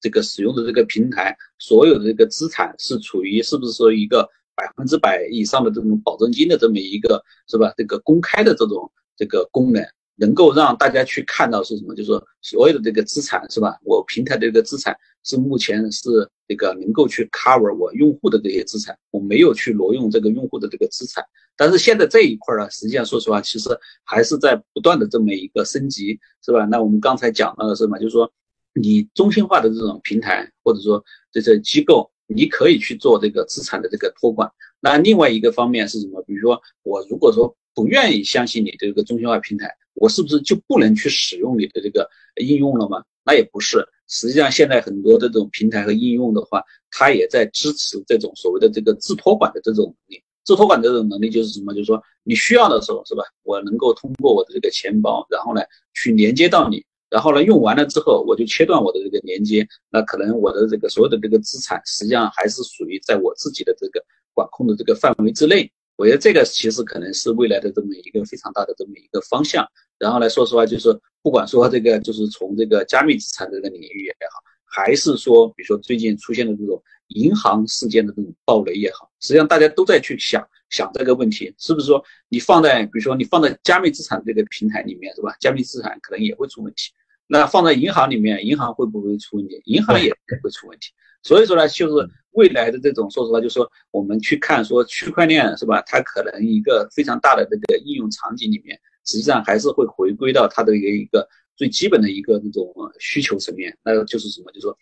[0.00, 7.72] 这个使用的这个平台所有的这个资产是处于是不是说一个百分之百以上的这种保证金的这么一个是吧？
[7.76, 9.84] 这个公开的这种这个功能。
[10.18, 11.94] 能够让大家去看到是什么？
[11.94, 13.76] 就是说，所有的这个资产是吧？
[13.82, 16.08] 我平台的这个资产是目前是
[16.48, 21.24] 这个能够去 cover 我用户的这些资产，我没有去挪用这个用户的这个资产。
[21.56, 23.68] 但是现在这一块呢，实际上说实话，其实
[24.04, 26.64] 还是在不断的这么一个升级，是吧？
[26.66, 27.98] 那我们刚才讲到的是什么？
[27.98, 28.30] 就是说，
[28.74, 34.50] 你中心化的这种平台或者说这些机构，你可以去做这个资产的这个托管。
[34.80, 36.22] 那另外一个方面是什么？
[36.22, 39.70] 比如说，我如果说不愿意相信你这个中心化平台。
[39.98, 43.02] 我是不是就不能去使用你的这个应用了吗？
[43.26, 46.62] 那也不是，实际上现在很多这种平台和应用的话，
[46.92, 50.22] 它也在支持这种所谓的这个自托管的这种能力。
[50.44, 51.74] 自托管这种能力就是什么？
[51.74, 53.24] 就是说你需要的时候，是吧？
[53.42, 55.60] 我能够通过我的这个钱包，然后呢
[55.92, 59.66] 去连接到你，然后呢用完了之后，我就切断我的这个连接。
[59.90, 64.00] 那可能我的这个所有的这个资产，实际上还是属于在我自己的这个
[64.34, 65.68] 管控的这个范围之内。
[65.96, 69.66] 我觉得这个其实可能是未来的这么一个非常大的这么一个方向。
[69.98, 70.90] 然后来说实话，就是
[71.26, 85.34] 不管说这个，就是从这个加密资产这个领域也好，还是说，比如说最近出现的这种银行事件的这种暴雷也好，实际上大家都在去想想这个问题，是不是说你放在，比如说你放在加密资产这个平台里面，是吧？
[85.40, 86.92] 加密资产可能也会出问题。
[87.26, 89.60] 那放在银行里面，银行会不会出问题？
[89.64, 90.92] 银行也会出问题。
[91.24, 95.82] 所以说呢，就是未来的这种，说实话，就是说我们去看说区块链是吧？
[95.82, 101.26] 它可能一个非常大的这个应用场景里面，实际上还是会回归到它的一个一个
[101.56, 104.52] 最基本的一个那种需求层面，那就是什么？
[104.52, 104.76] 就是说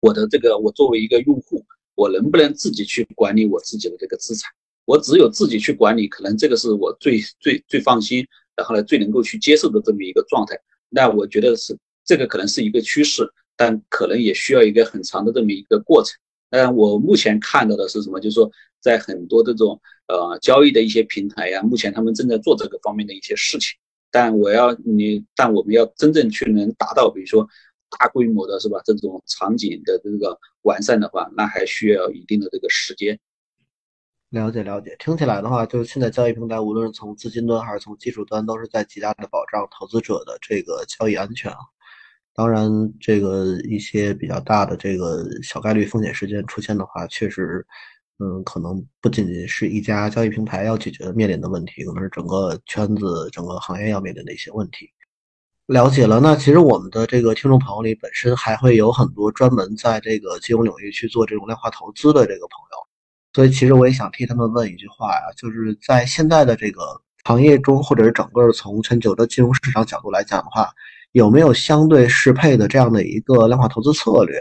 [0.00, 1.64] 我的这个我作为一个用户，
[1.94, 4.50] 我能不能自己去管理我自己的这个资产？
[4.84, 10.58] 我只有自己去管理，可能这个是我最最最放心，然后呢最能够去接受的这么一个状态。
[10.88, 13.30] 那我觉得是这个可能是一个趋势。
[13.58, 16.14] 但可能也需要一个很长的这么一个过程。
[16.50, 18.20] 但我目前看到的是什么？
[18.20, 23.76] 就是说，在很多这种呃交易的一些平台呀，目前他们正在做这个方面的一些事情。
[24.10, 27.46] 但我要你，但我们要真正去能达到，比如说
[27.98, 28.80] 大规模的是吧？
[28.84, 33.18] 这种场景的这个完善的话，那还需要一定的这个时间。
[34.30, 41.58] 了解了解，听起来的话，就是现在交易平台，无论是从资金端还是从技术端，都是在极大的保障投资者的这个交易安全啊。
[42.34, 47.66] 当然，这个一些比较大的这个小概率风险事件出现的话，确实，
[48.18, 54.88] 嗯，可能不仅仅是一家交易平台要解决面临的问题，可能是整个圈子、整个行业要面临的一些问题。
[55.66, 62.86] 了解了，那其实我们的这个听众朋友里，本身还会有很多专门在这个金融领域去做这种量化投资的这个朋友，
[63.34, 66.80] 所以其实我也想替他们问一句话呀，就是在现在的这个
[67.24, 70.70] 行业中，或者是整个从全球的金融市场角度来讲的话。
[71.12, 74.38] 有没有相对适配的这样的一个量化投资策略？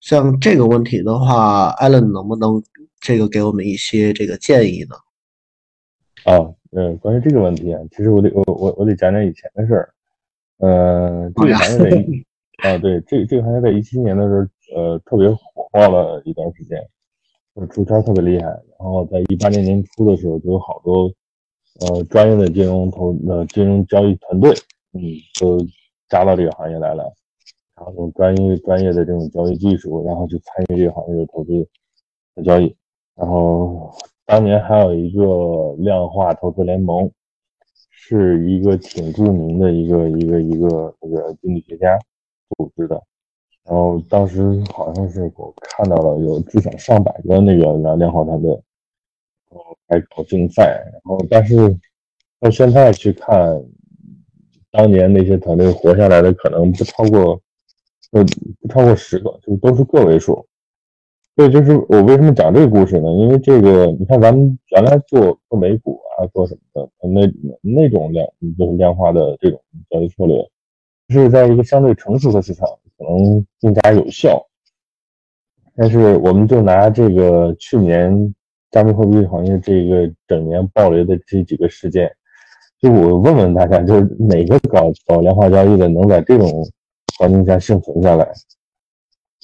[0.00, 2.62] 像这个问题的话，艾伦能不能
[3.04, 4.96] 这个给我们一些这个建议呢？
[6.24, 9.94] 啊，嗯，关于这个问题啊，其实我得我我我得讲讲以前的事儿。
[10.56, 16.82] 呃，这个行业在啊，对，这这个行业在一七年的时候，呃，特别火爆了一段时间，
[17.68, 18.48] 出圈特别厉害。
[18.48, 21.12] 然后在一八年年初的时候，就有好多
[21.80, 24.50] 呃专业的金融投呃金融交易团队，
[24.94, 25.00] 嗯，
[25.38, 25.58] 都。
[26.06, 27.02] 加到这个行业来了，
[27.74, 31.66] 然后用专业专业的这种交易技术，然后去参与这个行业的投资
[32.36, 32.76] 和交易。
[33.16, 33.94] 然后
[34.26, 37.10] 当年还有一个量化投资联盟，
[37.90, 41.98] 是一个挺著名的一个一个一个那个经济学家
[42.56, 43.02] 组织的。
[43.64, 48.50] 然后当时好像是我看到了有至少上百个那个量量化团队，
[49.50, 50.84] 然后还搞竞赛。
[50.92, 51.56] 然后但是
[52.40, 53.62] 到现在去看。
[54.76, 57.40] 当年那些团队活下来的可能不超过，
[58.10, 58.24] 呃，
[58.60, 60.44] 不超过十个，就都是个位数。
[61.36, 63.10] 对就是我为什么讲这个故事呢？
[63.10, 67.28] 因为这个，你看咱们原来做做美股啊，做什么的，那
[67.60, 68.24] 那种量
[68.56, 69.60] 就是量化的这种
[69.90, 70.48] 交易策略，
[71.08, 74.46] 是在一个相对成熟的市场可能更加有效。
[75.76, 78.32] 但是我们就拿这个去年
[78.70, 82.08] 加密货币行业这个整年暴雷的这几个事件。
[82.80, 86.48] 就我问问大家，就是哪个搞搞量化交易的能在这种
[87.18, 88.30] 环境下幸存下来？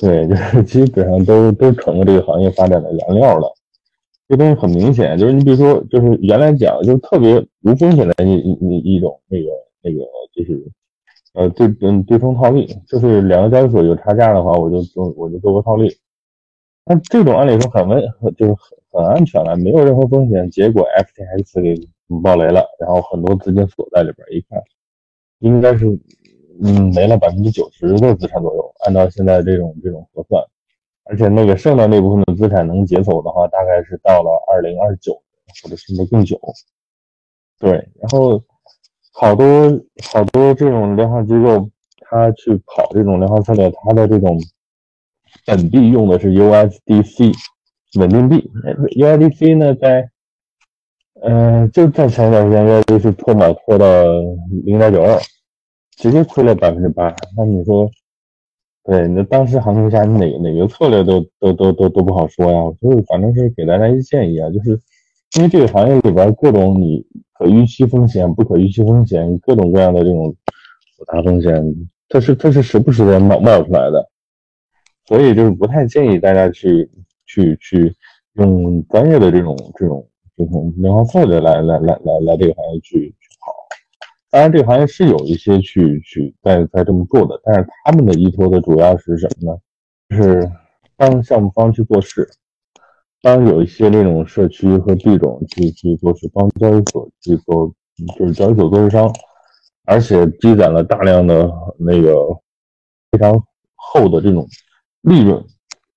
[0.00, 3.52] 对，就是 基本上都都成了这个行业发展的燃料了。
[4.28, 9.50] 这东西很明显，就是你比如说，就是原来讲就是特别无风险的一一一种那个
[9.82, 10.00] 那个
[10.34, 10.64] 就是
[11.34, 15.94] 呃对嗯对冲套利，就是两个交易所有差价的话，我就做我就做个套利。
[16.86, 18.02] 那这种按理说很稳，
[18.36, 20.50] 就是很很安全了，没有任何风险。
[20.50, 21.88] 结果 FTX 给。
[22.24, 24.60] 爆雷了，然后很多资金锁在里边，一看，
[25.38, 25.86] 应该是
[26.62, 30.42] 嗯没了百分之九十的资产左右，按照现在这种这种核算，
[31.04, 35.14] 而且那个剩的那部分的资产能解锁的话，大概是到了二零二九
[35.62, 36.40] 或者甚至更久。
[37.58, 38.42] 对，然后
[39.12, 39.70] 好多
[40.02, 41.68] 好多这种量化机构，
[42.00, 44.38] 他去跑这种量化策略，他的这种
[45.46, 47.34] 本币用的是 USDC
[47.98, 48.50] 稳定币
[48.96, 50.10] ，USDC 呢在，
[51.22, 54.04] 呃，就在前一段时间，USDC 破码破到
[54.64, 55.18] 零点九二，
[56.00, 57.14] 直接亏了百分之八。
[57.36, 57.88] 那你说，
[58.84, 62.60] 对，那当时行情下，你哪哪个策略都都都都都不好说呀。
[62.80, 64.70] 所以反正是给大家一个建议啊，就是
[65.36, 67.06] 因为这个行业里边各种你。
[67.40, 70.36] 可预期风险、不可预期风险，各种各样的这种
[70.94, 71.74] 复杂风险，
[72.06, 74.10] 它是它是时不时的冒冒出来的，
[75.06, 76.90] 所以就是不太建议大家去
[77.24, 77.94] 去去
[78.34, 83.14] 用专业的这种这种这种量化策略来来来来来这个行业去。
[84.30, 89.58] 当然，这个行业是有一些去去在在这么做的，但是他们的依托的主要是什么呢？
[90.08, 90.48] 就是
[90.96, 92.28] 帮项目方去做事。
[93.22, 97.74] 当有一些那种社区和币种去去做事帮交易所去做，
[98.16, 99.12] 就是交易所做市商，
[99.84, 102.14] 而且积攒了大量的那个
[103.10, 103.32] 非常
[103.74, 104.46] 厚的这种
[105.02, 105.44] 利润，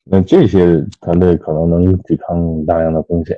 [0.03, 3.37] 那这些团队可能能抵抗大量的风险，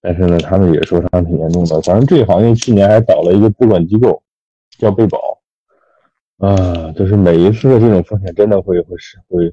[0.00, 1.80] 但是呢，他们也受伤挺严重的。
[1.82, 4.22] 反正这个行业去年还倒了一个资管机构，
[4.78, 5.38] 叫贝宝，
[6.38, 9.52] 啊，就是每一次的这种风险真的会会是会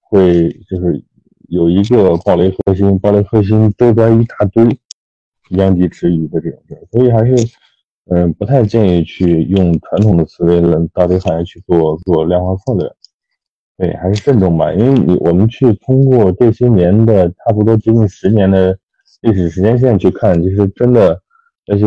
[0.00, 1.04] 会就是。
[1.50, 4.78] 有一个暴雷核心，暴雷核心周边一大堆
[5.48, 7.34] 殃及池鱼的这种事儿，所以还是
[8.10, 12.86] 嗯不太建议去用传统的思维来到这个行业去做做量化策略。
[13.78, 18.78] 对，还是慎重吧，因为你我们去通过这些年的差不多接近十年的
[19.20, 21.20] 历史时间线去看，其实真的
[21.66, 21.86] 那些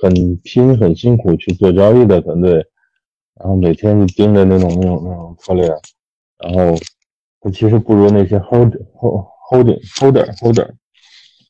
[0.00, 2.52] 很拼、很辛苦去做交易的团队，
[3.40, 5.68] 然后每天就盯着那种那种那种策略，
[6.38, 6.74] 然后。
[7.44, 10.70] 他其实不如那些 hold hold holding holder holder，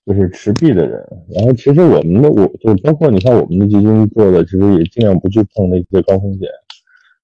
[0.06, 1.06] 就是持币的人。
[1.28, 6.48] 然后其实我们的我就包括你看我们的基金做的，其实也尽量不去碰那些高风险。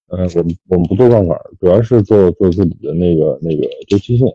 [0.08, 4.26] 嗯，我们我们不做杠杆，主要是做做自己的那个那个周期性。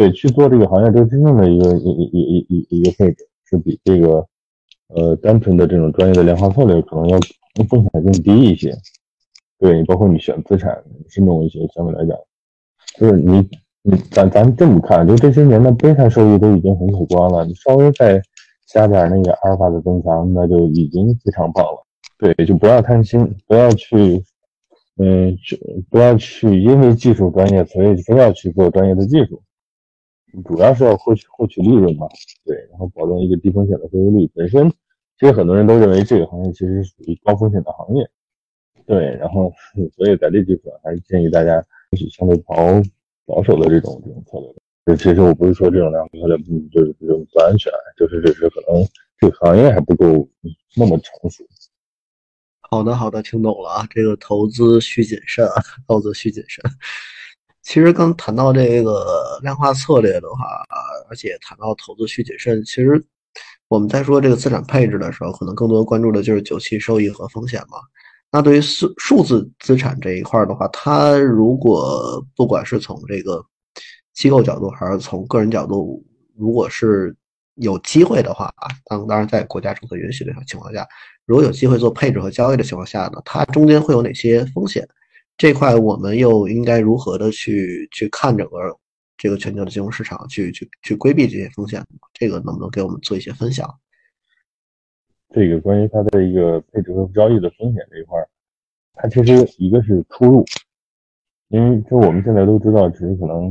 [0.00, 4.26] 对，去做这个行业这个真正的一个一一一一一个配置，是比这个
[4.88, 7.18] 呃单纯的这种专业的量化策略可能要
[7.68, 8.74] 风险更低一些。
[9.58, 12.16] 对，包括你选资产是弄一些，相对来讲。
[12.96, 13.46] 就是你，
[13.82, 18.22] 你咱咱这么看，就这些年的贝塔收益都已经很可观了，你稍微再
[18.66, 21.86] 加点那个阿尔法的增强，那就已经非常棒了。
[22.16, 24.24] 对，就不要贪心，不要去，
[24.96, 25.36] 嗯，
[25.90, 29.42] 不要去因为技术专业，所以非要去做专业的技术。
[30.44, 32.08] 主要是要获取获取利润嘛，
[32.44, 34.30] 对，然后保证一个低风险的收益率。
[34.34, 34.70] 本身
[35.18, 38.10] 其实很多人都认为这个行业其实属于高风险的行业，
[38.86, 39.52] 对，然后
[39.96, 41.64] 所以在这基础上，还是建议大家。
[42.12, 42.54] 相对保
[43.26, 44.38] 保守的这种这种策
[44.86, 46.38] 略，其实我不是说这种量策略
[46.70, 48.86] 就是这种不安全，就是只是可能
[49.18, 50.06] 这个行业还不够
[50.76, 51.44] 那么成熟。
[52.60, 53.86] 好的，好的，听懂了啊。
[53.90, 55.54] 这个投资需谨慎啊，
[55.88, 56.62] 投资需谨慎。
[57.62, 60.64] 其实刚谈到这个量化策略的话，
[61.08, 63.04] 而且谈到投资需谨慎，其实
[63.68, 67.78] 我们在说这个资产配置的时候，可能更多关注的就是久期收益和风险嘛。
[68.32, 73.44] 那对于数数字资产这一块的话，它如果不管是从这个
[74.14, 76.02] 机构角度还是从个人角度，
[76.36, 77.14] 如果是
[77.56, 80.86] 有机会的话啊，当当然在国家政策允许的情况下，
[81.26, 84.88] 如果有机会做配置和交易的情况下呢，它中间会有哪些风险？
[85.40, 88.58] 这块我们又应该如何的去去看整个
[89.16, 91.82] 这个全球的金融市场，去去去规避这些风险？
[92.12, 93.66] 这个能不能给我们做一些分享？
[95.30, 98.22] 这个关于它的一个配置和交易的风险这一块，
[98.92, 100.44] 它其实一个是出入，
[101.48, 103.50] 因为就我们现在都知道，只是可能，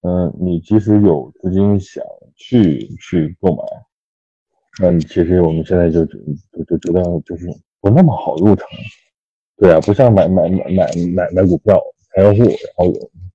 [0.00, 2.02] 嗯，你即使有资金想
[2.34, 3.62] 去去购买，
[4.80, 6.18] 那你其实我们现在就就
[6.66, 7.46] 就觉得就是
[7.78, 8.66] 不那么好入场，
[9.60, 11.78] 对啊，不像买买买买买买股票
[12.14, 12.86] 开户，然后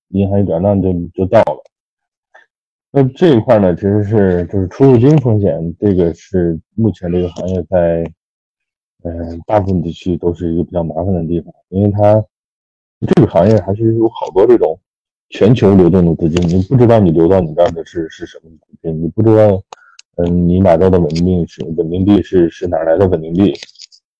[0.08, 1.64] 银行一转账就就到了。
[2.92, 8.04] 那这一块呢，其实是就是出入金风险，这个是目前这个行业在，
[9.04, 12.26] 嗯，大部分地区都是一个比较麻烦的地方，因为它
[13.02, 14.80] 这个行业还是有好多这种
[15.30, 19.62] 全球流动的资金，你不知道你流到你这儿的是是什么资金，你不知道，
[20.16, 23.54] 嗯，你买到的稳定是稳定币是是哪来的稳定币，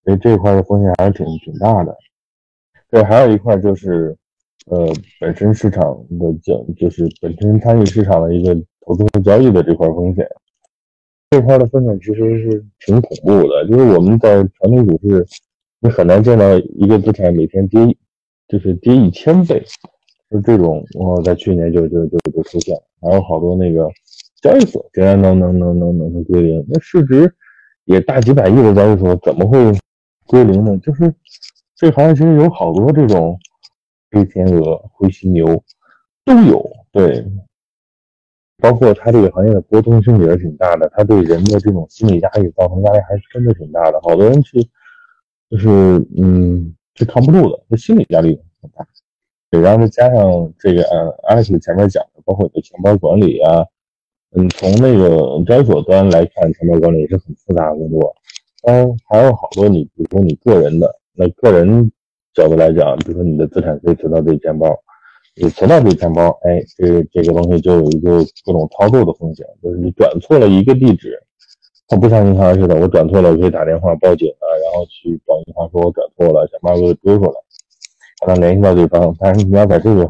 [0.06, 1.94] 所以这块的风险还是挺挺大的。
[2.90, 4.16] 对，还有一块就是。
[4.68, 5.84] 呃，本身市场
[6.20, 10.28] 的讲就是本身参与市场的一个投资和交易的这块风险，
[11.30, 13.68] 这块的风险其实是挺恐怖的。
[13.68, 15.24] 就是我们在传统股市
[15.82, 17.80] 你很难见到一个资产每天跌，
[18.48, 19.64] 就是跌一千倍，
[20.32, 23.88] 就这种，我在去年就就就就出现了，还有好多那个
[24.42, 27.32] 交易所竟然能能能能能能归零，那市值
[27.84, 29.60] 也大几百亿的交易所怎么会
[30.28, 30.78] 归零呢？
[30.80, 31.14] 就是
[31.76, 33.40] 这行业其实有好多这种
[34.12, 35.64] 黑天鹅、灰犀牛
[36.24, 37.26] 都有，对。
[38.58, 44.00] 包括它这个行业的波动性也是挺大的，它对人的这种心理压力造成压力还是真的挺大的。
[44.02, 44.66] 好多人去，
[45.50, 45.70] 就是
[46.18, 48.88] 嗯，是扛不住的，这心理压力很大。
[49.52, 53.66] 对，然后再加上这个呃，Alex 前面讲的，包括你的钱包管理啊，
[54.32, 58.16] 嗯，从那个交易所端来看，钱包管理也是很复杂的工作。
[58.66, 61.92] 当然还有好多你，比如说你个人的，那个人
[62.34, 64.76] 角度来讲，比如说你的资产可以存到这钱包。
[65.38, 71.22] 你存到这钱包，哎，这这个东西就有一个各种操作的风险，就是你转错了一个地址，
[71.90, 77.34] 它不像银行似的，我转错了我可以打电话报警啊，然后去找银行说我转错了，想办法给我追回来，
[78.26, 79.14] 才能联系到对方。
[79.20, 80.10] 但是你要在这个，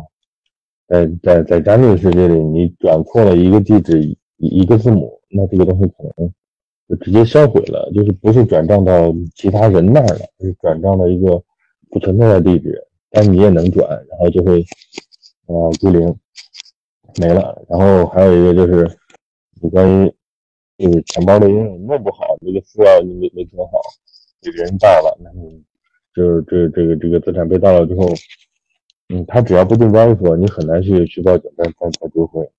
[0.87, 6.31] 在在在加密的世界里，你转错了一个地址一个字母，那这个东西可能
[6.87, 11.41] 就直接销毁了，就是不是转账到其他人那儿了，是转账到一个
[11.89, 14.65] 不存在的地址，但你也能转，然后就会。
[15.47, 16.01] 呃，归零
[17.21, 18.89] 没了，然后还有一个就是，
[19.61, 20.11] 你关于
[20.79, 23.79] 就是钱包的应用弄不好，这个资料你没没存好，
[24.41, 25.63] 给人盗了，那你
[26.15, 28.09] 就是这这个这个资产被盗了之后，
[29.09, 31.71] 嗯，他只要不进交易所，你很难去去报警再再
[32.01, 32.49] 再追回。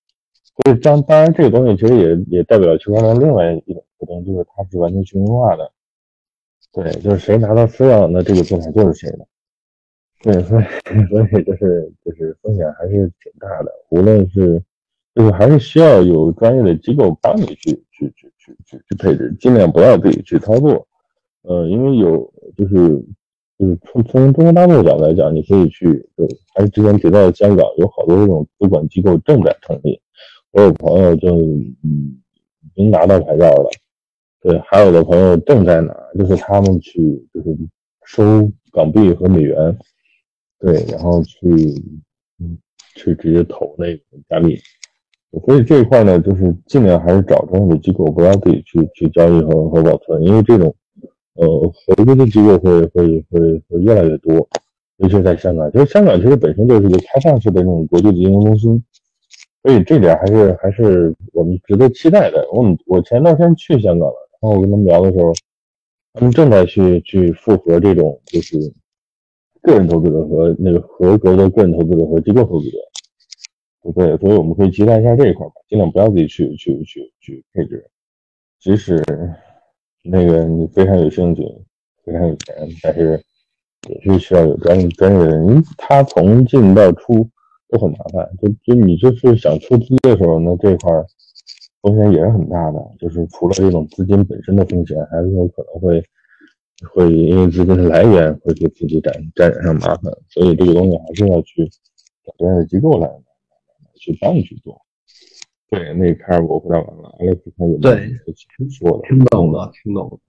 [0.63, 5.71] 所以当当然这个东西其实也也代表区块链另外一种特点，就是它是完全去中心化的，
[6.73, 9.27] 对，就是谁拿到资料，那这个资产就是谁的。
[10.23, 10.63] 对，所以
[11.09, 14.61] 所以就是就是风险还是挺大的，无论是
[15.13, 20.87] 就是还是需要有专业的机构帮你去去去去去去配置，尽量不要自己去操作。
[21.43, 22.75] 呃，因为有就是
[23.59, 25.85] 就是从从中国大陆角度来讲，你可以去，
[26.17, 30.01] 就，还是之前提到的香港有好多这种资管机构正在成立，
[30.51, 31.75] 我有朋友就已
[32.75, 33.69] 经拿到牌照了，
[34.41, 36.99] 对，还有的朋友正在拿，就是他们去
[37.33, 37.57] 就是
[38.05, 39.77] 收港币和美元。
[40.59, 41.47] 对，然后去，
[42.95, 44.57] 去直接投那个加密，
[45.45, 50.75] 所以这一块呢，就是尽量还是找专业的机构，不要自己去去交易和和保存，因为这种，
[51.35, 54.49] 呃，合规的机构会会会会越来越多，
[54.97, 58.83] 尤其是在香港，就是香港其实本身就是一个开放式的这种国际金融中心，
[59.67, 62.47] 所以这点还是还是我们值得期待的。
[62.53, 65.33] 我们我前段时间去香港了，然后我跟他们聊的时候，
[66.13, 68.57] 他们正在去去复合这种就是。
[69.63, 72.77] 个人投资者和那个合格的个人投资者和机构投资者，
[73.93, 74.15] 对？
[74.15, 77.85] 所以我们可以期待一下这一块吧，尽量不要自己去去去去配置。
[78.61, 79.03] 即使
[80.05, 81.43] 那个你非常有兴趣、
[82.05, 83.21] 非常有钱，但是
[83.89, 87.27] 也是需要有专专业的人，他从进到出
[87.69, 88.29] 都很麻烦。
[88.41, 90.91] 就就你就是想出资的时候，那这块
[91.81, 92.79] 风险也是很大的。
[92.99, 96.03] 就是除了这种资金本身的风险，还是有可能会。
[96.93, 101.67] 会因为资金的来源会给自己沾沾染上麻烦，所以这个东西还是要去
[102.23, 103.09] 找专业的机构来
[103.95, 104.79] 去帮你去做。
[105.71, 109.07] 对，那开尔我回答完了，Alex 看有没有说的？
[109.07, 110.19] 听懂了，听懂了。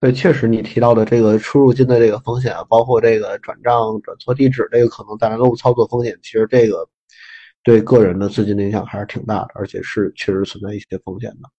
[0.00, 6.88] 对，确实你提到的这个出入金的这个风险啊，包括这个转账转错地址这个可能带来的误操作风险，其实这个
[7.64, 11.50] 对个人的资金的影响还是挺大的，而且是确实存在一些风险的。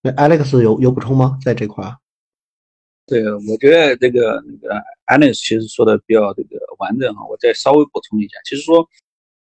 [0.00, 1.38] 那 Alex 有有补充吗？
[1.44, 1.84] 在这块？
[3.06, 4.74] 对，我觉得这个那个
[5.06, 8.88] Alex 其实说的比较这个完整哈，我再稍微补充一下，其实说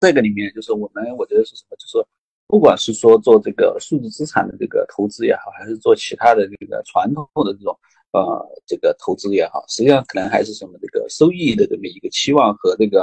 [0.01, 2.07] 这个里面就是我们我觉得是什么，就是
[2.47, 7.79] 不管是说做这个数字资产的这个投资也好，还是做其他的这个传统的这种
[8.13, 13.03] 呃这个投资也好，实际上可能还是什么这个收益的这么一个期望和这个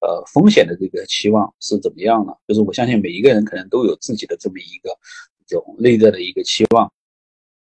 [0.00, 2.36] 呃风险的这个期望是怎么样的？
[2.48, 4.90] 就是我相信每一个人可能都有自己的这么一个
[5.46, 6.90] 这种内在的一个期望。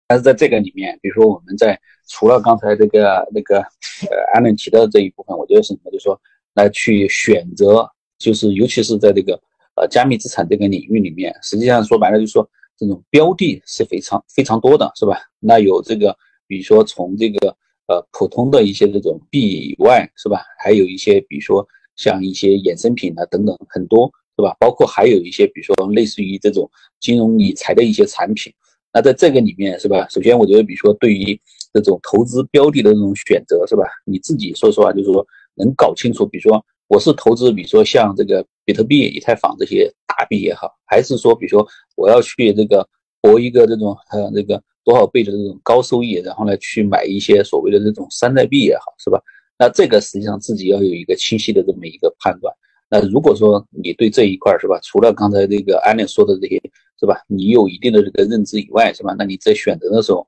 [0.06, 5.90] 但是在这个里面，比如说我们在除了刚才这个那个呃安伦提到的这一部分，我觉得是什么？
[5.90, 6.20] 就是说
[6.52, 7.88] 来去选择，
[8.18, 9.32] 就是尤其是在这个
[9.76, 15.18] 呃加密资产这个领域里面，实际上说白了就是说这种标的是非常非常多的，是吧？
[15.40, 16.14] 那有这个，
[16.46, 17.48] 比如说从这个
[17.86, 20.42] 呃普通的一些这种币以外，是吧？
[20.58, 21.66] 还有一些比如说
[21.96, 24.56] 像一些衍生品啊等等很多，是吧？
[24.58, 26.70] 包括还有一些比如说类似于这种
[27.00, 28.52] 金融理财的一些产品。
[28.96, 30.06] 那在这个里面是吧？
[30.08, 31.36] 首先，我觉得，比如说，对于
[31.72, 33.82] 这种投资标的的这种选择是吧？
[34.06, 35.26] 你自己说实话，就是说
[35.56, 41.66] 能搞清楚，比如说我是投资，比如说像这个比特币、以太坊这些大币也好，还是说，比如说
[41.96, 42.88] 我要去这个
[43.20, 49.20] 博一个这种呃这个多少倍的这种高收益，然后呢去买一些所谓的这种山寨币也好，是吧？
[49.58, 52.54] 那这个实际上自己要有一个清晰的这么一个判断。
[52.90, 56.60] 那如果说你对这一块是吧，除了刚才这个安利说的这些
[57.00, 59.14] 是吧，你有一定的这个认知以外是吧？
[59.18, 60.26] 那你在选择的时候，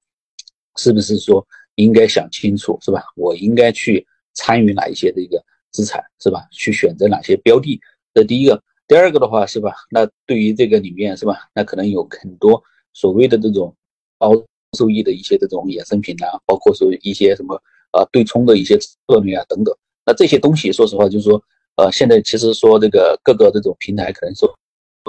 [0.76, 3.02] 是不是说应该想清楚是吧？
[3.14, 6.42] 我应该去参与哪一些这个资产是吧？
[6.50, 7.80] 去选择哪些标的？
[8.14, 9.74] 这第一个，第二个的话是吧？
[9.90, 11.36] 那对于这个里面是吧？
[11.54, 12.62] 那可能有很多
[12.94, 13.76] 所谓的这种
[14.18, 14.32] 高
[14.76, 17.60] 收益的一些这种衍生品啊，包括说一些什么。
[17.92, 21.42] 呃，对冲的一些策略啊，等等，那这些东西，说实话，就是说，
[21.76, 24.54] 呃，现在其实说这个各个这种平台可能说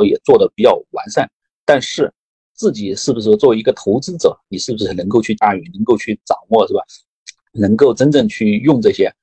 [0.06, 1.30] 也做的比较完善，
[1.66, 2.10] 但是
[2.54, 6.80] 自己是不是作为一个投资者，你是不是能够去驾驭，能够去掌握，是吧？
[7.52, 9.14] 能够真正去用这些？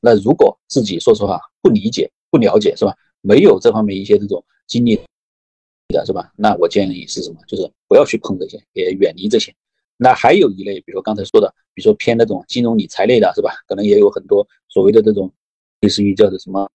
[0.00, 2.92] 那如果自己说实话不理解、不了解，是吧？
[3.20, 5.00] 没有这方面一些这种经历
[5.92, 6.32] 的，是吧？
[6.36, 7.36] 那我建议是什么？
[7.46, 9.54] 就是不要去碰这些，也远离这些。
[9.96, 13.52] 那还有一类，比如说刚才说的，比如说偏那种金融理财类的，是吧？
[13.68, 15.30] 可能也有很多所谓的这种，
[15.80, 16.70] 类似于叫做什么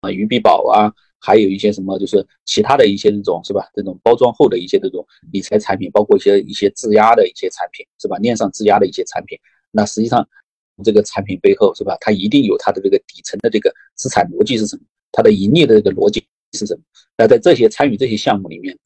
[0.00, 3.68] 啊，余币宝啊，还有一些什么，就是其他的一些这种，是吧？
[3.74, 8.16] 这种包装后的一些这种理财产品，包括一些一些质押的一些产品，是吧？
[8.18, 9.38] 链上质押的一些产品，
[9.70, 10.26] 那实际上
[10.82, 11.96] 这个产品背后，是吧？
[12.00, 14.82] 它一定有它的这个底层的这个资产逻辑是什么？
[15.12, 16.82] 它的盈利的这个逻辑是什么？
[17.16, 18.76] 那在这些参与这些项目里面，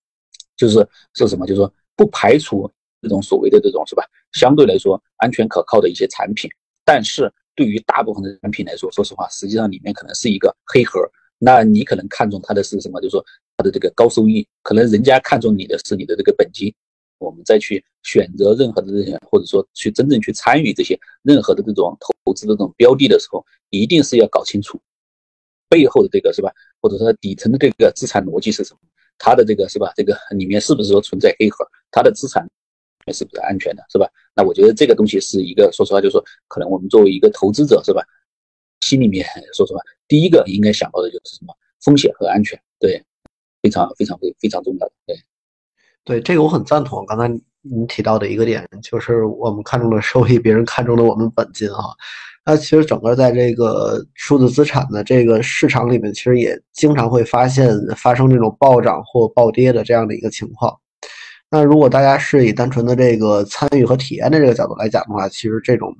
[0.56, 1.46] 就是是什么？
[1.46, 2.70] 就是说不排除。
[3.04, 6.48] 这种所谓的这种是吧，相对来说安全可靠的一些产品，
[6.84, 11.00] 但是对于大部分的产品来说，说实话，实际上里面可能是一个黑盒。
[11.36, 13.00] 那你可能看中它的是什么？
[13.00, 16.72] 就是说它的这个高收益，可能人家看中你的是你的这个本金。
[17.18, 24.80] 我们再去选择任何的这些，或者说去真正去参与这些任何的这种投资的这种标的的时候，一定是要搞清楚
[25.68, 26.52] 背后的这个是吧，
[26.82, 28.80] 或者说底层的这个资产逻辑是什么，
[29.16, 32.46] 它的这个是吧，这个里面是不是说存在黑盒，它的资产。
[33.12, 34.08] 是不是安全的，是吧？
[34.32, 38.00] 那我觉得这个东西是一个，说实话，就是说，可能我们作为一个投资者，是吧？
[38.80, 43.04] 心里面说实话，第一个应该想到的就是什么风险和安全，对，
[43.60, 45.16] 非常非常非非常重要的，对，
[46.04, 47.04] 对，这个我很赞同。
[47.04, 47.28] 刚才
[47.62, 51.82] 你提到的一个点，就是我们看中的收益，别人看中的我们本金啊。
[52.44, 60.76] 那其实整个在这个数字资产的这个市场里面，其实也经常会发现发生这种暴涨或暴跌的这样的一个情况。
[61.50, 65.94] 那如果大家是以单纯的这个参与和体验的这个角度来讲的话，其实这种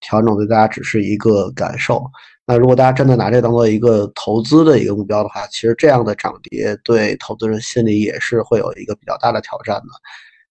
[0.00, 2.02] 调整对大家只是一个感受。
[2.46, 9.86] 那如果大家真的拿这当做一个投资的一个目标的话，其实这样的涨跌对投资人心里也是会有一个比较大的挑战的。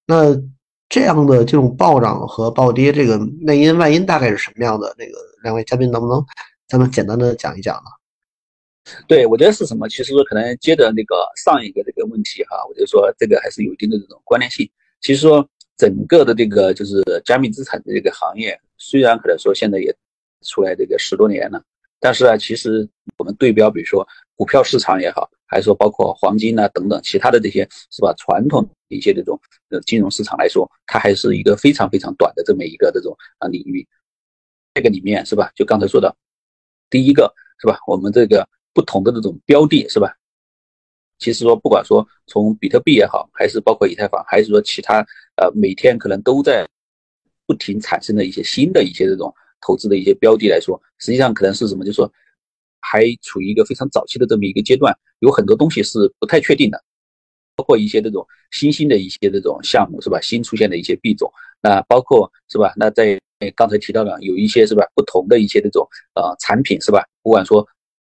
[0.05, 0.39] 那
[0.93, 4.93] 这样的这种暴涨和暴跌，这个内因外因大概是什么样的？
[4.95, 6.23] 这个两位嘉宾能不能
[6.67, 7.89] 咱们简单的讲一讲呢？
[9.07, 9.89] 对，我觉得是什么？
[9.89, 14.69] 其实说可能接着那个上一个这个问题哈，我就说这个还是有一定的这种关联性。
[15.01, 15.43] 其实说
[15.77, 19.91] 整个的这个就是加密资产的这个行业，虽然可能说现在也
[20.45, 21.59] 出来这个十多年了，
[22.03, 22.85] 但是啊，其实
[23.17, 28.13] 我们对标，比如说股票市场也好，还是说包括黄金呐等等其他的这些是吧？
[28.17, 29.39] 传统一些这种
[29.69, 33.87] 呃金融市场来说，它还是一个非常非常短的这么一个这种啊领域。
[34.73, 35.49] 这个里面是吧？
[35.55, 36.13] 就刚才说的，
[36.89, 37.79] 第一个是吧？
[37.87, 38.45] 我们这个。
[38.75, 40.17] 不同的这种标的是吧？
[41.19, 46.67] 其实说，不管说从比特币也好，还是包括以太坊，还是说其他呃，每天可能都在
[47.45, 49.31] 不停产生的一些新的一些这种
[49.65, 51.85] 投资的一些标的来说，实际上可能是什么？
[51.85, 52.11] 就是说
[52.81, 56.83] 还处于一个非常早期的这么一个阶段，有很多东西是不太确定的，
[57.55, 60.19] 包括一些这种新兴的一些这种项目是吧？
[60.21, 61.31] 新出现的一些币种，
[61.61, 62.73] 那包括是吧？
[62.75, 63.19] 那在
[63.55, 64.85] 刚才提到的有一些是吧？
[64.93, 67.03] 不同的一些这种呃产品是吧？
[67.21, 67.67] 不管说。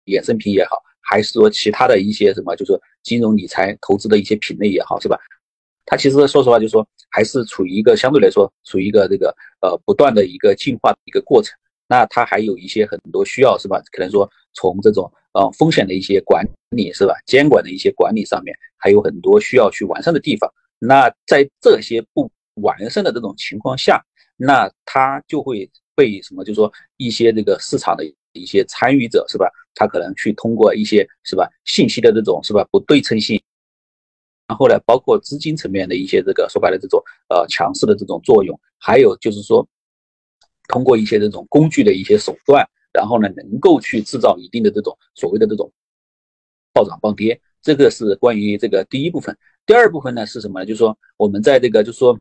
[0.07, 5.19] 衍生品也好，还是说其他的一些什么，就是金融理财投资的一些品类也好，是吧？
[5.87, 11.57] 它其实说实话，就是说还是处于一个相对来说处于一个这个呃不断的一个进化的一个过程。
[11.87, 13.83] 那它还有一些很多需要是吧？
[13.93, 17.15] 可能说从这种呃风险的一些管理是吧？
[17.27, 20.51] 监管的一些管理上面还有很多需要去完善的地方。
[20.79, 22.31] 那在这些不
[22.63, 24.03] 完善的这种情况下，
[24.37, 26.43] 那它就会被什么？
[26.45, 28.05] 就是说一些这个市场的。
[28.37, 29.49] 一些参与者是吧？
[29.77, 33.41] 他可能去通过一些是吧信息的这种是吧不对称性，
[34.47, 39.67] 然后呢，包括资金层面的一些这个说白了这种呃强势的这种作用，还有就是说
[40.69, 45.73] 通过一些这种工具的一些手段，然后呢能够去制造一定的这种所谓的这种
[46.73, 47.41] 暴涨暴跌。
[47.63, 49.37] 这个是关于这个第一部分。
[49.67, 50.67] 第二部分呢是什么呢？
[50.67, 52.19] 就是说我们在这个就是说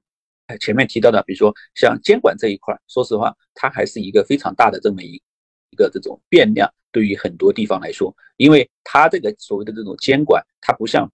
[0.59, 5.21] 前面提到的，比如说像监管这一块，说实话，它还是一个非常大的这么一。
[5.71, 11.11] 一个这种变量对于很多地方来说，因为它这个所谓的这种监管，它不像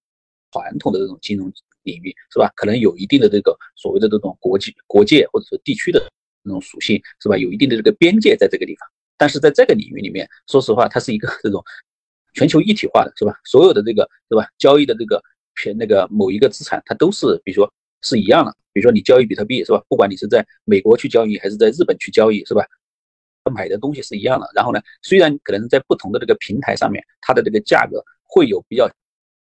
[0.52, 1.52] 传统的这种金融
[1.84, 2.52] 领域，是吧？
[2.56, 6.00] 可能有一定的这个所谓的这种国际国界或者说地区的
[6.44, 7.38] 这种属性，是吧？
[7.38, 8.88] 有一定的这个边界在这个地方。
[9.18, 11.64] 但是在这个领域里面，说实话，它是一个这种
[12.34, 13.34] 全球一体化的，是吧？
[13.44, 14.48] 所有的这个，是吧？
[14.58, 15.22] 交易的这个
[15.56, 17.72] 偏那个某一个资产，它都是比如说
[18.02, 18.56] 是一样的。
[18.72, 19.84] 比如说你交易比特币，是吧？
[19.90, 22.66] 不管你是在美国去交易还是在日本去交易，是吧？
[23.52, 24.48] 买的东西是一样的。
[24.54, 28.88] 然后呢，虽然可能在不同的这个平台上面，它的这个价格会有比较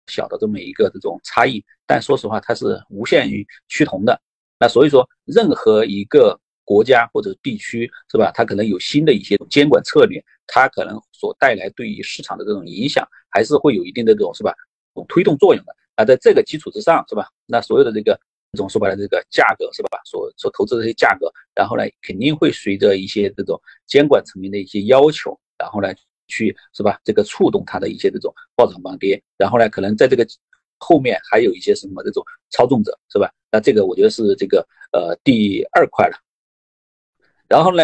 [0.09, 4.21] 小的这么一个这种差异，但说实话，它是无限于趋同的。
[4.59, 6.41] 那所以说，任何一个。
[6.69, 8.31] 国家或者地区是吧？
[8.35, 14.53] 它可能有新的一些监管策略，它可能所带来对于市场的这种影响，还是会有一定的这种是吧？
[14.93, 15.75] 种推动作用的。
[15.97, 17.27] 那在这个基础之上是吧？
[17.47, 18.21] 那所有的这个
[18.53, 19.99] 这种说白了这个价格是吧？
[20.05, 25.89] 所所投资的这些价格，然后呢肯定会随着一些这种监管层面的一些要求，然后呢
[26.29, 27.01] 去是吧？
[27.03, 30.25] 这个触动它的一些这种暴涨暴跌，然后呢可能在这个
[30.79, 33.33] 后面还有一些什么这种操纵者是吧？
[33.51, 36.17] 那这个我觉得是这个呃第二块了。
[37.49, 37.83] 然后呢，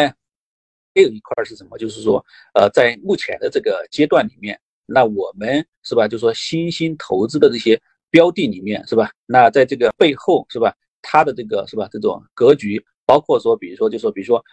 [0.94, 1.78] 还有一块是什么？
[1.78, 2.22] 就是说，
[2.52, 6.06] 呃，在目前的这个阶段里面，那我们是吧？
[6.06, 7.80] 就说，新兴投资的这些
[8.10, 9.10] 标的里面，是吧？
[9.24, 10.76] 那在这个背后，是吧？
[11.00, 11.88] 它的这个是吧？
[11.90, 14.44] 这种格局，包括说，比如说，就说，比如说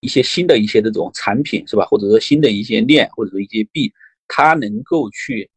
[0.00, 1.84] 一些新的一些这种产品，是吧？
[1.86, 3.92] 或者说新的一些链，或者说一些币，
[4.28, 5.48] 它能够去，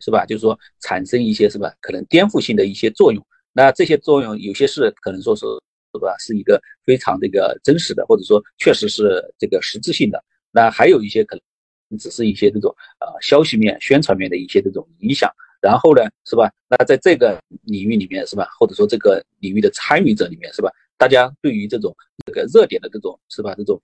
[0.00, 0.26] 是吧？
[0.26, 1.72] 就是说产生一些是吧？
[1.80, 3.24] 可能颠覆性的一些作用。
[3.52, 5.46] 那这些作用有些是可能说是。
[5.92, 6.14] 是吧？
[6.20, 10.22] 是一个非常这个真实的，或者说确实是这个实质性的。
[10.52, 15.28] 那还有一些可能只是一些这种呃消息面、宣传面的一些这种影响。
[15.60, 16.48] 然后呢，是吧？
[16.68, 18.46] 那在这个领域里面，是吧？
[18.56, 20.70] 或者说这个领域的参与者里面，是吧？
[21.00, 21.96] 大家对于这种
[22.26, 23.54] 这个热点的这种是吧？
[23.54, 23.80] 这种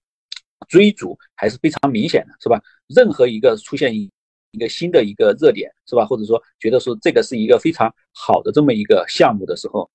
[0.68, 2.60] 追逐还是非常明显的，是吧？
[2.88, 4.10] 任何一个出现一
[4.50, 6.04] 一个新的一个热点，是吧？
[6.04, 9.90] 或者说觉得说这个是一个非常好的这么一个项目的时候。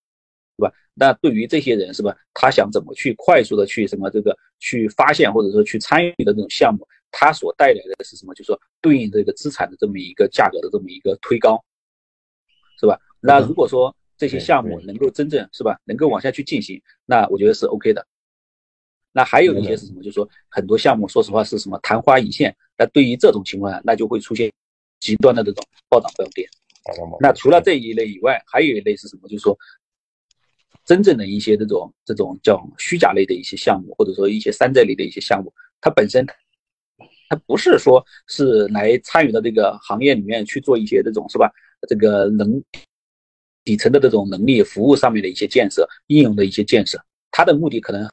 [0.58, 0.74] 是吧？
[0.94, 2.16] 那对于这些人是吧？
[2.34, 8.34] 他想怎么去快速的去什么这个去发现或者说去参与的这种项目，它所带来的是什么？
[8.34, 11.64] 就是说对应这个资产的这么一个价格的这么一个推高，
[12.80, 13.00] 是吧？
[13.22, 18.06] 那如果说这些项目能够真正是吧，能够往下去进行，那我觉得是 OK 的。
[19.12, 20.04] 那还有一些是什么？
[20.04, 22.56] 就是说很多项目，说实话是什么昙花一现。
[22.78, 24.52] 那对于这种情况下，那就会出现
[25.00, 26.48] 极端的这种暴涨暴跌。
[27.20, 29.28] 那除了这一类以外，还有一类是什么？
[29.28, 29.58] 就是说。
[30.84, 36.26] 真正的一些这种这种叫虚假类的一些项目，或者说一些山寨类的一些项目，它本身
[37.30, 41.52] 它不是说是来参与到这个行业里面去做一些这种是吧？
[41.88, 42.62] 这个能
[43.64, 47.00] 底层的这种能力服务上面的一些建设、应用的一些建设，
[47.32, 48.04] 它的目的可能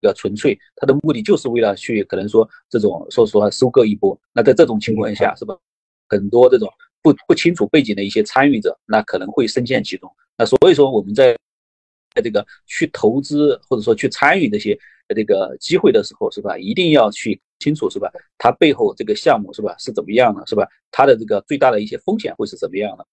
[0.00, 4.18] 比较纯粹，它的目的就是为了去可能说这种说实话收割一波。
[4.32, 5.56] 那在这种情况下，是吧？
[6.08, 6.68] 很多这种
[7.00, 10.10] 不不清楚背景的一些参与者，那可能会深陷其中。
[10.36, 11.36] 那所以说我们在
[12.14, 14.78] 在这个去投资或者说去参与这些
[15.14, 16.58] 这个机会的时候，是吧？
[16.58, 18.10] 一定要去清楚，是吧？
[18.36, 20.68] 它背后这个项目是吧是怎么样的，是吧？
[20.90, 23.06] 它的这个最大的一些风险会是怎么样的，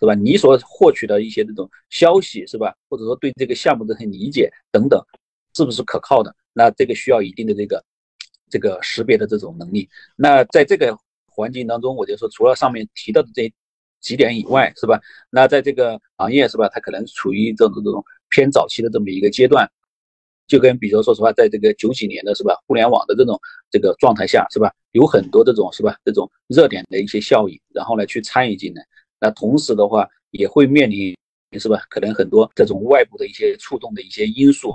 [0.00, 0.14] 是吧？
[0.14, 2.74] 你所获取的一些这种消息，是吧？
[2.88, 5.00] 或者说对这个项目的很理解等等，
[5.54, 6.34] 是不是可靠的？
[6.52, 7.84] 那这个需要一定的这个
[8.48, 9.88] 这个识别的这种能力。
[10.16, 13.52] 那在这个环境当中，我就说，除了上面提到的这。
[14.00, 14.98] 几点以外是吧？
[15.28, 16.66] 那在这个行业是吧？
[16.72, 19.70] 它可能处于这种这种偏早期的这么一个阶段，
[20.46, 22.56] 就跟比如说实话，在这个九几年的是吧？
[22.66, 23.38] 互联网的这种
[23.70, 24.72] 这个状态下是吧？
[24.92, 25.98] 有很多这种是吧？
[26.02, 28.82] 这种热点的一些效应，然后呢去参与进来。
[29.20, 31.16] 那同时的话也会面临
[31.58, 31.78] 是吧？
[31.88, 34.72] 可能很多这种外部的一些触动的一些因素，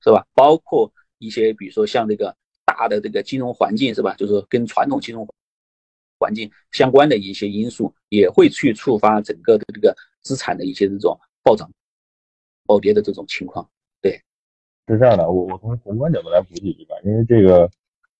[0.00, 0.26] 是吧？
[0.34, 4.14] 包括一些比如说像这个大的这个金融环境是吧？
[4.14, 5.26] 就是跟传统金融。
[6.20, 11.70] 环境相关的一些因素也会去触发整个的这个资产的一些这种暴涨
[12.66, 13.70] 暴跌的这种情况。
[14.02, 14.20] 对，
[14.88, 17.70] 是这样的，我我从宏观角度来补几句吧，因为这个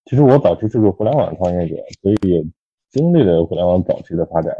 [0.04, 2.48] 其实我早期是个互联网创业者，所以
[2.90, 4.54] 经历了互联网早期的发展。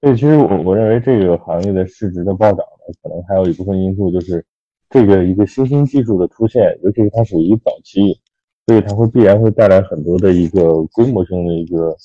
[0.00, 4.44] 所以其实我我认为这个行业的市值的暴涨呢，可能还有一部分因素就是
[4.90, 8.18] 这个一个新兴技术的出现，尤其是它属于早期，
[8.66, 11.96] 所以它会必然会带来很多的一个规模性的一个。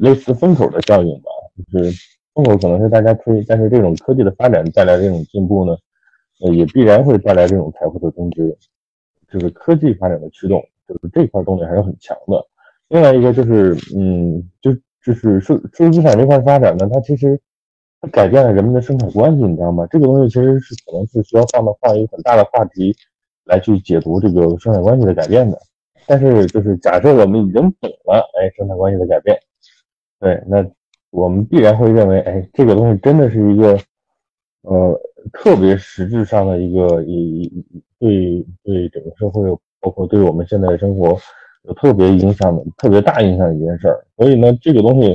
[0.00, 1.28] 类似风口的效应吧，
[1.70, 1.92] 就是
[2.32, 5.76] 风口可能是大家推，但是这种科技的发展带来这种进步呢，
[6.40, 8.56] 呃，也必然会带来这种财富的增值，
[9.30, 12.42] 就是科技发展的驱动，就是这块动力还是很强的。
[12.94, 14.72] 另外一个就是，嗯，就
[15.04, 17.40] 就是数数字资产这块发展呢，它其实
[18.00, 19.84] 它改变了人们的生产关系，你知道吗？
[19.90, 22.94] 这个东西其实是可能是需要放到放一个很大的话题
[23.46, 25.58] 来去解读这个生产关系的改变的。
[26.06, 29.36] 但是就是假设我们已经懂了，哎，生产关系的改变。
[30.20, 30.64] 对，那
[31.10, 33.76] 我们必然会认为，哎，这个东西真的是一个
[34.62, 35.00] 呃
[35.32, 37.50] 特别实质上的一个一
[37.98, 39.50] 对对整个社会，
[39.80, 41.18] 包括对我们现在的生活
[41.64, 44.06] 有特别影响的、特别大影响的一件事儿。
[44.16, 45.14] 所以呢，这个东西，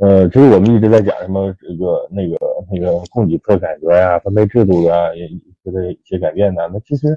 [0.00, 2.36] 呃，其实我们一直在讲什么这个那个
[2.72, 7.16] 那个供给侧改革呀、分配制度的也一些改变的，那其实。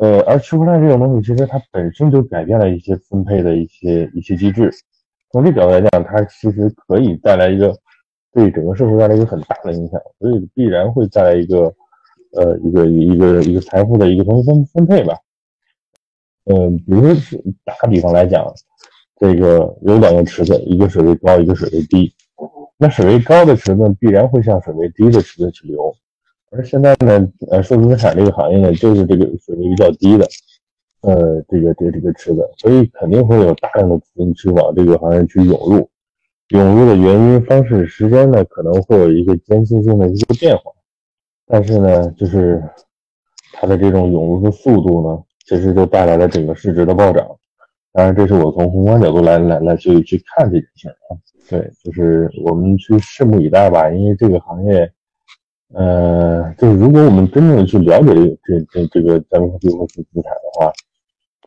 [0.00, 4.70] 呃，而区块链这种东西，其实它本身就改变了一些分配的一些一些机制。
[5.32, 7.74] 从这角度来讲，它其实可以带来一个
[8.32, 11.74] 对整个社会带来一个很大的影响，所以必然会带来一个
[12.34, 15.16] 呃一个一个一个财富的一个重新分分配吧。
[16.50, 18.44] 嗯，比如说打个比方来讲，
[19.20, 22.12] 这个有两个池子，一个水位高，一个水位低，
[22.78, 25.94] 那水位高的池子必然会向水位低的池子去流。
[26.50, 30.26] 而现在呢，呃，数字资产这个行业呢，就是这个水位比较低的，
[31.02, 35.90] 呃，这个这个这个池子，所以肯定会有大量的资金去往这个行业去涌入。
[36.48, 40.72] 涌入的原因、方式、时间呢，可能会有一个间歇性的一个变化，
[41.46, 42.62] 但是呢，就是
[43.52, 47.26] 它的这种涌入的速度呢，其实就带来了整个市值的暴涨。
[47.92, 51.16] 当然，这是我从宏观角度来来来去去看这件事儿啊。
[51.48, 54.92] 对，就是我们去拭目以待吧，因为这个行业。
[55.74, 60.72] 呃，就是如果我们真正去了解这这这这个加密货币或是资产的话，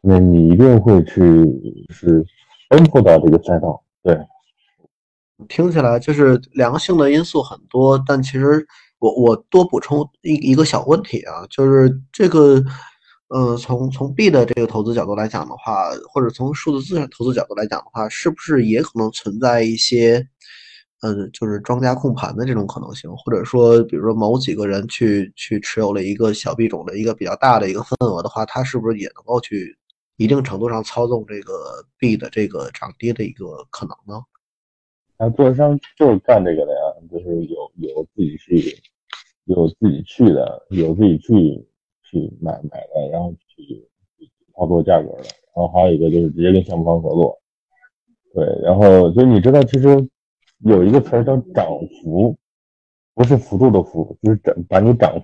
[0.03, 1.21] 那你一定会去
[1.89, 2.23] 是
[2.69, 3.83] 奔赴到这个赛道。
[4.03, 4.19] 对，
[5.47, 8.63] 听起来就是良性的因素很多，但其实
[8.99, 12.63] 我我多补充一一个小问题啊，就是这个，
[13.31, 20.27] 呃，从从币的这个投资角度来讲的话，或者从数字资产投资角度来讲的话，是不是也可能存在一些？
[21.03, 29.75] 嗯，就是庄家控盘的这种可能性，或者说，比如说某几个人去去持有了一个小币种的一个比较大的一个份额的话，他是不是也能够去
[30.17, 31.53] 一定程度上操纵这个
[31.97, 34.21] 币的这个涨跌的一个可能呢？
[35.17, 36.79] 啊，做商就是干这个的呀，
[37.09, 38.77] 就是有有自己去
[39.45, 41.65] 有自己去的，有自己去
[42.11, 43.87] 去买买的，然后去
[44.53, 45.23] 操作价格的，
[45.55, 47.39] 然后还有一个就是直接跟项目方合作，
[48.35, 50.07] 对，然后就你知道其实。
[50.63, 51.65] 有一个词儿叫涨
[52.03, 52.37] 幅，
[53.15, 55.19] 不是幅度的幅，就是涨把你涨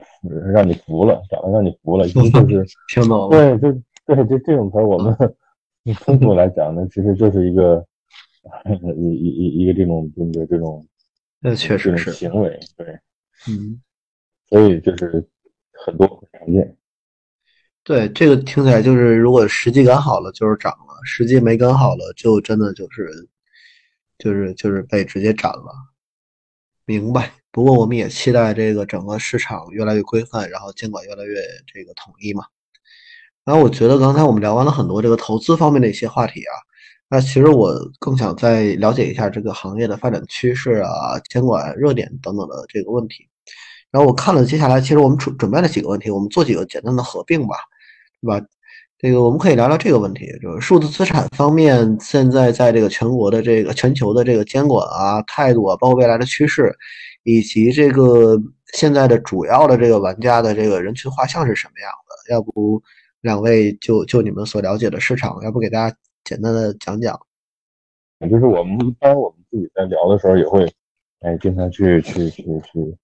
[0.51, 3.30] 让你服了，涨得让你服了，意思就是 听懂了。
[3.30, 3.72] 对，就
[4.07, 5.15] 对，就这种词儿，我们
[6.03, 7.85] 通俗来讲呢，其实就是一个
[8.97, 10.84] 一一一一个这种这个这种，
[11.39, 12.88] 那确实是行为，对，
[13.47, 13.80] 嗯，
[14.49, 15.23] 所以就是
[15.86, 16.78] 很多很常见。
[17.84, 23.28] 对，这个听起来就是，如果时机赶好了就是涨了，时机没赶好了就真的就是。
[24.20, 25.72] 就是就是被直接斩了，
[26.86, 27.32] 明白。
[27.52, 31.40] 不过我们也期待这个整个市场越来越规范，然后监管越来越
[31.72, 32.44] 这个统一嘛。
[33.45, 36.54] 然后我觉得刚才我们聊完了很多这个投资方面的一些话题啊，
[37.10, 43.30] 那其实我更想再了解一下这个行业的发展趋势啊、监管热点等等的这个问题。
[43.91, 47.55] 然后我看了接下来，其实我们准准备了几个问题，我们做几个简单的合并吧，
[48.22, 48.45] 对吧？
[48.99, 56.76] 这个我们可以聊聊这个问题，就是数字资产方面，现在在这个全国的这个全球的这个监管啊、态度啊，包括未来的趋势，
[57.23, 58.35] 以及这个
[58.73, 62.34] 现在的主要的这个玩家的这个人群画像是什么样的？
[62.34, 62.81] 要不
[63.22, 67.19] 两位就就你们所了解的市场，要不给大家简单的讲讲？
[68.30, 70.65] 就是我们一般我们自己在聊的时候，也会
[71.19, 72.97] 哎经常去去去去，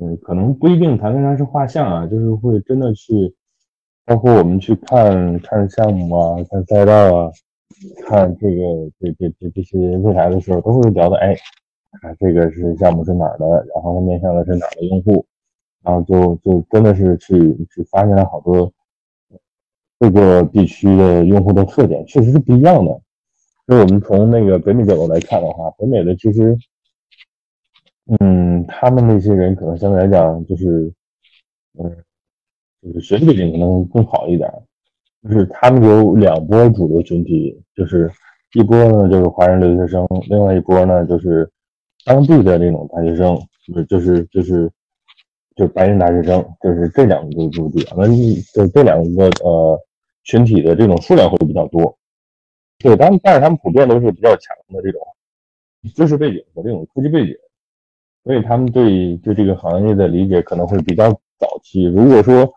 [0.00, 3.34] 嗯，可能不一定谈得上是画像啊，就是会真的去。
[4.04, 7.30] 包括我们去看看项目啊，看赛道啊，
[8.06, 8.62] 看这个
[8.98, 11.16] 这这这这些未来的时候，都会聊的。
[11.18, 11.36] 哎，
[12.00, 15.26] 看这个是项目是哪儿的，然后它面向的是哪儿的用户，
[15.82, 18.72] 然后就就真的是去去发现了好多
[19.98, 22.98] 各个地区的用户的特点，确实是不一样的。
[23.66, 26.56] 所以我们从那个北美角度来看的话，北美的其实，
[28.20, 30.92] 嗯，他们那些人可能相对来讲就是，
[31.78, 31.96] 嗯。
[32.80, 34.48] 就是学历背景可能更好一点，
[35.24, 38.08] 就是他们有两波主流群体，就是
[38.54, 41.50] 一波呢就是华人留学生，另外一波呢就是
[42.04, 43.36] 当地的那种大学生，
[43.66, 44.70] 就是就是就是
[45.56, 48.06] 就是白人大学生，就是这两个主体，那
[48.54, 49.76] 这这两个呃
[50.22, 51.98] 群体的这种数量会比较多。
[52.78, 55.00] 对，他们但是他们普遍都是比较强的这种
[55.96, 57.34] 知识背景和这种科技背景，
[58.24, 61.84] 所以他们对对这个行业的理解可能会比较早期。
[61.84, 62.48] 如果说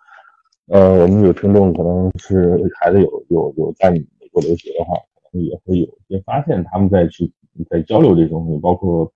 [0.67, 4.01] 呃，我们有听众可能是孩子有有有在美
[4.31, 7.29] 国留学的话，可能也会有一些发现，他们在去
[7.69, 9.11] 在交流这些东西，包括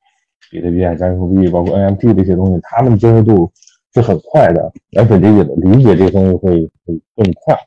[0.51, 3.49] 比特币啊、加密货币，包括 NFT 这些东西，他们接受度
[3.93, 7.57] 是很快的，而且理解的理解这些东西会会更快。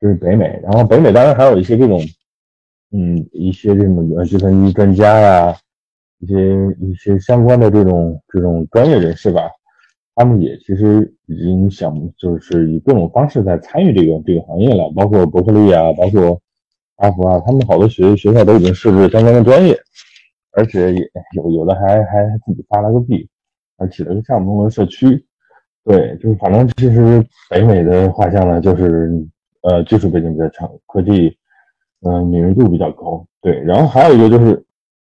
[0.00, 2.00] 这是北美，然后北美当然还有一些这种，
[2.92, 5.56] 嗯，一些这种计算机专家呀，
[6.18, 9.50] 一些一些相关的这种这种专业人士吧，
[10.14, 16.40] 他们也其实已经想就是以各种方式在参与这个这个行业了，包括伯克利啊，包括
[16.96, 19.78] 哈佛啊，他们好多学学校都已经设置相关的专业，
[20.52, 20.92] 而且
[21.36, 23.28] 有有的还还自己发了个币，
[23.76, 25.24] 还起了个项目的社区。
[25.84, 29.10] 对，就是反正其实北美的画像呢，就是
[29.62, 31.34] 呃技术背景比较强，科技
[32.02, 33.24] 嗯敏锐度比较高。
[33.40, 34.62] 对，然后还有一个就是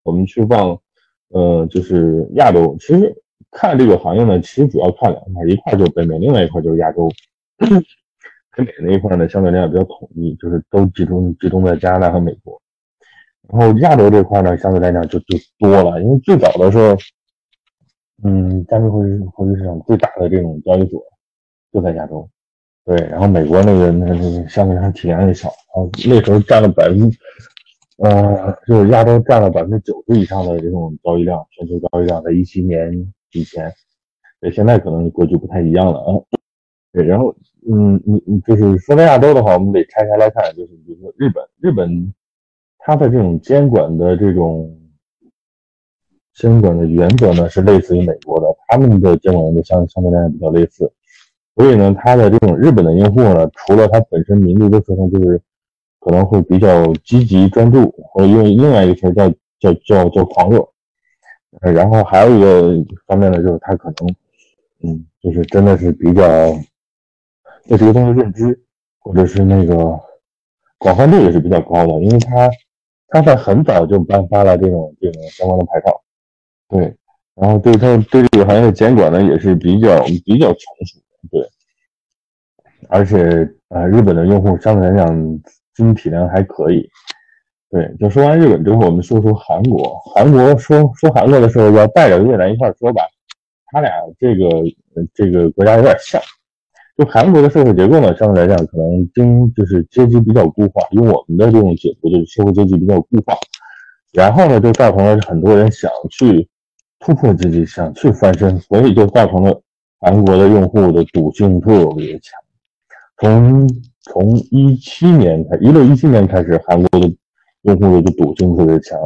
[0.02, 0.81] 我们去往
[1.35, 3.15] 呃就是亚洲，其实
[3.51, 7.11] 看这个行业呢，其实主要看两块，一块就是北美，另外一块就是亚洲。
[8.56, 12.61] 北美那一块呢，相对来讲比较统一，就是都集中集中在加拿大和美国。
[13.48, 16.97] 然后亚洲这块呢，相对来讲就就多了，因为最早的时候。
[18.23, 21.02] 嗯，加密货币货币市场最大的这种交易所
[21.73, 22.27] 就在亚洲，
[22.85, 27.19] 对，然后美国那个那那个相对来说体量也小，啊，那时候占了百分之，
[27.97, 33.73] 呃，就是亚洲占了百分之九十以上的这种交易量，全球交易量在一七年以前，
[34.41, 36.21] 对，现在可能格局不太一样了啊，
[36.93, 37.35] 对，然后
[37.71, 42.15] 嗯嗯嗯，就是说到亚洲的话，我们得拆开来看，就是比如说日本，日本
[42.79, 44.81] 它的这种监管的这种。
[46.37, 50.93] 监管的原则呢是类似于美国的，他们的监管原则相相对来讲比较类似，
[51.55, 55.41] 所以呢，它的这种日本的用户呢，除了它本身民族的特征，就是
[56.05, 59.26] 可能会比较积极专注，或用另外一个词叫
[59.59, 60.68] 叫叫叫狂热，
[61.72, 64.14] 然后还有一个方面呢，就是他可能，
[64.82, 66.22] 嗯，就是真的是比较
[67.66, 68.60] 对这个东西认知，
[68.98, 69.98] 或者是那个
[70.76, 72.51] 广泛度也是比较高的，因为他
[73.09, 76.02] 他在很早就颁发了这种这种相关的牌照。
[76.68, 76.94] 对，
[77.35, 81.01] 然后对他对这个行业的监管呢也是比较比较成熟，
[81.31, 81.48] 对，
[82.90, 83.16] 而且
[83.68, 85.40] 呃日本的用户相对来讲
[85.74, 86.88] 经济体量还可以，
[87.70, 89.98] 对，就说完日本之后，我们说说韩国。
[90.14, 93.02] 韩国说说韩国的时候要带着越南一块说吧，
[93.66, 94.48] 他俩这个
[95.12, 96.20] 这个国家有点像，
[96.96, 103.36] 就韩国的社会结构呢相对来讲可能经就是阶级比较固化，用我们的这种解读就是社会阶级比较固化，
[104.12, 106.48] 然后呢就造成了很多人想去。
[107.01, 109.60] 突破自己，想去翻身，所以就造成了
[110.01, 112.32] 韩国的用户的赌性特别强。
[113.18, 113.68] 从
[114.05, 117.10] 从一七年开，一六一七年开始，韩国的
[117.62, 118.98] 用户的赌性特别强。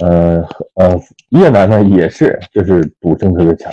[0.00, 1.00] 呃呃，
[1.30, 3.72] 越南呢也是，就是赌性特别强。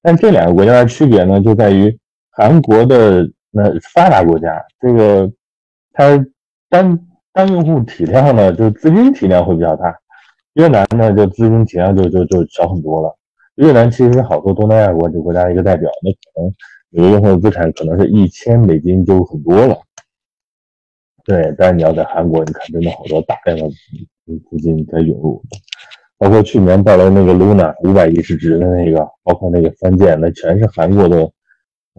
[0.00, 1.96] 但这两个国家的区别呢，就在于
[2.30, 3.64] 韩国的那
[3.94, 5.30] 发达国家，这个
[5.92, 6.24] 它
[6.68, 6.98] 单
[7.32, 9.94] 单用户体量呢，就资金体量会比较大。
[10.54, 13.16] 越南呢，就资金体量就就就小很多了。
[13.56, 16.52] 越南其实好多东南亚国国家的一个代表，那可能
[16.92, 19.76] 有的用户的资产可能是一千美金就很多了。
[21.24, 25.42] 对，但是你要在韩国，你看真的好多大量的资金在涌入，
[26.16, 31.18] 包括去年到了那个 Luna 五百亿市值的那个，包括那个三箭，那全是韩国的，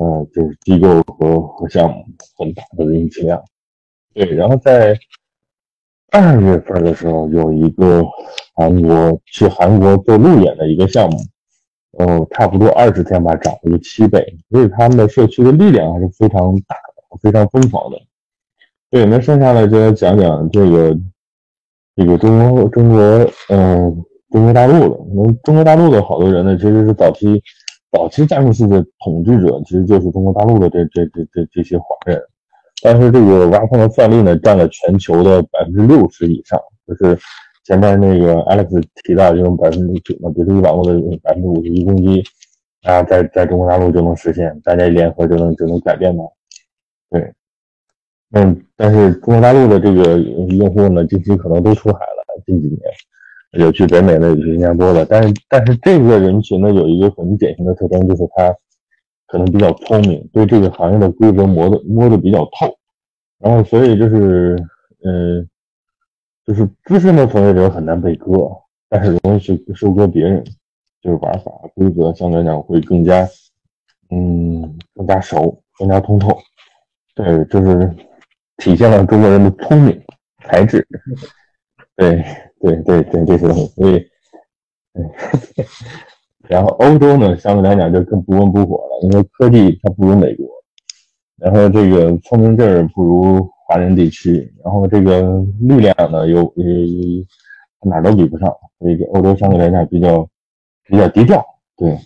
[0.01, 2.05] 嗯，就是机构和和项目
[2.37, 3.43] 很大的人气量。
[4.13, 4.97] 对，然后在。
[6.15, 8.03] 二月份的时候，有一个
[8.53, 11.17] 韩国去韩国做路演的一个项目，
[11.99, 17.97] 呃，差不多二十天吧，涨了个七倍，所以他们的社区的力量还是非常大的，非常疯狂的。
[18.89, 20.97] 对，那剩下来就来讲讲这个
[21.95, 22.99] 这个中国中国
[23.49, 27.41] 嗯中国大陆的，那中国大陆的好多人呢，其实是早期
[27.91, 32.19] 早期加密系的统治者，其实就是中国大陆的这这这这这些华人。
[32.81, 37.17] 但是这个挖矿的算力呢，占了全球的百分之六十以上，就是
[37.63, 42.23] 前面那个 Alex 提到这种百分之九的比特币网络的百分之五十一攻击，
[42.83, 46.23] 啊，在在中国大陆就能实现，大家一联合就能就能改变的。
[47.09, 47.33] 对，
[48.31, 52.79] 嗯，但是中国大陆的这个用户呢，近期可能都出海了，近几年
[53.53, 58.55] 有去北美的，有去新加坡的，但是但是这个人群呢，有一个很典型的特征，就是他。
[59.25, 62.71] 可能比较聪明，对这个行业的规则摸的摸的比较透，
[63.39, 64.55] 然后所以就是，
[65.03, 65.49] 嗯，
[66.45, 68.49] 就是资深的从业者很难被割，
[68.89, 70.43] 但是容易去收割别人，
[71.01, 73.27] 就是玩法规则相对来讲会更加，
[74.09, 76.37] 嗯，更加熟，更加通透，
[77.15, 77.95] 对，就是
[78.57, 80.01] 体现了中国人的聪明
[80.43, 80.85] 才智，
[81.95, 82.23] 对
[82.59, 83.93] 对对对这些东西，所以，
[84.93, 85.65] 对。
[86.49, 90.45] 然后欧洲呢，相对来讲就更不温不火了，因为科技它不如美国，
[91.37, 95.21] 然后这个聪明劲儿不如华人地区，然后这个
[95.59, 98.49] 力量呢又呃哪都比不上，
[98.79, 100.27] 所以欧洲相对来讲比较
[100.85, 101.43] 比较低调，
[101.77, 101.97] 对。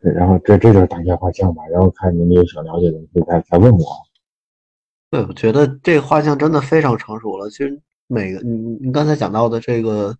[0.00, 3.84] 然后这这就是大家画像吧，然后看你们有想了解的，可以再再问我。
[5.10, 7.48] 对，我觉得这个画像真的非常成熟了。
[7.50, 10.14] 其实每个你你刚才讲到的这个。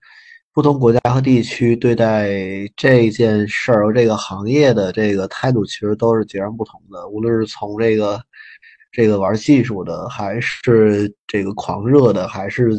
[0.57, 2.31] 不同国家和地区对待
[2.75, 7.07] 这件事儿、这个行业的这个态度，其实都是截然不同的。
[7.09, 8.19] 无论是从这个
[8.97, 12.71] 这个玩技术的，还是这个狂热的，还是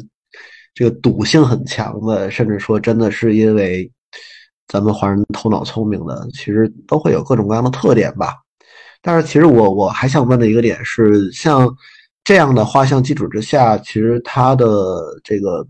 [0.73, 3.87] 这个赌性很强的，甚至说真的是因为
[4.67, 8.33] 咱们华人头脑聪明的，其实都会有各种各样的特点吧。
[8.99, 11.69] 但是，其实我我还想问的一个点是，像。
[12.23, 15.65] 这样的画像基础之下，其实它的这个、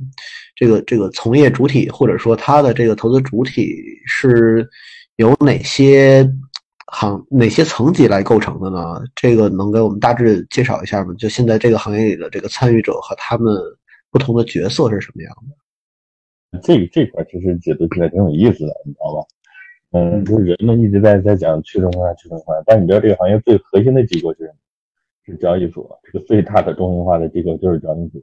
[0.56, 3.76] 这个、这个从业主体，或者说它的这个投资主体，
[4.08, 4.68] 是
[5.18, 6.28] 有哪些
[6.88, 9.02] 行、哪些层级来构成的呢？
[9.16, 11.14] 这个能给我们大致介绍一下吗？
[11.18, 13.54] 就现在这个行业里的这个参与者和他们
[14.10, 15.36] 不同的角色是什么样
[16.52, 16.60] 的？
[16.62, 19.28] 这这块其实解读起来挺有意思的，你知道吧？
[19.92, 24.52] 嗯，就是人们一直在在讲去中心化、去中心化，但你知道这个行业最核心的机构是？
[25.30, 28.22] 是交易所，这个最大的中心化的机构就是交易所，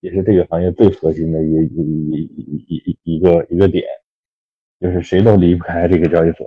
[0.00, 2.28] 也是这个行业最核心的一一
[2.68, 3.82] 一一一个一个点，
[4.78, 6.46] 就是谁都离不开这个交易所。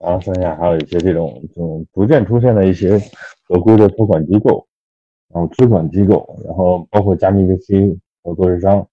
[0.00, 2.98] 然后剩下还有一些这种这种逐渐出现的一些
[3.46, 4.66] 合规的托管机构，
[5.32, 8.86] 然后资管机构，然后包括加密 VC 和做市商，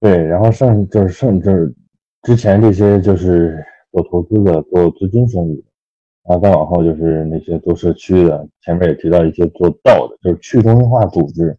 [0.00, 1.74] 对，然后剩就是剩就是
[2.22, 5.64] 之前这些就是做投资的做资金生意。
[6.28, 11.56] 然后再往后就是那些做社区的，前面也提到一些做道的，就是去中心化组织，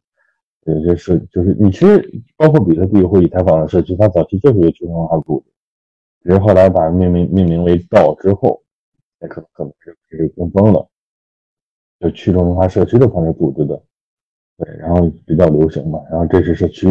[0.65, 2.05] 有些是就是你其实
[2.35, 5.53] 包括比特币或以太坊的社区，它早期就是一个去中心化组织，
[6.21, 8.61] 只是后来把命名命名为道之后，
[9.19, 10.88] 那可可能是是跟风了，
[11.99, 13.81] 就去中心化社区的方式组织的，
[14.57, 16.88] 对，然后比较流行嘛，然后这是社区，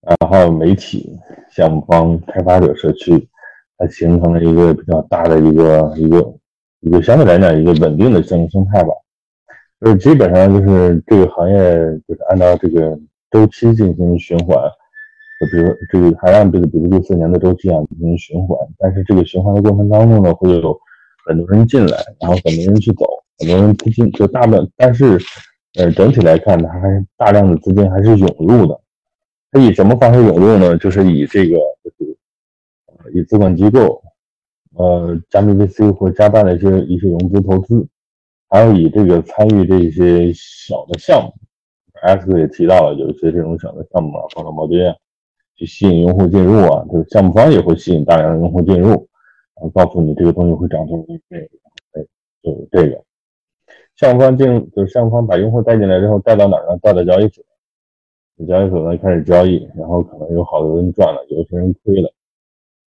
[0.00, 1.18] 然后媒体、
[1.50, 3.28] 项目方、开发者社区，
[3.76, 6.34] 它形成了一个比较大的一个一个。
[6.80, 8.90] 一个相对来讲一个稳定的生生态吧，
[9.80, 11.58] 就是基本上就是这个行业
[12.06, 12.96] 就是按照这个
[13.32, 14.56] 周期进行循环，
[15.40, 20.80] 就比如这个还按这个比如币四年的周期啊进行循环，但是这个循环的过程当中呢，会有
[21.28, 23.04] 很多人进来，然后很多人去走，
[23.38, 25.16] 很多人资金就大部分，但是
[25.78, 28.80] 呃整体来看它，还是大量的资金还是涌入的。
[29.52, 30.76] 它以什么方式涌入呢？
[30.78, 32.16] 就是以这个就是
[32.86, 34.02] 呃以资管机构。
[34.74, 37.84] 呃，加密 VC 或加大的一些一些融资投资，
[38.48, 41.34] 还有以这个参与这些小的项目
[42.00, 44.94] ，X 也提到了有一些这种小的项目啊，包括毛爹啊，
[45.56, 49.07] 去吸引用户进入啊，就是项目方也会吸引大量的用户进入，
[49.60, 51.50] 后告诉你这个东西会涨成一倍，
[51.92, 52.02] 哎，
[52.42, 53.02] 就是这个
[53.96, 56.78] 项目方进，就是项目方把用户带进来之后带到哪儿呢？
[56.82, 57.44] 带到交易所，
[58.46, 62.12] 交易所呢开始交易，然后可能有好多人赚了，有些人亏了。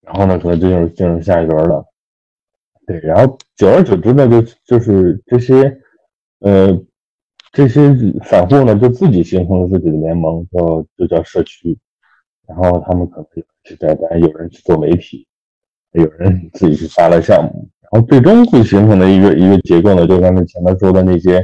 [0.03, 1.85] 然后呢，可能就进入进入下一轮了，
[2.87, 5.79] 对，然后久而久之呢，就就是这些，
[6.39, 6.75] 呃，
[7.51, 7.93] 这些
[8.23, 11.77] 散户呢，就自己形成了自己的联盟，叫就叫社区，
[12.47, 13.27] 然后他们可能
[13.63, 15.27] 去在单，有人去做媒体，
[15.93, 21.43] 有人自己去发了项目，然后最终会形成的一个一个结构呢，就刚才前面说的那些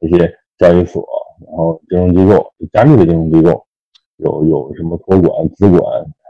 [0.00, 1.04] 那些交易所，
[1.46, 3.66] 然后金融机构，加密的金融机构，
[4.16, 5.82] 有有什么托管、资管。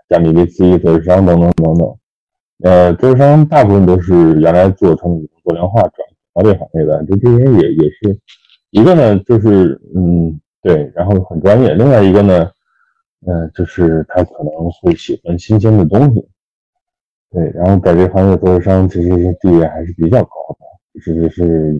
[0.09, 1.97] 加密 VC、做市商等等等等，
[2.62, 5.93] 呃，做市商大部分都是原来做成做量化转
[6.32, 8.16] 到这行业的，这这些也也是
[8.70, 12.48] 一个呢，就是嗯对，然后很专业；另外一个呢，
[13.26, 16.24] 嗯，就是他可能会喜欢新鲜的东西，
[17.31, 21.74] 对，然后在这行业做微商其实是地位还是比较高的，是是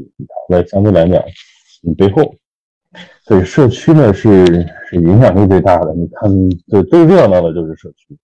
[0.49, 1.23] 在相对来讲，
[1.83, 2.35] 你背后。
[3.27, 4.47] 对社区呢是
[4.89, 6.31] 是影响力最大的，你看
[6.69, 8.17] 最最热闹的就是社区。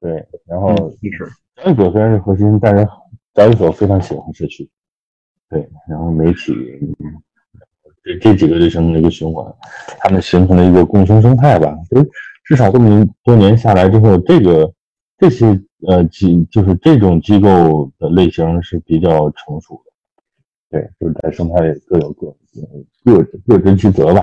[0.00, 0.74] 对，然后
[1.56, 2.86] 交易所虽然是核心，但是
[3.32, 4.68] 交易所非常喜欢社区。
[5.48, 6.52] 对，然后媒体，
[8.02, 9.46] 这这几个就形成了一个循环，
[10.00, 11.74] 他们形成了一个共生生态吧。
[11.90, 12.04] 就
[12.44, 14.70] 至少这么多年下来之后，这个
[15.16, 15.46] 这些
[15.86, 19.92] 呃机就是这种机构的类型是比较成熟的。
[20.68, 22.34] 对，就是在生态里各有各。
[23.04, 24.22] 各各执其责吧。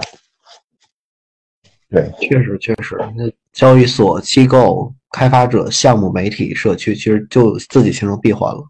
[1.88, 8.64] 对，确实确实，那交易所、机构、开发者、项目、媒体、社区，其实就自己形成闭环了。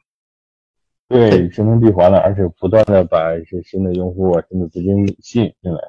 [1.08, 5.80] 对，形成闭环了，而且不断的把一些新的用户啊、新的资金吸引进来。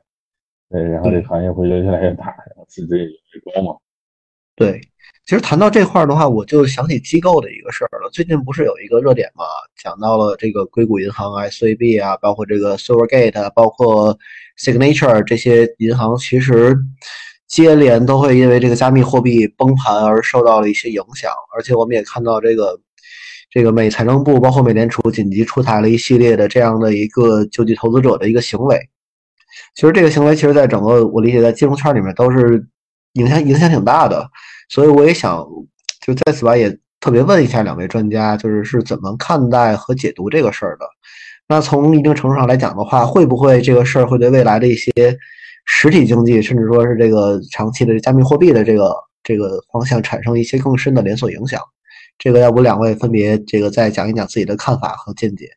[0.70, 3.76] 对，然后这行业会越来越大，然后市值也越高嘛。
[4.56, 4.80] 对。
[5.26, 8.10] 其实谈到这块儿的话，我就想起机构的一个事儿了。
[8.12, 9.46] 最近不是有一个热点嘛，
[9.82, 14.18] 讲到了这个硅谷银行 SVB 啊，包括这个 Silvergate，包括
[14.58, 16.76] Signature 这些银行，其实
[17.48, 21.32] 接连都会因为这个加密货币崩盘而受到了一些影响。
[21.56, 22.78] 而且我们也看到这个
[23.50, 28.78] 这个美财政部包括美联储紧急出台了一系列的这样的一个救济投资者的一个行为。
[29.74, 32.66] 其实这个行为，其实在整个我理解，在金融圈里面都是
[33.14, 34.30] 影响影响挺大的。
[34.68, 35.44] 所以我也想
[36.06, 36.70] 就在此吧，也
[37.00, 40.86] 特别问一下两位专家，就是是怎么看待和解读这个事儿的？
[41.48, 44.92] 那从一定程度上来讲的话，会不会这个事儿会对未来的一些
[45.66, 51.60] 实体经济，甚至说是这个长期的加密货币的这个这个方向产生一些更深的连锁影响？
[52.16, 55.50] 这个要不两位分别这个再讲一讲自己的看法和见解？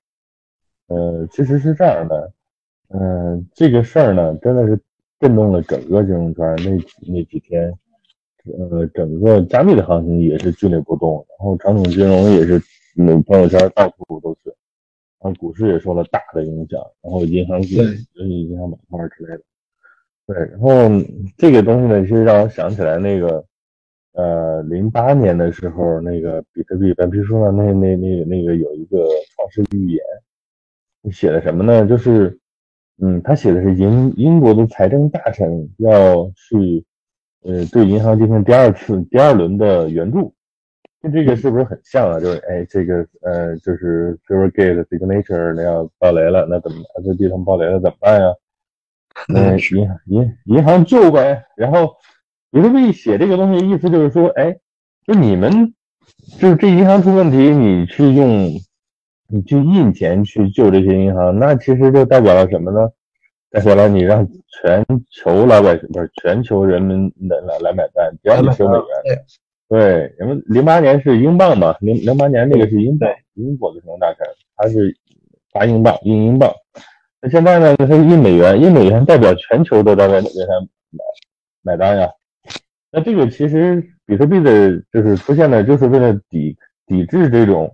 [0.88, 2.34] 呃，其实是这样的，
[2.89, 4.77] 嗯，这个事儿呢，真的是
[5.19, 6.45] 震动了整个金融圈。
[6.57, 6.72] 那
[7.14, 7.73] 那几天，
[8.57, 12.61] 呃，整个加密的行情也是剧烈波动，然后传统金融也是，
[12.98, 14.56] 嗯，朋友圈到处都是。
[15.19, 17.68] 然后股市也受了大的影响，然后银行股、
[18.23, 19.41] 银行板块之类的，
[20.27, 20.69] 对，然后
[21.35, 23.44] 这个东西呢，其实让我想起来那个，
[24.14, 29.99] 呃，零八年的时候，那个比特币白皮书上那那那那个有一个创世预言，
[31.11, 31.88] 写的什么呢？
[31.88, 32.39] 就是，
[33.01, 36.83] 嗯，他写的是英英国的财政大臣要去，
[37.43, 40.33] 呃，对银行进行第二次第二轮的援助。
[40.99, 42.19] 跟这个是不是很像啊？
[42.19, 48.33] 就是哎，这个呃，就是 Silvergate signature 那要爆雷了，那怎么 S D 他们爆雷了怎么办呀？
[49.33, 51.43] 嗯，银银银行救呗。
[51.55, 51.93] 然后
[52.51, 54.57] 比特币写这个东西意思就是说，哎，
[55.05, 55.75] 就你们
[56.39, 58.49] 就是这银行出问题，你去用
[59.29, 62.89] 你去印钱去救这些银行，那其实就代表了什么呢？
[63.49, 64.27] 代表了你让
[64.61, 69.25] 全球老百姓不是全球人民来来来买单，只要你收美元。
[69.69, 74.25] 对，因为零八年是英镑嘛，零零八年那个是英镑，英国的什么大臣，
[74.55, 74.95] 他是
[75.51, 76.49] 发英镑，印英镑。
[77.21, 81.03] 那现在呢，他印美元，印美元代表全球都在为为他买
[81.63, 82.09] 买单呀。
[82.91, 86.55] 那这个其实比特币的就是出现的，就是为了抵
[86.85, 87.69] 抵制这种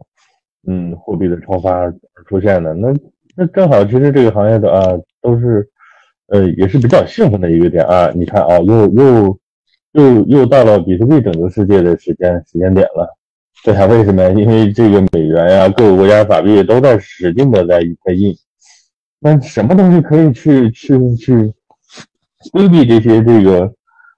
[0.67, 1.93] 嗯货币的超发而
[2.27, 2.73] 出现的。
[2.73, 2.93] 那
[3.35, 4.87] 那正好，其实这个行业的啊
[5.21, 5.67] 都是
[6.27, 8.11] 呃也是比较兴奋的一个点啊。
[8.15, 9.39] 你看啊，又又。
[9.93, 13.07] 又又到了比特币拯救世界的时间时间点了，
[13.63, 14.29] 这还为什么呀？
[14.31, 18.35] 因为这个美元呀，各个国家法币都在使劲的在在印。
[19.19, 21.53] 那什么东西可以去去去
[22.51, 23.71] 规避这些这个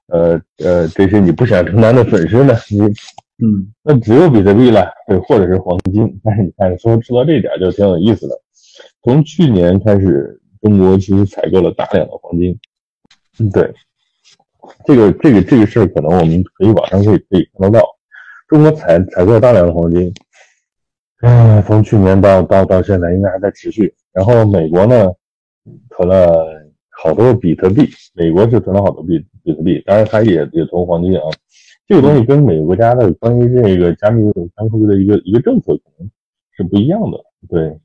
[0.08, 2.54] 呃呃这些你不想承担的损失呢？
[2.72, 2.80] 你
[3.44, 6.20] 嗯，那只有比特币了，对，或者是黄金。
[6.24, 8.36] 但是你看说说到这一点就挺有意思的。
[9.04, 12.58] 从去年开始，中国其实采购了大量的黄金。
[13.40, 13.74] 嗯，对。
[14.84, 17.88] 这个这个这个事儿，可能我们可以网上可以可以看得到，
[18.48, 20.12] 中国采采购大量的黄金，
[21.22, 23.94] 嗯，从去年到到到现在应该还在持续。
[24.12, 25.12] 然后美国呢，
[25.90, 26.48] 囤了
[26.90, 31.24] 好多比特币，美国是囤了好多比比特币，当然它也也囤黄金啊。
[31.88, 36.10] 这个东西跟每个国家的关于这个加密加密货币的一个一个政策可能
[36.52, 37.18] 是不一样的，
[37.50, 37.80] 对，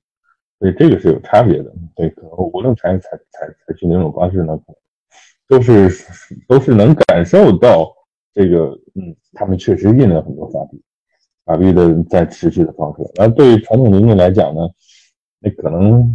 [0.58, 1.72] 所以这个是有差别的。
[1.94, 4.58] 对，可能无论采采采采取哪种方式呢。
[5.48, 5.90] 都是
[6.46, 7.92] 都是能感受到
[8.32, 10.80] 这个，嗯，他们确实印了很多法币，
[11.44, 13.04] 法币的在持续的放水。
[13.18, 14.60] 而对于传统民众来讲呢，
[15.40, 16.08] 那可能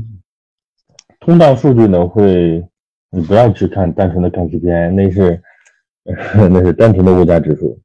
[1.19, 2.65] 通道数据呢会，
[3.09, 5.43] 你不要去看单纯的看 CPI，那是
[6.51, 7.77] 那是单纯的物价指数，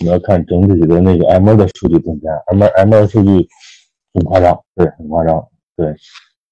[0.00, 3.48] 我们要看整体的那个 M2 的数据增加，M M2 数据
[4.12, 5.44] 很夸张，对，很夸张，
[5.76, 5.92] 对，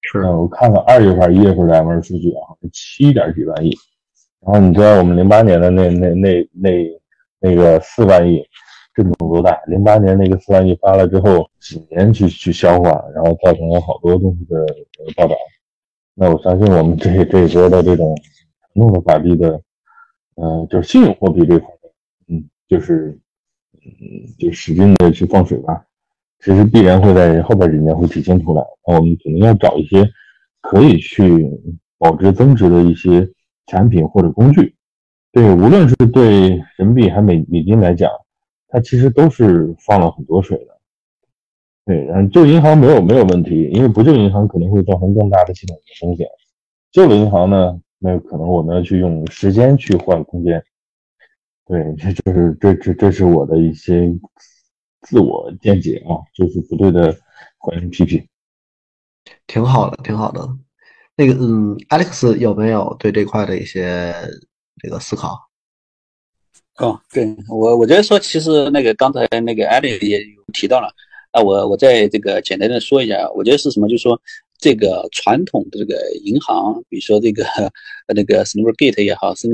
[0.01, 0.21] 是。
[0.23, 3.71] 我看了二月份、一月份的 M2 数据啊，七点几万亿。
[4.45, 7.01] 然后你知道我们零八年的那那那那
[7.39, 8.43] 那个四万亿
[8.93, 9.57] 震动多大？
[9.67, 14.65] 零八年那个四万亿发了之后，几年去去消化，然后造成了好多东西的
[15.15, 15.37] 暴涨。
[16.15, 18.13] 那我相信我们这这一波的这种
[18.75, 19.61] 传统的法币的，
[20.35, 21.69] 呃，就是信用货币这块
[22.27, 23.19] 嗯，就是
[23.73, 23.89] 嗯，
[24.39, 25.85] 就使劲的去放水吧。
[26.39, 28.63] 其实必然会在后边几年会体现出来。
[28.87, 30.09] 那我们可能要找一些
[30.61, 31.49] 可以去
[31.97, 33.29] 保值增值的一些。
[33.65, 34.75] 产品或者工具，
[35.31, 38.11] 对，无论是对人民币还美美金来讲，
[38.67, 40.77] 它其实都是放了很多水的。
[41.85, 46.27] 对，然后，救银行没有没有问题，因为不救银行可能会造成更大的系统性风险。
[46.91, 50.61] 救了银行呢，那可能我们要去用时间去换空间。
[51.65, 54.13] 对，这就是这这这是我的一些
[55.03, 57.15] 自我见解啊，就是不对的，
[57.57, 58.27] 欢迎批评。
[59.47, 60.45] 挺好的，挺好的。
[61.15, 64.13] 那个，嗯，Alex 有没有对这块的一些
[64.81, 65.39] 这个思考？
[66.79, 70.93] 哦，对我，我觉得说，其实那个刚才那个 Alex 也有提到了，
[71.31, 73.87] 啊，我我再这个简单的说一下，我觉得是什么？
[73.87, 74.19] 就是说，
[74.63, 77.43] 这个传统的这个银行，比如说这个
[78.15, 79.49] 那个 Silvergate 也好，是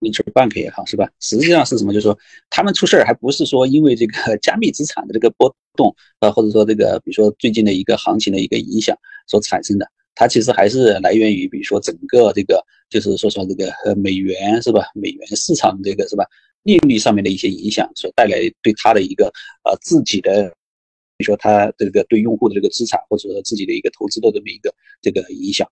[0.00, 1.06] Interbank 也好，是吧？
[1.20, 1.92] 实际上是什么？
[1.92, 2.18] 就是说，
[2.48, 9.86] 他们出事儿还不是说因为这个加密资产的这个波动，啊，或者说这个比如说最近的一个行情的一个影响所产生的。
[10.14, 14.86] 它其实还是来源于，比如说整个这个，就是说说这个呃美元是吧？
[14.94, 16.24] 美元市场这个是吧？
[16.62, 19.26] 利率上面的一些影响所带来对它的一个
[19.64, 20.50] 呃自己的，
[21.18, 25.68] 比如说它这个对用户的这个资产或者说自己的一个投资的这么一个这个影响。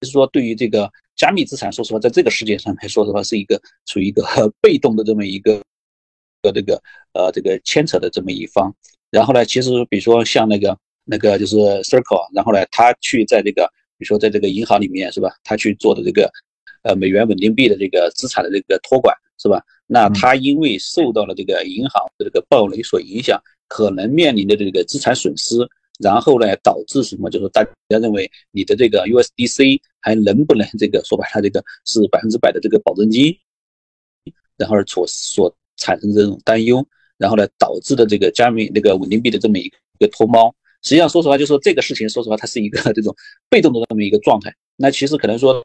[0.00, 4.24] 就是说，对于这个加密资产，说实话，在这个世界上来，说实话是一个处于一个
[4.62, 5.62] 被动的这么一个
[6.40, 8.74] 个这个呃这个牵扯的这么一方。
[9.10, 16.32] 然后呢，其实比如说像那个那个就是 Circle，然后呢，他去在这个比如说在这个银行里面是吧，他去做的这个
[16.82, 19.62] 呃美元稳定币的这个资产的这个托管是吧？
[19.86, 23.38] 那他因为受到了这个银行的这个暴雷所影响，
[23.70, 25.56] 可能面临的这个资产损失。
[26.02, 27.28] 然后呢，导致什么？
[27.28, 33.38] 就是大家认为你的这个 USDC 还能不能这个说白了，这个是百分之百的这个保证金，
[34.56, 36.82] 然后所所产生的这种担忧，
[37.18, 40.54] 然后呢导致的这个加密那个稳定币的这么一个脱猫。
[40.82, 43.14] 实际上，说实话，就是说这个事情，说实话，它是一个 这种
[43.50, 44.54] 被动的这么一个状态。
[44.76, 45.62] 那其实可能说。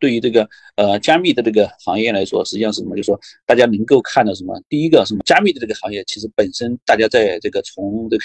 [0.00, 2.96] 对于这个呃加密的这个行业来说，实际上是什么？
[2.96, 4.58] 就是说大家能够看到什么？
[4.68, 5.20] 第一个什么？
[5.24, 8.24] 加密的这个行业其实本身，大家在这个从这个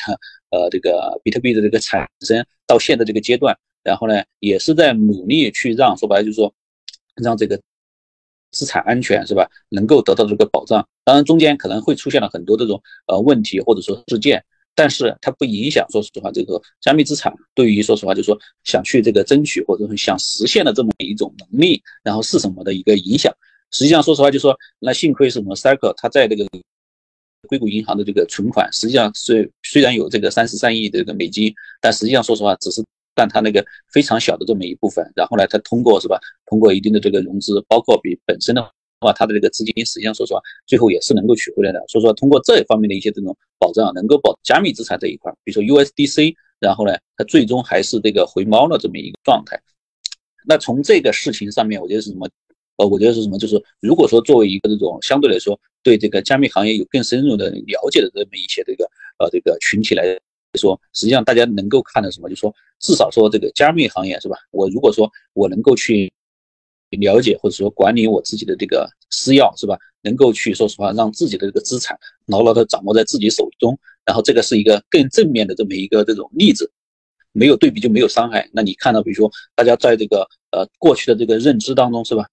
[0.52, 6.54] 呃这个比特币的这个产生到现在这个阶段，然后呢，也是在努力去让说白了就是说，
[7.16, 7.60] 让这个
[8.52, 10.88] 资产安全是吧，能够得到这个保障。
[11.04, 14.44] 当然中间可能会出现了很多这种呃问题或者说事件。
[14.78, 23.34] 但是它不影响，说实话，这个加密资产对于说实话，就是说想去这个争取或者说想实现的这么一种能力，然后是什么的一个影响？
[23.72, 26.48] 实际上，说实话，就说那幸亏是什么？Cycle 它在这个
[27.48, 31.52] 硅谷银行的这个存款，实际上是虽然有这个三十三亿这个美金，
[31.82, 32.86] 但实际上说实话，只是
[33.16, 35.04] 占它那个非常小的这么一部分。
[35.16, 36.20] 然后呢，它通过是吧？
[36.46, 38.72] 通过一定的这个融资，包括比本身的。
[39.00, 41.84] 话，它的这个资金实际上说实话，最后也是能够取回来的。
[41.88, 49.60] 所以说，通过这方面的一些这种保障，能够保加密资产这一块，比如说 USDC，然后呢，它最终还是这个回猫的这么一个状态。
[50.48, 52.28] 那从这个事情上面，我觉得是什么？
[52.78, 53.38] 呃，我觉得是什么？
[53.38, 58.86] 就是如果说作为一个这种相对来说对这个加密行业有更深入的了解的这么一些这个
[59.20, 60.04] 呃这个群体来
[60.58, 62.30] 说，实际上大家能够看到什么？
[62.30, 64.38] 就是说，至少说这个加密行业是吧？
[64.52, 66.12] 我如果说我能够去。
[66.92, 69.78] 了解或者说管理我自己的这个私钥是吧？
[70.02, 71.98] 能够去说实话，让自己的这个资产
[72.28, 76.72] 牢牢的掌握在自己手中，然后这个是一个更正面的这么一个这种例子。
[77.34, 78.50] 没有对比就没有伤害。
[78.54, 82.26] 那你看到，比如说大家在这个呃过去的这个认知当中是吧？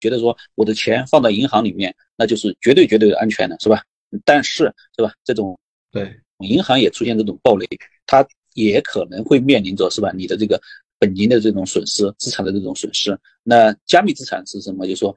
[0.00, 3.82] 觉得说我的钱放到银行里面，那就是绝对绝对的安全的是吧？
[4.24, 5.12] 但是是吧？
[5.24, 5.58] 这种
[5.90, 7.66] 对银行也出现这种暴雷，
[8.06, 10.12] 它也可能会面临着是吧？
[10.14, 10.60] 你的这个。
[10.98, 14.86] 本金的这种损失，资产的这种损失，那加密资产是什么？
[14.86, 15.16] 就说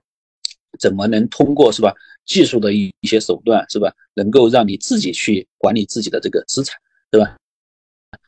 [0.79, 1.93] 怎么能通过是吧？
[2.25, 3.91] 技术的一一些手段是吧？
[4.13, 6.79] 能够让你自己去管理自己的这个资产，
[7.09, 7.35] 对吧？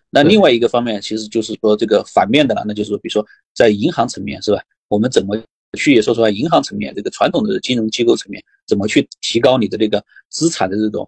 [0.09, 4.61] 那另外一个方面，其实就是说这个反面的了，那就是说，比如说在银行层面是吧？
[4.87, 5.37] 我们怎么
[5.77, 11.07] 去说实话，银行层面这个传统的金融机构层面，怎么去提高你的这个资产的这种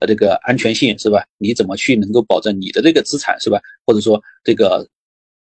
[0.00, 1.24] 呃这个安全性是吧？
[1.38, 3.60] 你怎么去能够保证你的这个资产是吧？
[3.86, 4.88] 或者说这个。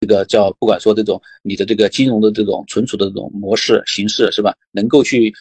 [0.03, 5.33] 这个叫不管说这种你的这个金融的这种存储的这种模式形式是吧，能够去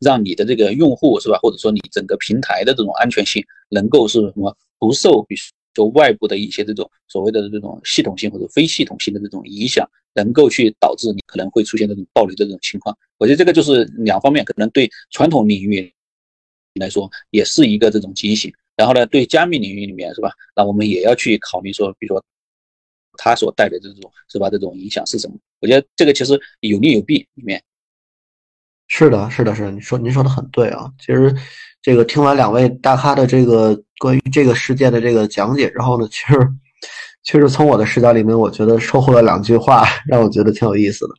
[0.00, 5.40] 让你的这个用户是吧，或者说你整个平台的这种安全性能够是什么不受比如
[5.74, 12.96] 说外部的一些这种所谓的这种系统性或者非系统性的这种影响，能够去导致你可能会出现这种暴雷的这种情况。
[13.18, 15.92] 我觉得这个就是两方面，可能对传统领域
[16.80, 18.50] 来说也是一个这种警醒。
[18.74, 22.24] 然后呢，对加密领域里面是吧，那我们也要去考虑说，比如说。
[23.18, 24.48] 它所带的这种是吧？
[24.48, 25.34] 这种影响是什么？
[25.60, 27.16] 我觉得这个其实有利有弊。
[27.34, 27.62] 里面
[28.86, 29.70] 是的，是的，是的。
[29.70, 30.90] 你说您说的很对啊。
[30.98, 31.34] 其实
[31.82, 36.34] 这个听完两位大咖的这个关于这个事件的这个讲解之后呢，其实
[37.24, 41.14] 确实从我的视角里面，我觉得收获了两句话，让我觉得挺有意思的。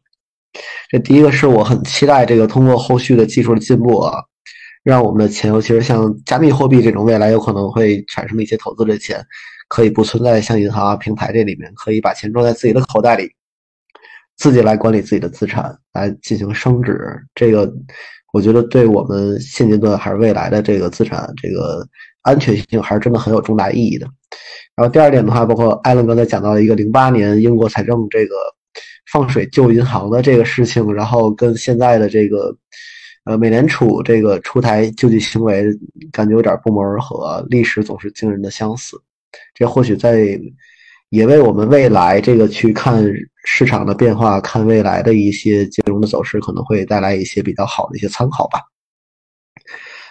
[0.90, 4.24] 这第一个是我很期待这个通过后续的技术的进步啊，
[4.84, 9.24] 让我们的钱，尤其是像加密货币这种未来有可能会产生的一些投资的钱。
[9.70, 13.32] 可以不存在像银行啊、平台这里面，可以把钱装在自己的口袋里，
[14.36, 17.00] 自己来管理自己的资产，来进行升值。
[17.34, 17.72] 这个
[18.34, 21.88] 我觉得对我们现阶段还是未来的这个资产这个
[22.24, 24.06] 安全性还是真的很有重大意义的。
[24.76, 28.36] 然后第二点的话，包括艾伦刚才讲到了一个零八年英国财政这个
[29.12, 32.56] 放水救银行的这个事情，然后跟现在的这个
[33.26, 35.66] 呃美联储这个出台救济行为，
[36.12, 37.46] 感觉有点不谋而合。
[37.50, 39.00] 历史总是惊人的相似。
[39.54, 40.40] 这或许在
[41.10, 43.04] 也为我们未来这个去看
[43.46, 48.60] 市场的变化、看未来的一些金融的走势，可能会带来一些比较好的一些参考吧。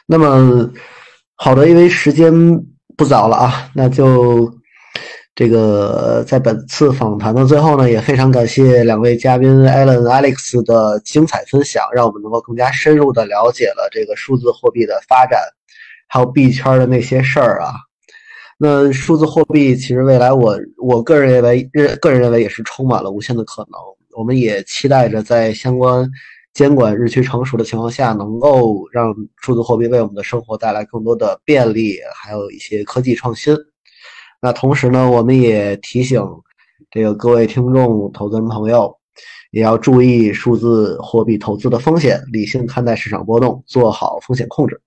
[0.06, 0.70] 那么
[1.36, 2.32] 好的，因为时间
[2.96, 4.52] 不早了啊，那就
[5.36, 15.38] 这个在本次访谈的最后呢，也非常感谢两位嘉宾 Alan、Alex 的精彩分享，让我们能够更加深入的了解了这个数字货币的发展，
[16.08, 17.74] 还有币圈的那些事儿啊。
[18.60, 23.78] 那数字货币其实未来我我个人认为认个人认为也是充满了无限的可能。
[24.16, 26.10] 我们也期待着在相关
[26.54, 33.56] 监管日趋成熟的情况下，能够让数字货币为我们的生活带来更多的便利，还有一些科技创新。
[34.42, 36.20] 那同时呢，我们也提醒
[36.90, 38.92] 这个各位听众、投资人朋友，
[39.52, 44.80] 也要注意数字货币投资的风险，理性看待市场波动，做好风险控制。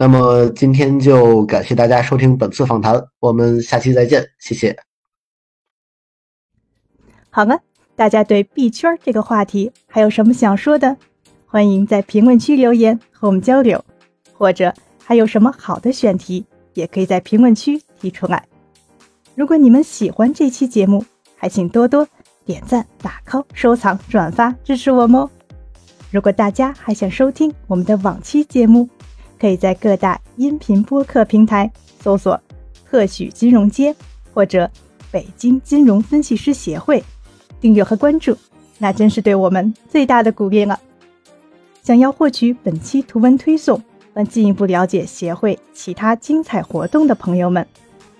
[0.00, 4.78] 那么今天就感谢大家收听本次访谈，我们下期再见，谢谢。
[7.30, 7.58] 好了，
[7.96, 10.96] 大家对币圈这个话题还有什么想说的？
[11.46, 13.84] 欢迎在评论区留言和我们交流，
[14.32, 14.72] 或者
[15.04, 18.46] 还有什么好的选题，也可以在评论区提出来。
[19.34, 21.04] 如果你们喜欢这期节目，
[21.34, 22.06] 还请多多
[22.44, 25.28] 点赞、打 call、收藏、转发支持我们哦。
[26.12, 28.88] 如果大家还想收听我们的往期节目，
[29.38, 31.70] 可以在各大音频播客平台
[32.02, 32.40] 搜索
[32.88, 33.94] “特许金融街”
[34.34, 34.70] 或者
[35.10, 37.02] “北京金融分析师协会”，
[37.60, 38.36] 订阅和关注，
[38.78, 40.78] 那真是对我们最大的鼓励了。
[41.82, 43.82] 想要获取本期图文推送，
[44.12, 47.66] 和进一步了解协会其他精彩活动的朋友们。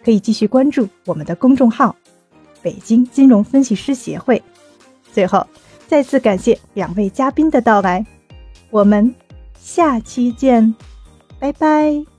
[0.04, 1.94] 可以继续关注我们的公众号
[2.62, 4.42] “北京金融分析师协会”。
[5.12, 5.46] 最后，
[5.86, 8.06] 再次感谢两位嘉宾的到来，
[8.70, 9.14] 我们
[9.60, 10.74] 下期见，
[11.38, 12.17] 拜拜。